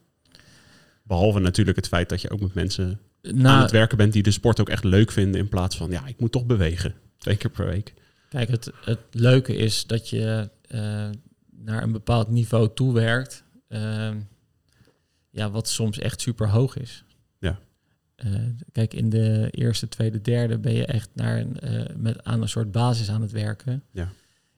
Behalve 1.03 1.39
natuurlijk 1.39 1.77
het 1.77 1.88
feit 1.88 2.09
dat 2.09 2.21
je 2.21 2.29
ook 2.29 2.39
met 2.39 2.53
mensen 2.53 2.99
aan 3.23 3.61
het 3.61 3.71
werken 3.71 3.97
bent 3.97 4.13
die 4.13 4.23
de 4.23 4.31
sport 4.31 4.59
ook 4.59 4.69
echt 4.69 4.84
leuk 4.84 5.11
vinden. 5.11 5.41
In 5.41 5.49
plaats 5.49 5.77
van, 5.77 5.91
ja, 5.91 6.05
ik 6.05 6.19
moet 6.19 6.31
toch 6.31 6.45
bewegen. 6.45 6.95
Twee 7.17 7.38
keer 7.38 7.51
per 7.51 7.65
week. 7.65 7.93
Kijk, 8.29 8.49
het, 8.49 8.71
het 8.86 8.99
leuke 9.11 9.55
is 9.55 9.86
dat 9.86 10.09
je 10.09 10.49
uh, 10.67 11.09
naar 11.51 11.84
een 11.84 11.91
bepaald 11.91 12.29
niveau 12.29 12.69
toewerkt. 12.73 13.43
Uh, 13.69 14.09
ja, 15.29 15.51
wat 15.51 15.67
soms 15.67 15.99
echt 15.99 16.21
super 16.21 16.49
hoog 16.49 16.77
is. 16.77 17.03
Ja. 17.39 17.59
Uh, 18.25 18.39
kijk, 18.71 18.93
in 18.93 19.09
de 19.09 19.47
eerste, 19.51 19.88
tweede, 19.88 20.21
derde 20.21 20.57
ben 20.57 20.73
je 20.73 20.86
echt 20.86 21.09
naar 21.13 21.38
een, 21.38 21.57
met, 21.95 22.23
aan 22.23 22.41
een 22.41 22.49
soort 22.49 22.71
basis 22.71 23.09
aan 23.09 23.21
het 23.21 23.31
werken. 23.31 23.84
Ja. 23.91 24.11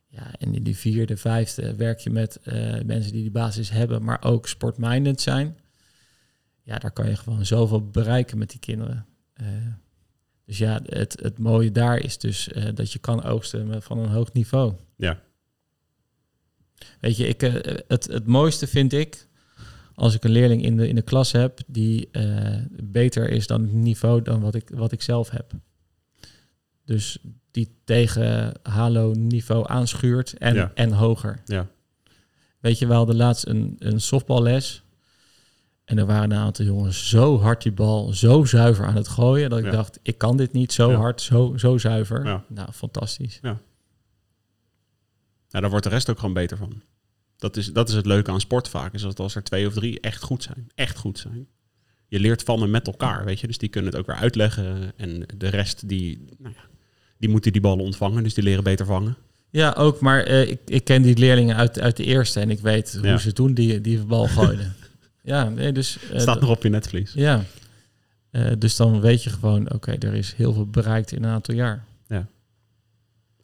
Ja, 0.07 0.34
en 0.39 0.55
die 0.66 0.78
vierde, 0.78 1.18
vijfde 1.18 1.76
werk 1.76 1.99
je 1.99 2.09
met 2.09 2.39
mensen 2.86 3.11
die 3.11 3.22
die 3.22 3.32
basis 3.32 3.70
hebben, 3.70 4.03
maar 4.03 4.24
ook 4.24 4.47
sportminded 4.47 5.22
zijn. 5.22 5.57
Ja, 6.63 6.78
daar 6.78 6.91
kan 6.91 7.09
je 7.09 7.16
gewoon 7.16 7.45
zoveel 7.45 7.89
bereiken 7.89 8.38
met 8.38 8.49
die 8.49 8.59
kinderen. 8.59 9.05
Dus 10.45 10.57
ja, 10.57 10.82
het, 10.86 11.20
het 11.22 11.38
mooie 11.38 11.72
daar 11.72 11.99
is 11.99 12.18
dus 12.18 12.47
uh, 12.47 12.70
dat 12.74 12.91
je 12.91 12.99
kan 12.99 13.24
oogsten 13.24 13.82
van 13.82 13.97
een 13.97 14.09
hoog 14.09 14.34
niveau. 14.34 14.74
Ja. 14.95 15.22
Weet 16.99 17.18
je, 17.18 17.28
ik, 17.28 17.41
het, 17.88 18.05
het 18.05 18.26
mooiste 18.26 18.68
vind 18.68 18.93
ik 18.93 19.28
als 19.95 20.13
ik 20.13 20.24
een 20.24 20.32
leerling 20.32 20.63
in 20.63 20.78
de, 20.78 20.88
in 20.88 20.95
de 20.95 21.01
klas 21.01 21.32
heb 21.32 21.59
die 21.68 22.09
beter 22.84 23.30
is 23.30 23.47
dan 23.47 23.61
het 23.61 23.72
niveau 23.72 24.22
dan 24.22 24.41
wat 24.41 24.55
ik, 24.55 24.70
wat 24.70 24.91
ik 24.91 25.01
zelf 25.01 25.30
heb. 25.30 25.51
Dus 26.86 27.20
die 27.56 27.70
tegen 27.84 28.53
halo-niveau 28.64 29.68
aanschuurt 29.68 30.38
en, 30.38 30.56
Ja. 30.56 30.72
en 30.74 30.91
hoger. 30.91 31.41
Ja. 31.45 31.68
Weet 32.60 32.80
je, 32.80 32.88
we 32.88 32.93
hadden 32.93 33.16
laatst 33.16 33.45
een, 33.47 33.76
een 33.80 34.01
softballes. 34.01 34.84
En 35.86 35.97
er 35.97 36.06
waren 36.06 36.32
een 36.32 36.38
aantal 36.38 36.66
jongens 36.66 37.10
zo 37.10 37.39
hard 37.39 37.62
die 37.64 37.72
bal, 37.72 38.14
zo 38.14 38.45
zuiver 38.45 38.86
aan 38.86 38.95
het 38.95 39.08
gooien. 39.08 39.49
Dat 39.49 39.60
ik 39.60 39.66
Ja. 39.66 39.72
dacht, 39.72 39.99
ik 40.01 40.18
kan 40.18 40.38
dit 40.38 40.51
niet 40.53 40.74
zo 40.74 40.91
Ja. 40.91 40.97
hard, 40.97 41.22
zo, 41.22 41.58
zo 41.58 41.78
zuiver. 41.78 42.26
Ja. 42.26 42.43
Nou, 42.49 42.72
fantastisch. 42.72 43.39
Nou, 43.41 43.58
daar 45.49 45.70
wordt 45.70 45.84
de 45.86 45.89
rest 45.91 46.10
ook 46.10 46.20
gewoon 46.20 46.34
beter 46.34 46.58
van. 46.58 46.82
Dat 47.38 47.58
is, 47.58 47.74
dat 47.74 47.89
is 47.89 47.95
het 47.95 48.06
leuke 48.06 48.32
aan 48.32 48.39
sport 48.39 48.68
vaak. 48.70 48.93
Is 48.93 49.01
dat 49.01 49.20
als 49.20 49.36
er 49.36 49.43
twee 49.43 49.68
of 49.68 49.74
drie 49.74 49.99
echt 49.99 50.24
goed 50.24 50.43
zijn. 50.43 50.68
Echt 50.76 50.97
goed 50.97 51.20
zijn. 51.20 51.47
Je 52.08 52.20
leert 52.20 52.43
van 52.43 52.62
en 52.62 52.70
met 52.72 52.88
elkaar, 52.88 53.26
weet 53.26 53.39
je. 53.39 53.47
Dus 53.47 53.58
die 53.58 53.70
kunnen 53.70 53.91
het 53.91 53.99
ook 53.99 54.06
weer 54.08 54.16
uitleggen. 54.16 54.93
En 54.97 55.26
de 55.38 55.47
rest, 55.47 55.88
die, 55.89 56.26
nou 56.38 56.53
ja, 56.53 56.62
die 57.26 57.34
moeten 57.34 57.51
die 57.51 57.61
ballen 57.61 57.84
ontvangen. 57.86 58.23
Dus 58.23 58.34
die 58.34 58.43
leren 58.43 58.63
beter 58.63 58.86
vangen. 58.86 59.15
Ja, 59.49 59.71
ook. 59.78 59.99
Maar 59.99 60.23
eh, 60.23 60.49
ik, 60.49 60.59
ik 60.65 60.84
ken 60.84 61.01
die 61.01 61.17
leerlingen 61.17 61.55
uit, 61.55 61.80
uit 61.80 61.97
de 61.97 62.03
eerste. 62.03 62.39
En 62.39 62.49
ik 62.49 62.59
weet 62.59 62.93
hoe 62.93 63.07
Ja. 63.07 63.17
ze 63.17 63.34
toen 63.34 63.53
die, 63.53 63.82
die 63.82 64.05
bal 64.05 64.28
gooiden. 64.28 64.76
ja, 65.23 65.49
nee, 65.49 65.71
dus... 65.71 65.97
Het 66.01 66.21
staat 66.21 66.41
nog 66.41 66.49
op 66.49 66.63
je 66.63 66.69
netvlies. 66.69 67.13
Ja. 67.13 67.43
Eh, 68.32 68.51
dus 68.59 68.76
dan 68.76 69.01
weet 69.01 69.23
je 69.23 69.30
gewoon, 69.30 69.73
oké, 69.73 69.91
er 69.91 70.13
is 70.13 70.34
heel 70.34 70.53
veel 70.53 70.65
bereikt 70.67 71.11
in 71.11 71.23
een 71.23 71.30
aantal 71.30 71.55
jaar. 71.55 71.86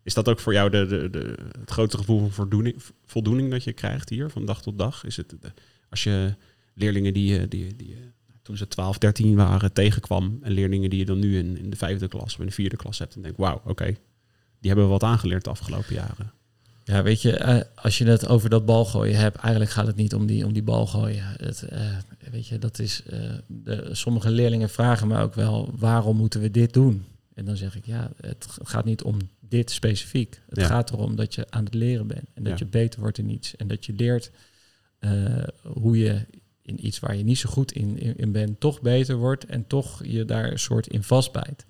Is 0.03 0.13
dat 0.13 0.29
ook 0.29 0.39
voor 0.39 0.53
jou 0.53 0.69
de, 0.69 0.85
de, 0.85 1.09
de, 1.09 1.35
het 1.59 1.71
grote 1.71 1.97
gevoel 1.97 2.19
van 2.19 2.31
voldoening, 2.31 2.75
voldoening 3.05 3.51
dat 3.51 3.63
je 3.63 3.73
krijgt 3.73 4.09
hier 4.09 4.29
van 4.29 4.45
dag 4.45 4.61
tot 4.61 4.77
dag? 4.77 5.05
Is 5.05 5.17
het 5.17 5.29
de- 5.29 5.51
als 5.89 6.03
je 6.03 6.35
leerlingen 6.73 7.13
die, 7.13 7.47
die, 7.47 7.75
die, 7.75 7.87
je 7.87 7.95
toen 8.51 8.59
ze 8.59 8.67
12, 8.67 8.97
13 8.97 9.35
waren 9.35 9.73
tegenkwam 9.73 10.39
en 10.41 10.51
leerlingen 10.51 10.89
die 10.89 10.99
je 10.99 11.05
dan 11.05 11.19
nu 11.19 11.37
in, 11.37 11.57
in 11.57 11.69
de 11.69 11.75
vijfde 11.75 12.07
klas 12.07 12.33
of 12.33 12.39
in 12.39 12.45
de 12.45 12.51
vierde 12.51 12.75
klas 12.75 12.99
hebt 12.99 13.15
en 13.15 13.21
denk, 13.21 13.37
wauw, 13.37 13.61
oké, 13.65 13.85
die 14.59 14.71
hebben 14.71 14.87
wat 14.89 15.03
aangeleerd 15.03 15.43
de 15.43 15.49
afgelopen 15.49 15.93
jaren. 15.93 16.31
Ja, 16.83 17.03
weet 17.03 17.21
je, 17.21 17.37
eh, 17.37 17.61
als 17.75 17.97
je 17.97 18.05
het 18.05 18.27
over 18.27 18.49
dat 18.49 18.65
balgooien 18.65 19.15
hebt, 19.17 19.35
eigenlijk 19.35 19.71
gaat 19.71 19.87
het 19.87 19.95
niet 19.95 20.13
om 20.15 20.25
die, 20.25 20.45
om 20.45 20.53
die 20.53 20.63
balgooien. 20.63 21.23
Het, 21.37 21.61
eh, 21.63 21.97
weet 22.31 22.47
je, 22.47 22.59
dat 22.59 22.79
is, 22.79 23.03
eh, 23.03 23.19
de, 23.47 23.89
sommige 23.91 24.29
leerlingen 24.31 24.69
vragen 24.69 25.07
me 25.07 25.19
ook 25.19 25.33
wel, 25.33 25.73
waarom 25.77 26.17
moeten 26.17 26.41
we 26.41 26.51
dit 26.51 26.73
doen? 26.73 27.05
En 27.33 27.45
dan 27.45 27.57
zeg 27.57 27.75
ik, 27.75 27.85
ja, 27.85 28.11
het 28.21 28.47
gaat 28.63 28.85
niet 28.85 29.03
om 29.03 29.17
dit 29.39 29.71
specifiek. 29.71 30.41
Het 30.49 30.59
Ja. 30.59 30.65
gaat 30.65 30.91
erom 30.91 31.15
dat 31.15 31.35
je 31.35 31.45
aan 31.49 31.65
het 31.65 31.73
leren 31.73 32.07
bent 32.07 32.29
en 32.33 32.43
dat 32.43 32.59
Ja. 32.59 32.65
je 32.65 32.71
beter 32.71 32.99
wordt 32.99 33.17
in 33.17 33.29
iets. 33.29 33.55
En 33.55 33.67
dat 33.67 33.85
je 33.85 33.93
leert 33.93 34.31
eh, 34.99 35.43
hoe 35.61 35.97
je 35.97 36.25
in 36.61 36.85
iets 36.85 36.99
waar 36.99 37.15
je 37.15 37.23
niet 37.23 37.37
zo 37.37 37.49
goed 37.49 37.71
in, 37.71 38.17
in, 38.17 38.31
bent, 38.31 38.59
toch 38.59 38.81
beter 38.81 39.15
wordt 39.15 39.45
en 39.45 39.67
toch 39.67 40.05
je 40.05 40.25
daar 40.25 40.51
een 40.51 40.59
soort 40.59 40.87
in 40.87 41.03
vastbijt. 41.03 41.65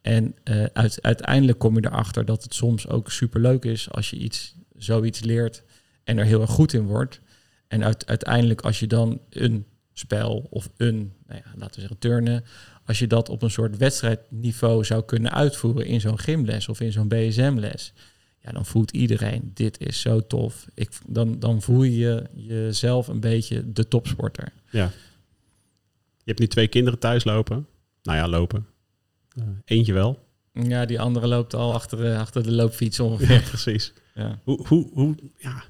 En 0.00 0.34
eh, 0.44 0.64
uit, 0.72 1.02
uiteindelijk 1.02 1.58
kom 1.58 1.74
je 1.74 1.86
erachter 1.86 2.24
dat 2.24 2.42
het 2.42 2.54
soms 2.54 2.88
ook 2.88 3.10
superleuk 3.10 3.64
is 3.64 3.90
als 3.90 4.10
je 4.10 4.16
iets, 4.16 4.54
zoiets 4.76 5.20
leert 5.20 5.62
en 6.04 6.18
er 6.18 6.24
heel 6.24 6.40
erg 6.40 6.50
goed 6.50 6.72
in 6.72 6.86
wordt. 6.86 7.20
En 7.68 7.84
uit, 7.84 8.06
uiteindelijk 8.06 8.60
als 8.60 8.80
je 8.80 8.86
dan 8.86 9.20
een 9.30 9.66
spel 9.92 10.46
of 10.50 10.70
een, 10.76 11.12
nou 11.26 11.40
ja, 11.44 11.52
laten 11.56 11.74
we 11.74 11.80
zeggen 11.80 11.98
turnen, 11.98 12.44
als 12.84 12.98
je 12.98 13.06
dat 13.06 13.28
op 13.28 13.42
een 13.42 13.50
soort 13.50 13.76
wedstrijdniveau 13.76 14.84
zou 14.84 15.04
kunnen 15.04 15.32
uitvoeren 15.32 15.86
in 15.86 16.00
zo'n 16.00 16.18
gymles 16.18 16.68
of 16.68 16.80
in 16.80 16.92
zo'n 16.92 17.08
BSM-les, 17.08 17.92
ja, 18.44 18.52
dan 18.52 18.66
voelt 18.66 18.90
iedereen, 18.90 19.50
dit 19.54 19.80
is 19.80 20.00
zo 20.00 20.26
tof. 20.26 20.66
Ik, 20.74 20.90
dan, 21.06 21.38
dan 21.38 21.62
voel 21.62 21.82
je 21.82 22.24
jezelf 22.34 23.08
een 23.08 23.20
beetje 23.20 23.72
de 23.72 23.88
topsporter. 23.88 24.52
Ja. 24.70 24.84
Je 26.16 26.30
hebt 26.30 26.38
nu 26.38 26.46
twee 26.46 26.68
kinderen 26.68 26.98
thuis 26.98 27.24
lopen. 27.24 27.66
Nou 28.02 28.18
ja, 28.18 28.28
lopen. 28.28 28.66
Eh, 29.36 29.44
eentje 29.64 29.92
wel. 29.92 30.26
Ja, 30.52 30.84
die 30.84 31.00
andere 31.00 31.26
loopt 31.26 31.54
al 31.54 31.72
achter, 31.74 32.12
eh, 32.12 32.18
achter 32.18 32.42
de 32.42 32.52
loopfiets 32.52 32.96
Ja, 32.98 33.04
ongeveer. 33.04 33.42
precies. 33.42 33.92
Ja. 34.14 34.40
Hoe, 34.44 34.66
hoe, 34.66 34.90
hoe, 34.92 35.14
ja. 35.38 35.64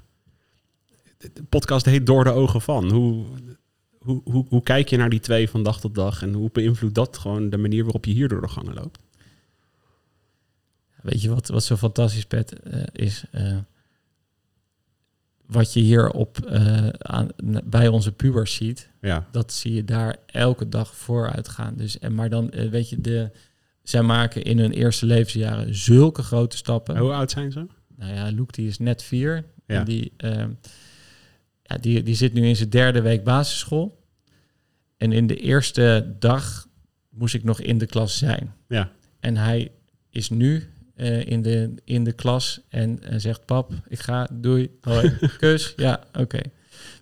De 1.17 1.29
de 1.33 1.43
podcast 1.43 1.85
heet 1.85 2.05
Door 2.05 2.23
de 2.23 2.31
Ogen 2.31 2.61
van. 2.61 2.91
Hoe, 2.91 3.25
hoe, 3.99 4.21
hoe, 4.23 4.45
hoe 4.49 4.63
kijk 4.63 4.89
je 4.89 4.97
naar 4.97 5.09
die 5.09 5.19
twee 5.19 5.49
van 5.49 5.63
dag 5.63 5.79
tot 5.79 5.95
dag 5.95 6.21
en 6.21 6.33
hoe 6.33 6.49
beïnvloedt 6.51 6.95
dat 6.95 7.17
gewoon 7.17 7.49
de 7.49 7.57
manier 7.57 7.83
waarop 7.83 8.05
je 8.05 8.11
hier 8.11 8.27
door 8.27 8.41
de 8.41 8.47
gangen 8.47 8.73
loopt? 8.73 8.99
Weet 11.05 11.21
je 11.21 11.29
wat, 11.29 11.47
wat 11.47 11.63
zo 11.63 11.75
fantastisch, 11.75 12.25
Pet, 12.25 12.59
eh, 12.59 12.81
is? 12.91 13.23
eh, 13.31 13.57
wat 15.45 15.73
je 15.73 15.79
hier 15.79 16.09
op, 16.09 16.37
eh, 16.37 16.87
aan, 16.89 17.29
bij 17.63 17.87
onze 17.87 18.11
pubers 18.11 18.55
ziet, 18.55 18.89
Ja, 19.01 19.27
dat 19.31 19.53
zie 19.53 19.73
je 19.73 19.83
daar 19.83 20.15
elke 20.25 20.69
dag 20.69 20.95
vooruit 20.95 21.47
gaan. 21.47 21.75
Dus, 21.75 21.99
en, 21.99 22.15
maar 22.15 22.29
dan, 22.29 22.49
weet 22.49 22.89
je, 22.89 23.01
de, 23.01 23.31
zij 23.83 24.01
maken 24.01 24.43
in 24.43 24.59
hun 24.59 24.71
eerste 24.71 25.05
levensjaren 25.05 25.75
zulke 25.75 26.23
grote 26.23 26.57
stappen. 26.57 26.97
hoe 26.97 27.13
oud 27.13 27.31
zijn 27.31 27.51
ze? 27.51 27.67
Nou 27.95 28.13
ja, 28.13 28.29
Luke 28.29 28.51
die 28.51 28.67
is 28.67 28.79
net 28.79 29.03
vier. 29.03 29.45
Ja. 29.65 29.79
En 29.79 29.85
die, 29.85 30.13
ehm, 30.17 30.51
ja, 31.63 31.77
die, 31.77 32.03
die 32.03 32.15
zit 32.15 32.33
nu 32.33 32.47
in 32.47 32.55
zijn 32.55 32.69
derde 32.69 33.01
week 33.01 33.23
basisschool. 33.23 34.03
En 34.97 35.11
in 35.11 35.27
de 35.27 35.35
eerste 35.35 36.15
dag 36.19 36.67
moest 37.09 37.33
ik 37.33 37.43
nog 37.43 37.61
in 37.61 37.77
de 37.77 37.85
klas 37.85 38.17
zijn. 38.17 38.53
Ja, 38.67 38.91
En 39.19 39.37
hij 39.37 39.71
is 40.09 40.29
nu 40.29 40.69
eh, 40.95 41.25
in, 41.25 41.41
de, 41.41 41.73
in 41.83 42.03
de 42.03 42.11
klas 42.13 42.61
en 42.69 43.03
eh, 43.03 43.13
zegt: 43.19 43.45
Pap, 43.45 43.71
ik 43.87 43.99
ga, 43.99 44.27
doei, 44.33 44.69
hoi, 44.81 45.11
kus. 45.39 45.73
Ja, 45.75 46.03
oké. 46.13 46.39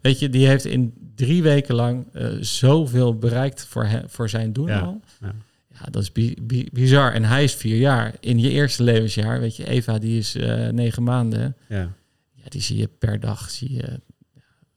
Weet 0.02 0.20
je, 0.20 0.30
die 0.30 0.48
heeft 0.48 0.66
in 0.66 0.94
drie 1.16 1.44
weken 1.44 1.76
lang 1.76 2.06
eh, 2.14 2.28
zoveel 2.40 3.18
bereikt 3.18 3.66
voor, 3.66 3.86
hem, 3.86 4.04
voor 4.10 4.30
zijn 4.30 4.54
doen 4.54 4.68
Ja, 4.68 4.80
al. 4.80 5.02
ja. 5.22 5.34
Ja, 5.80 5.86
dat 5.92 6.02
is 6.02 6.12
bi- 6.12 6.36
bi- 6.42 6.68
bizar. 6.72 7.14
En 7.14 7.24
hij 7.24 7.44
is 7.44 7.54
vier 7.56 7.78
jaar. 7.78 8.14
In 8.20 8.40
je 8.40 8.50
eerste 8.50 8.84
levensjaar, 8.84 9.40
weet 9.40 9.56
je, 9.56 9.68
Eva 9.68 9.98
die 10.00 10.18
is 10.18 10.36
negen 10.72 11.04
maanden. 11.04 11.56
ja. 11.70 11.94
Ja, 12.36 12.50
die 12.50 12.62
zie 12.62 12.78
je 12.78 12.90
per 13.00 13.20
dag 13.20 13.50
zie 13.50 13.74
je 13.74 14.00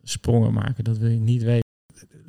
sprongen 0.03 0.53
maken. 0.53 0.85
Dat 0.85 0.99
wil 0.99 1.09
je 1.11 1.19
niet 1.19 1.43
weten. 1.43 1.65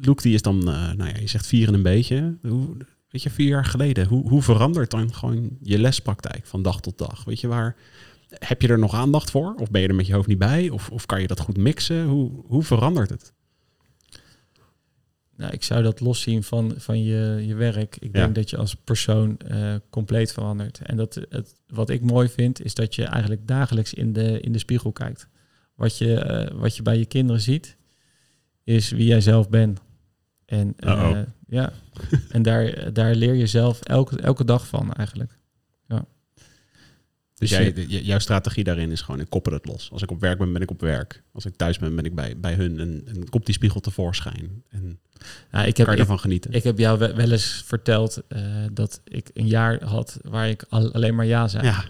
Luke 0.01 0.21
die 0.21 0.33
is 0.33 0.41
dan, 0.41 0.63
nou 0.63 1.05
ja, 1.05 1.17
je 1.19 1.27
zegt 1.27 1.47
vier 1.47 1.67
en 1.67 1.73
een 1.73 1.81
beetje. 1.83 2.37
Hoe, 2.41 2.77
weet 3.17 3.25
je, 3.25 3.41
vier 3.41 3.47
jaar 3.47 3.65
geleden, 3.65 4.07
hoe, 4.07 4.29
hoe 4.29 4.41
verandert 4.41 4.91
dan 4.91 5.13
gewoon 5.13 5.57
je 5.61 5.79
lespraktijk 5.79 6.45
van 6.45 6.61
dag 6.61 6.81
tot 6.81 6.97
dag? 6.97 7.23
Weet 7.23 7.39
je, 7.39 7.47
waar 7.47 7.75
heb 8.29 8.61
je 8.61 8.67
er 8.67 8.79
nog 8.79 8.93
aandacht 8.93 9.31
voor? 9.31 9.55
Of 9.59 9.71
ben 9.71 9.81
je 9.81 9.87
er 9.87 9.95
met 9.95 10.07
je 10.07 10.13
hoofd 10.13 10.27
niet 10.27 10.37
bij? 10.37 10.69
Of, 10.69 10.89
of 10.89 11.05
kan 11.05 11.21
je 11.21 11.27
dat 11.27 11.39
goed 11.39 11.57
mixen? 11.57 12.05
Hoe, 12.05 12.31
hoe 12.45 12.63
verandert 12.63 13.09
het? 13.09 13.33
Nou, 15.35 15.51
ik 15.51 15.63
zou 15.63 15.83
dat 15.83 15.99
loszien 15.99 16.43
van, 16.43 16.73
van 16.77 17.03
je, 17.03 17.43
je 17.45 17.55
werk. 17.55 17.95
Ik 17.95 18.15
Ja. 18.15 18.21
denk 18.21 18.35
dat 18.35 18.49
je 18.49 18.57
als 18.57 18.75
persoon 18.75 19.37
eh, 19.37 19.75
compleet 19.89 20.31
verandert. 20.33 20.79
En 20.83 20.97
dat, 20.97 21.21
het, 21.29 21.55
wat 21.67 21.89
ik 21.89 22.01
mooi 22.01 22.29
vind, 22.29 22.63
is 22.65 22.73
dat 22.73 22.95
je 22.95 23.03
eigenlijk 23.03 23.47
dagelijks 23.47 23.93
in 23.93 24.13
de, 24.13 24.39
in 24.39 24.51
de 24.51 24.59
spiegel 24.59 24.91
kijkt. 24.91 25.27
Wat 25.75 25.97
je, 25.97 26.19
eh, 26.19 26.57
wat 26.59 26.75
je 26.75 26.81
bij 26.81 26.97
je 26.97 27.05
kinderen 27.05 27.41
ziet, 27.41 27.77
is 28.63 28.89
wie 28.89 29.05
jij 29.05 29.21
zelf 29.21 29.49
bent. 29.49 29.79
En, 30.47 30.73
eh, 30.77 31.19
ja. 31.47 31.71
en 32.29 32.41
daar, 32.41 32.93
daar 32.93 33.15
leer 33.15 33.33
je 33.33 33.47
zelf 33.47 33.81
elke, 33.81 34.19
elke 34.21 34.45
dag 34.45 34.67
van 34.67 34.93
eigenlijk. 34.93 35.35
Dus 37.39 37.49
Dus 37.49 37.57
jij, 37.57 37.73
je- 37.75 37.87
j- 37.87 38.05
jouw 38.05 38.19
strategie 38.19 38.63
daarin 38.63 38.91
is 38.91 39.01
gewoon, 39.01 39.19
ik 39.19 39.29
koppel 39.29 39.53
het 39.53 39.65
los. 39.65 39.91
Als 39.91 40.01
ik 40.01 40.11
op 40.11 40.19
werk 40.21 40.37
ben, 40.37 40.53
ben 40.53 40.61
ik 40.61 40.71
op 40.71 40.81
werk. 40.81 41.23
Als 41.33 41.45
ik 41.45 41.55
thuis 41.55 41.79
ben, 41.79 41.95
ben 41.95 42.05
ik 42.05 42.15
bij, 42.15 42.39
bij 42.39 42.53
hun. 42.53 42.79
En, 42.79 43.01
en 43.07 43.29
komt 43.29 43.45
die 43.45 43.53
spiegel 43.55 43.79
tevoorschijn. 43.79 44.63
En 44.69 44.99
Ja, 45.51 45.63
ik 45.65 45.73
kan 45.73 45.85
heb, 45.85 45.87
je 45.87 45.91
ik, 45.91 45.97
ervan 45.99 46.19
genieten. 46.19 46.51
ik 46.51 46.63
heb 46.63 46.77
jou 46.77 46.99
we- 46.99 47.13
wel 47.13 47.31
eens 47.31 47.63
verteld 47.65 48.21
eh, 48.27 48.41
dat 48.71 49.01
ik 49.03 49.29
een 49.33 49.47
jaar 49.47 49.83
had 49.83 50.17
waar 50.21 50.49
ik 50.49 50.65
al- 50.69 50.91
alleen 50.93 51.15
maar 51.15 51.25
ja 51.25 51.47
zei. 51.47 51.65
ja, 51.65 51.83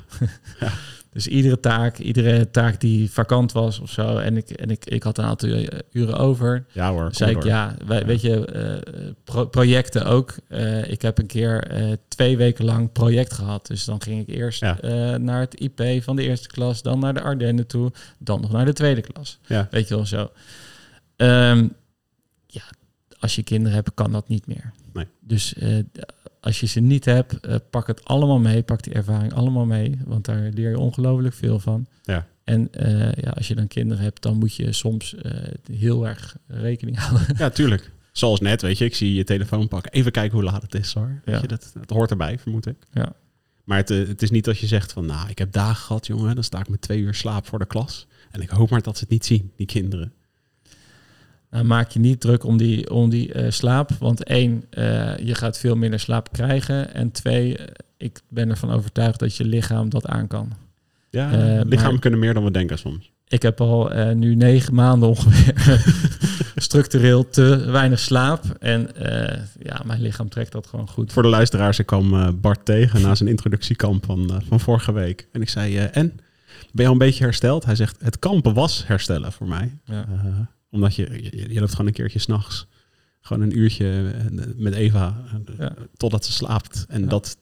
Dus 1.17 1.27
iedere 1.27 1.59
taak, 1.59 1.97
iedere 1.97 2.51
taak 2.51 2.79
die 2.81 3.11
vakant 3.11 3.51
was 3.51 3.79
of 3.79 3.89
zo, 3.91 4.17
en 4.17 4.37
ik, 4.37 4.49
en 4.49 4.69
ik, 4.69 4.85
ik 4.85 5.03
had 5.03 5.17
een 5.17 5.23
aantal 5.25 5.49
uren 5.91 6.17
over, 6.17 6.65
ja 6.71 6.89
hoor. 6.91 7.09
zei 7.13 7.29
ik 7.31 7.35
door. 7.35 7.45
ja, 7.45 7.75
wij, 7.85 7.99
Ja. 7.99 8.05
weet 8.05 8.21
je, 8.21 8.45
eh, 8.45 9.05
pro- 9.23 9.45
projecten 9.45 10.05
ook. 10.05 10.35
Eh, 10.47 10.91
ik 10.91 11.01
heb 11.01 11.17
een 11.17 11.25
keer 11.25 11.63
eh, 11.67 11.91
twee 12.07 12.37
weken 12.37 12.65
lang 12.65 12.91
project 12.91 13.33
gehad. 13.33 13.67
Dus 13.67 13.85
dan 13.85 14.01
ging 14.01 14.27
ik 14.27 14.35
eerst 14.35 14.59
Ja. 14.59 14.77
naar 15.17 15.39
het 15.39 15.59
IP 15.59 16.03
van 16.03 16.15
de 16.15 16.23
eerste 16.23 16.47
klas, 16.47 16.81
dan 16.81 16.99
naar 16.99 17.13
de 17.13 17.21
Ardennen 17.21 17.67
toe, 17.67 17.91
dan 18.19 18.41
nog 18.41 18.51
naar 18.51 18.65
de 18.65 18.73
tweede 18.73 19.01
klas. 19.01 19.39
Ja. 19.47 19.67
Weet 19.71 19.87
je 19.87 19.95
wel 19.95 20.05
zo. 20.05 20.31
Ehm, 21.15 21.67
ja, 22.47 22.61
als 23.19 23.35
je 23.35 23.43
kinderen 23.43 23.73
hebt, 23.73 23.93
kan 23.93 24.11
dat 24.11 24.27
niet 24.27 24.47
meer. 24.47 24.73
Nee. 24.93 25.07
Dus 25.19 25.53
als 26.47 26.59
je 26.59 26.65
ze 26.67 26.79
niet 26.79 27.05
hebt, 27.05 27.39
eh, 27.39 27.55
pak 27.69 27.87
het 27.87 28.05
allemaal 28.05 28.39
mee. 28.39 28.63
Pak 28.63 28.83
die 28.83 28.93
ervaring 28.93 29.33
allemaal 29.33 29.65
mee. 29.65 29.97
Want 30.05 30.25
daar 30.25 30.49
leer 30.53 30.69
je 30.69 30.79
ongelooflijk 30.79 31.33
veel 31.35 31.59
van. 31.59 31.85
Ja. 32.03 32.27
En 32.43 32.73
eh, 32.73 33.11
ja, 33.23 33.29
als 33.29 33.47
je 33.47 33.55
dan 33.55 33.67
kinderen 33.67 34.03
hebt, 34.03 34.21
dan 34.21 34.37
moet 34.37 34.55
je 34.55 34.71
soms 34.73 35.15
eh, 35.15 35.31
heel 35.71 36.07
erg 36.07 36.37
rekening 36.47 36.97
houden. 36.99 37.35
Ja, 37.37 37.49
tuurlijk. 37.49 37.91
Zoals 38.11 38.39
net, 38.39 38.61
weet 38.61 38.77
je, 38.77 38.85
ik 38.85 38.95
zie 38.95 39.13
je 39.13 39.23
telefoon 39.23 39.67
pakken. 39.67 39.91
Even 39.91 40.11
kijken 40.11 40.33
hoe 40.37 40.43
laat 40.43 40.61
het 40.61 40.75
is 40.75 40.93
hoor. 40.93 41.21
Weet 41.25 41.35
Ja. 41.35 41.41
je, 41.41 41.47
dat, 41.47 41.71
dat 41.73 41.89
hoort 41.89 42.11
erbij, 42.11 42.39
vermoed 42.39 42.65
ik. 42.67 42.75
Ja. 42.93 43.13
Maar 43.63 43.77
het, 43.77 43.89
het 43.89 44.21
is 44.21 44.29
niet 44.29 44.45
dat 44.45 44.57
je 44.59 44.67
zegt 44.67 44.93
van, 44.93 45.05
nou, 45.05 45.29
ik 45.29 45.37
heb 45.37 45.51
dagen 45.51 45.85
gehad, 45.85 46.07
jongen. 46.07 46.35
Dan 46.35 46.43
sta 46.43 46.59
ik 46.59 46.69
met 46.69 46.81
twee 46.81 46.99
uur 46.99 47.13
slaap 47.13 47.47
voor 47.47 47.59
de 47.59 47.65
klas. 47.67 48.07
En 48.31 48.41
ik 48.41 48.49
hoop 48.49 48.69
maar 48.69 48.81
dat 48.81 48.97
ze 48.97 49.03
het 49.03 49.11
niet 49.11 49.25
zien, 49.25 49.51
die 49.55 49.65
kinderen. 49.67 50.13
Nou, 51.51 51.63
maak 51.65 51.89
je 51.91 51.99
niet 51.99 52.19
druk 52.21 52.43
om 52.43 52.57
die, 52.57 52.91
om 52.91 53.09
die 53.09 53.33
eh, 53.33 53.51
slaap. 53.51 53.89
Want 53.99 54.23
één, 54.23 54.63
eh, 54.69 55.17
je 55.17 55.35
gaat 55.35 55.57
veel 55.59 55.75
minder 55.75 55.99
slaap 55.99 56.31
krijgen. 56.31 56.93
En 56.93 57.11
twee, 57.11 57.57
eh, 57.57 57.65
ik 57.97 58.19
ben 58.29 58.49
ervan 58.49 58.71
overtuigd 58.71 59.19
dat 59.19 59.35
je 59.35 59.45
lichaam 59.45 59.89
dat 59.89 60.05
aan 60.05 60.27
kan. 60.27 60.51
Ja, 61.09 61.31
Eh, 61.31 61.63
maar- 61.81 61.99
kunnen 61.99 62.19
meer 62.19 62.33
dan 62.33 62.43
we 62.43 62.51
denken 62.51 62.77
soms. 62.77 63.11
Ik 63.27 63.41
heb 63.41 63.61
al 63.61 63.91
eh, 63.91 64.15
nu 64.15 64.35
negen 64.35 64.73
maanden 64.73 65.09
ongeveer 65.09 65.81
structureel 66.55 67.29
te 67.29 67.65
weinig 67.71 67.99
slaap. 67.99 68.43
En 68.59 68.95
eh, 68.95 69.41
ja, 69.59 69.81
mijn 69.85 70.01
lichaam 70.01 70.29
trekt 70.29 70.51
dat 70.51 70.67
gewoon 70.67 70.87
goed. 70.89 71.13
Voor 71.13 71.23
de 71.23 71.29
luisteraars, 71.29 71.79
ik 71.79 71.85
kwam 71.85 72.13
eh, 72.13 72.29
Bart 72.41 72.65
tegen 72.65 73.01
na 73.01 73.15
zijn 73.15 73.29
introductiekamp 73.29 74.05
van, 74.05 74.29
eh, 74.29 74.37
van 74.47 74.59
vorige 74.59 74.91
week. 74.91 75.27
En 75.31 75.41
ik 75.41 75.49
zei, 75.49 75.77
eh, 75.77 75.83
en? 75.83 76.19
Ben 76.71 76.83
je 76.83 76.85
al 76.85 76.91
een 76.91 76.97
beetje 76.97 77.23
hersteld? 77.23 77.65
Hij 77.65 77.75
zegt, 77.75 77.97
het 78.01 78.19
kampen 78.19 78.53
was 78.53 78.87
herstellen 78.87 79.31
voor 79.31 79.47
mij. 79.47 79.71
Ja. 79.85 80.05
Omdat 80.69 80.95
je, 80.95 81.29
je, 81.31 81.53
je 81.53 81.59
loopt 81.59 81.71
gewoon 81.71 81.87
een 81.87 81.93
keertje 81.93 82.19
s'nachts. 82.19 82.67
Gewoon 83.21 83.43
een 83.43 83.57
uurtje 83.57 84.13
eh, 84.15 84.45
met 84.55 84.73
Eva. 84.73 85.23
eh, 85.47 85.57
Ja. 85.57 85.73
Totdat 85.97 86.25
ze 86.25 86.31
slaapt. 86.31 86.85
En 86.89 87.01
Ja. 87.01 87.07
dat, 87.07 87.37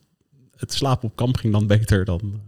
het 0.56 0.72
slapen 0.72 1.08
op 1.08 1.16
kamp 1.16 1.36
ging 1.36 1.52
dan 1.52 1.66
beter 1.76 2.04
dan, 2.04 2.40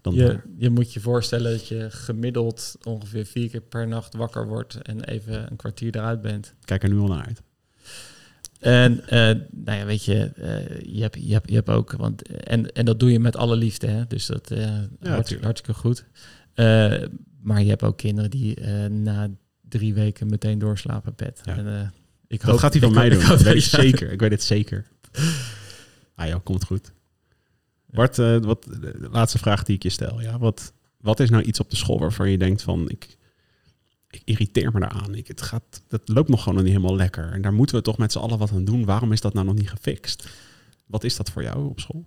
dan 0.00 0.14
Je, 0.14 0.24
daar. 0.26 0.44
je 0.58 0.70
moet 0.70 0.92
je 0.92 1.00
voorstellen 1.00 1.50
dat 1.52 1.68
je 1.68 1.90
gemiddeld 1.90 2.76
ongeveer 2.82 3.26
vier 3.26 3.48
keer 3.50 3.60
per 3.60 3.88
nacht 3.88 4.14
wakker 4.14 4.46
wordt 4.48 4.74
en 4.82 5.04
even 5.04 5.50
een 5.50 5.56
kwartier 5.56 5.96
eruit 5.96 6.20
bent. 6.20 6.54
Kijk 6.64 6.82
er 6.82 6.88
nu 6.88 6.98
al 6.98 7.06
naar 7.08 7.26
uit. 7.26 7.42
En 8.60 9.08
eh, 9.08 9.18
nou 9.50 9.78
ja, 9.78 9.84
weet 9.84 10.04
je, 10.04 10.12
je, 10.86 11.00
hebt, 11.02 11.16
je, 11.20 11.32
hebt, 11.32 11.48
je 11.48 11.54
hebt 11.54 11.68
ook, 11.68 11.92
want, 11.92 12.22
en, 12.28 12.72
en 12.72 12.84
dat 12.84 13.00
doe 13.00 13.12
je 13.12 13.20
met 13.20 13.36
alle 13.36 13.56
liefde, 13.56 13.86
hè? 13.86 14.06
dus 14.06 14.26
dat 14.26 14.50
eh 14.50 14.78
hartstikke, 15.00 15.44
hartstikke 15.44 15.80
goed. 15.80 16.04
Maar 17.42 17.62
je 17.62 17.68
hebt 17.68 17.82
ook 17.82 17.96
kinderen 17.98 18.30
die 18.30 18.60
na 18.88 19.28
drie 19.78 19.94
weken 19.94 20.26
meteen 20.26 20.58
doorslapen 20.58 21.12
bed. 21.16 21.40
Ja. 21.44 21.56
En, 21.56 21.66
eh, 21.80 21.88
ik 22.26 22.40
Dat 22.40 22.50
hoop- 22.50 22.58
gaat 22.58 22.72
hij 22.72 22.82
van 22.82 22.94
mij 22.94 23.08
doen. 23.08 23.20
Ik 23.20 23.26
weet 23.26 23.54
het 23.54 23.62
zeker. 23.82 24.12
Ik 24.12 24.20
weet 24.20 24.30
het 24.30 24.42
zeker. 24.42 24.86
Ah 26.14 26.28
joh, 26.28 26.40
komt 26.44 26.64
goed. 26.64 26.92
Bart, 27.86 28.18
eh, 28.18 28.38
wat, 28.38 28.62
de 28.64 29.08
laatste 29.10 29.38
vraag 29.38 29.62
die 29.62 29.76
ik 29.76 29.82
je 29.82 29.88
stel. 29.88 30.20
Ja, 30.20 30.38
wat, 30.38 30.72
wat 31.00 31.20
is 31.20 31.30
nou 31.30 31.42
iets 31.42 31.60
op 31.60 31.70
de 31.70 31.76
school 31.76 31.98
waarvan 31.98 32.30
je 32.30 32.38
denkt 32.38 32.62
van... 32.62 32.88
Ik, 32.90 33.16
ik 34.10 34.22
irriteer 34.24 34.72
me 34.72 34.80
daaraan. 34.80 35.14
Ik, 35.14 35.28
het 35.28 35.42
gaat, 35.42 35.82
dat 35.88 36.00
loopt 36.04 36.28
nog 36.28 36.42
gewoon 36.42 36.58
niet 36.64 36.72
helemaal 36.72 36.96
lekker. 36.96 37.32
En 37.32 37.42
daar 37.42 37.52
moeten 37.52 37.76
we 37.76 37.82
toch 37.82 37.98
met 37.98 38.12
z'n 38.12 38.18
allen 38.18 38.38
wat 38.38 38.50
aan 38.52 38.64
doen. 38.64 38.84
Waarom 38.84 39.12
is 39.12 39.20
dat 39.20 39.34
nou 39.34 39.46
nog 39.46 39.54
niet 39.54 39.70
gefixt? 39.70 40.28
Wat 40.86 41.04
is 41.04 41.16
dat 41.16 41.30
voor 41.30 41.42
jou 41.42 41.68
op 41.68 41.80
school? 41.80 42.06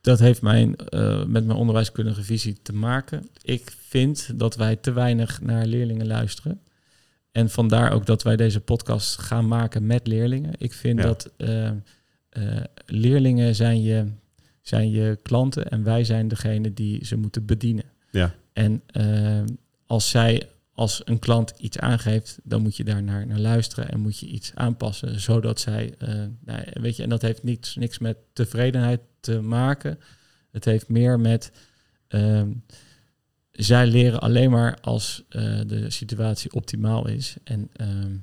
Dat 0.00 0.18
heeft 0.18 0.42
mijn, 0.42 0.76
eh, 0.76 1.24
met 1.24 1.44
mijn 1.46 1.58
onderwijskundige 1.58 2.22
visie 2.22 2.56
te 2.62 2.72
maken. 2.72 3.26
Ik 3.42 3.72
vind 3.78 4.38
dat 4.38 4.56
wij 4.56 4.76
te 4.76 4.92
weinig 4.92 5.40
naar 5.40 5.66
leerlingen 5.66 6.06
luisteren. 6.06 6.60
En 7.32 7.50
vandaar 7.50 7.92
ook 7.92 8.06
dat 8.06 8.22
wij 8.22 8.36
deze 8.36 8.60
podcast 8.60 9.18
gaan 9.18 9.48
maken 9.48 9.86
met 9.86 10.06
leerlingen. 10.06 10.52
Ik 10.58 10.72
vind 10.72 10.98
Ja. 10.98 11.04
dat 11.04 11.32
eh, 11.36 11.68
eh, 11.68 11.74
leerlingen 12.86 13.54
zijn 13.54 13.82
je, 13.82 14.06
zijn 14.62 14.90
je 14.90 15.18
klanten 15.22 15.70
en 15.70 15.82
wij 15.82 16.04
zijn 16.04 16.28
degene 16.28 16.74
die 16.74 17.04
ze 17.04 17.16
moeten 17.16 17.46
bedienen. 17.46 17.84
Ja. 18.10 18.34
En 18.52 18.82
als 19.86 20.10
zij 20.10 20.48
als 20.80 21.02
een 21.04 21.18
klant 21.18 21.52
iets 21.56 21.78
aangeeft, 21.78 22.38
dan 22.42 22.62
moet 22.62 22.76
je 22.76 22.84
daar 22.84 23.02
naar, 23.02 23.26
naar 23.26 23.38
luisteren 23.38 23.88
en 23.88 24.00
moet 24.00 24.18
je 24.18 24.26
iets 24.26 24.54
aanpassen, 24.54 25.20
zodat 25.20 25.60
zij, 25.60 25.94
eh, 25.98 26.08
nou, 26.44 26.62
weet 26.72 26.96
je, 26.96 27.02
en 27.02 27.08
dat 27.08 27.22
heeft 27.22 27.42
niets, 27.42 27.74
niks 27.74 27.98
met 27.98 28.16
tevredenheid 28.32 29.00
te 29.20 29.40
maken. 29.40 29.98
Het 30.50 30.64
heeft 30.64 30.88
meer 30.88 31.20
met, 31.20 31.52
ehm, 32.08 32.50
zij 33.50 33.86
leren 33.86 34.20
alleen 34.20 34.50
maar 34.50 34.80
als 34.80 35.24
eh, 35.28 35.60
de 35.66 35.90
situatie 35.90 36.52
optimaal 36.52 37.08
is. 37.08 37.36
En 37.44 37.70
ehm, 37.72 38.14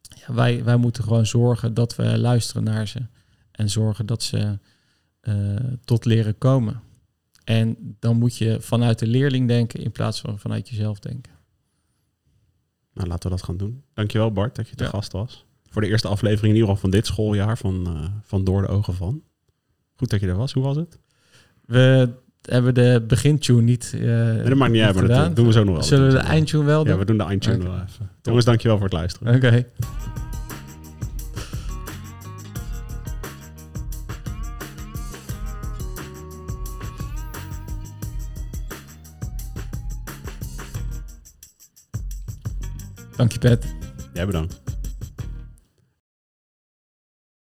ja, 0.00 0.34
wij, 0.34 0.64
wij 0.64 0.76
moeten 0.76 1.04
gewoon 1.04 1.26
zorgen 1.26 1.74
dat 1.74 1.96
we 1.96 2.18
luisteren 2.18 2.64
naar 2.64 2.88
ze 2.88 3.00
en 3.52 3.70
zorgen 3.70 4.06
dat 4.06 4.22
ze 4.22 4.58
eh, 5.20 5.34
tot 5.84 6.04
leren 6.04 6.38
komen. 6.38 6.80
En 7.44 7.96
dan 7.98 8.16
moet 8.16 8.36
je 8.36 8.60
vanuit 8.60 8.98
de 8.98 9.06
leerling 9.06 9.48
denken 9.48 9.80
in 9.80 9.92
plaats 9.92 10.20
van 10.20 10.38
vanuit 10.38 10.68
jezelf 10.68 10.98
denken. 10.98 11.31
Nou, 12.94 13.08
laten 13.08 13.30
we 13.30 13.36
dat 13.36 13.44
gaan 13.44 13.56
doen. 13.56 13.82
Dankjewel 13.94 14.32
Bart 14.32 14.56
dat 14.56 14.68
je 14.68 14.74
te 14.74 14.84
Ja. 14.84 14.90
gast 14.90 15.12
was. 15.12 15.44
Voor 15.70 15.82
de 15.82 15.88
eerste 15.88 16.08
aflevering 16.08 16.46
in 16.54 16.60
ieder 16.60 16.62
geval 16.68 16.80
van 16.80 16.90
dit 16.90 17.06
schooljaar 17.06 17.58
van, 17.58 17.86
eh, 17.86 18.08
van 18.22 18.44
Door 18.44 18.62
de 18.62 18.68
Ogen 18.68 18.94
Van. 18.94 19.22
Goed 19.94 20.10
dat 20.10 20.20
je 20.20 20.26
er 20.26 20.36
was. 20.36 20.52
Hoe 20.52 20.62
was 20.62 20.76
het? 20.76 20.98
We 21.66 22.08
hebben 22.42 22.74
de 22.74 23.04
begintune 23.06 23.62
niet. 23.62 23.92
eh 23.94 24.00
Nee, 24.00 24.42
dat 24.42 24.54
maakt 24.54 24.72
niet 24.72 24.82
uit, 24.82 24.94
maar 24.94 25.06
dat 25.08 25.36
doen 25.36 25.46
we 25.46 25.52
zo 25.52 25.64
nog 25.64 25.74
wel. 25.74 25.82
Zullen 25.82 26.06
we 26.06 26.12
de 26.12 26.18
eindtune 26.18 26.64
wel 26.64 26.82
Ja, 26.84 26.90
doen? 26.90 26.98
we 26.98 27.04
doen 27.04 27.16
de 27.18 27.24
eindtune 27.24 27.56
Oké. 27.56 27.64
wel 27.64 27.74
even. 27.88 28.10
Jongens, 28.22 28.44
dankjewel 28.44 28.76
voor 28.76 28.86
het 28.86 28.94
luisteren. 28.94 29.34
Oké. 29.34 29.66
Danke, 43.22 43.38
Pat. 43.38 43.64
Ja, 44.16 44.26
bedankt. 44.26 44.61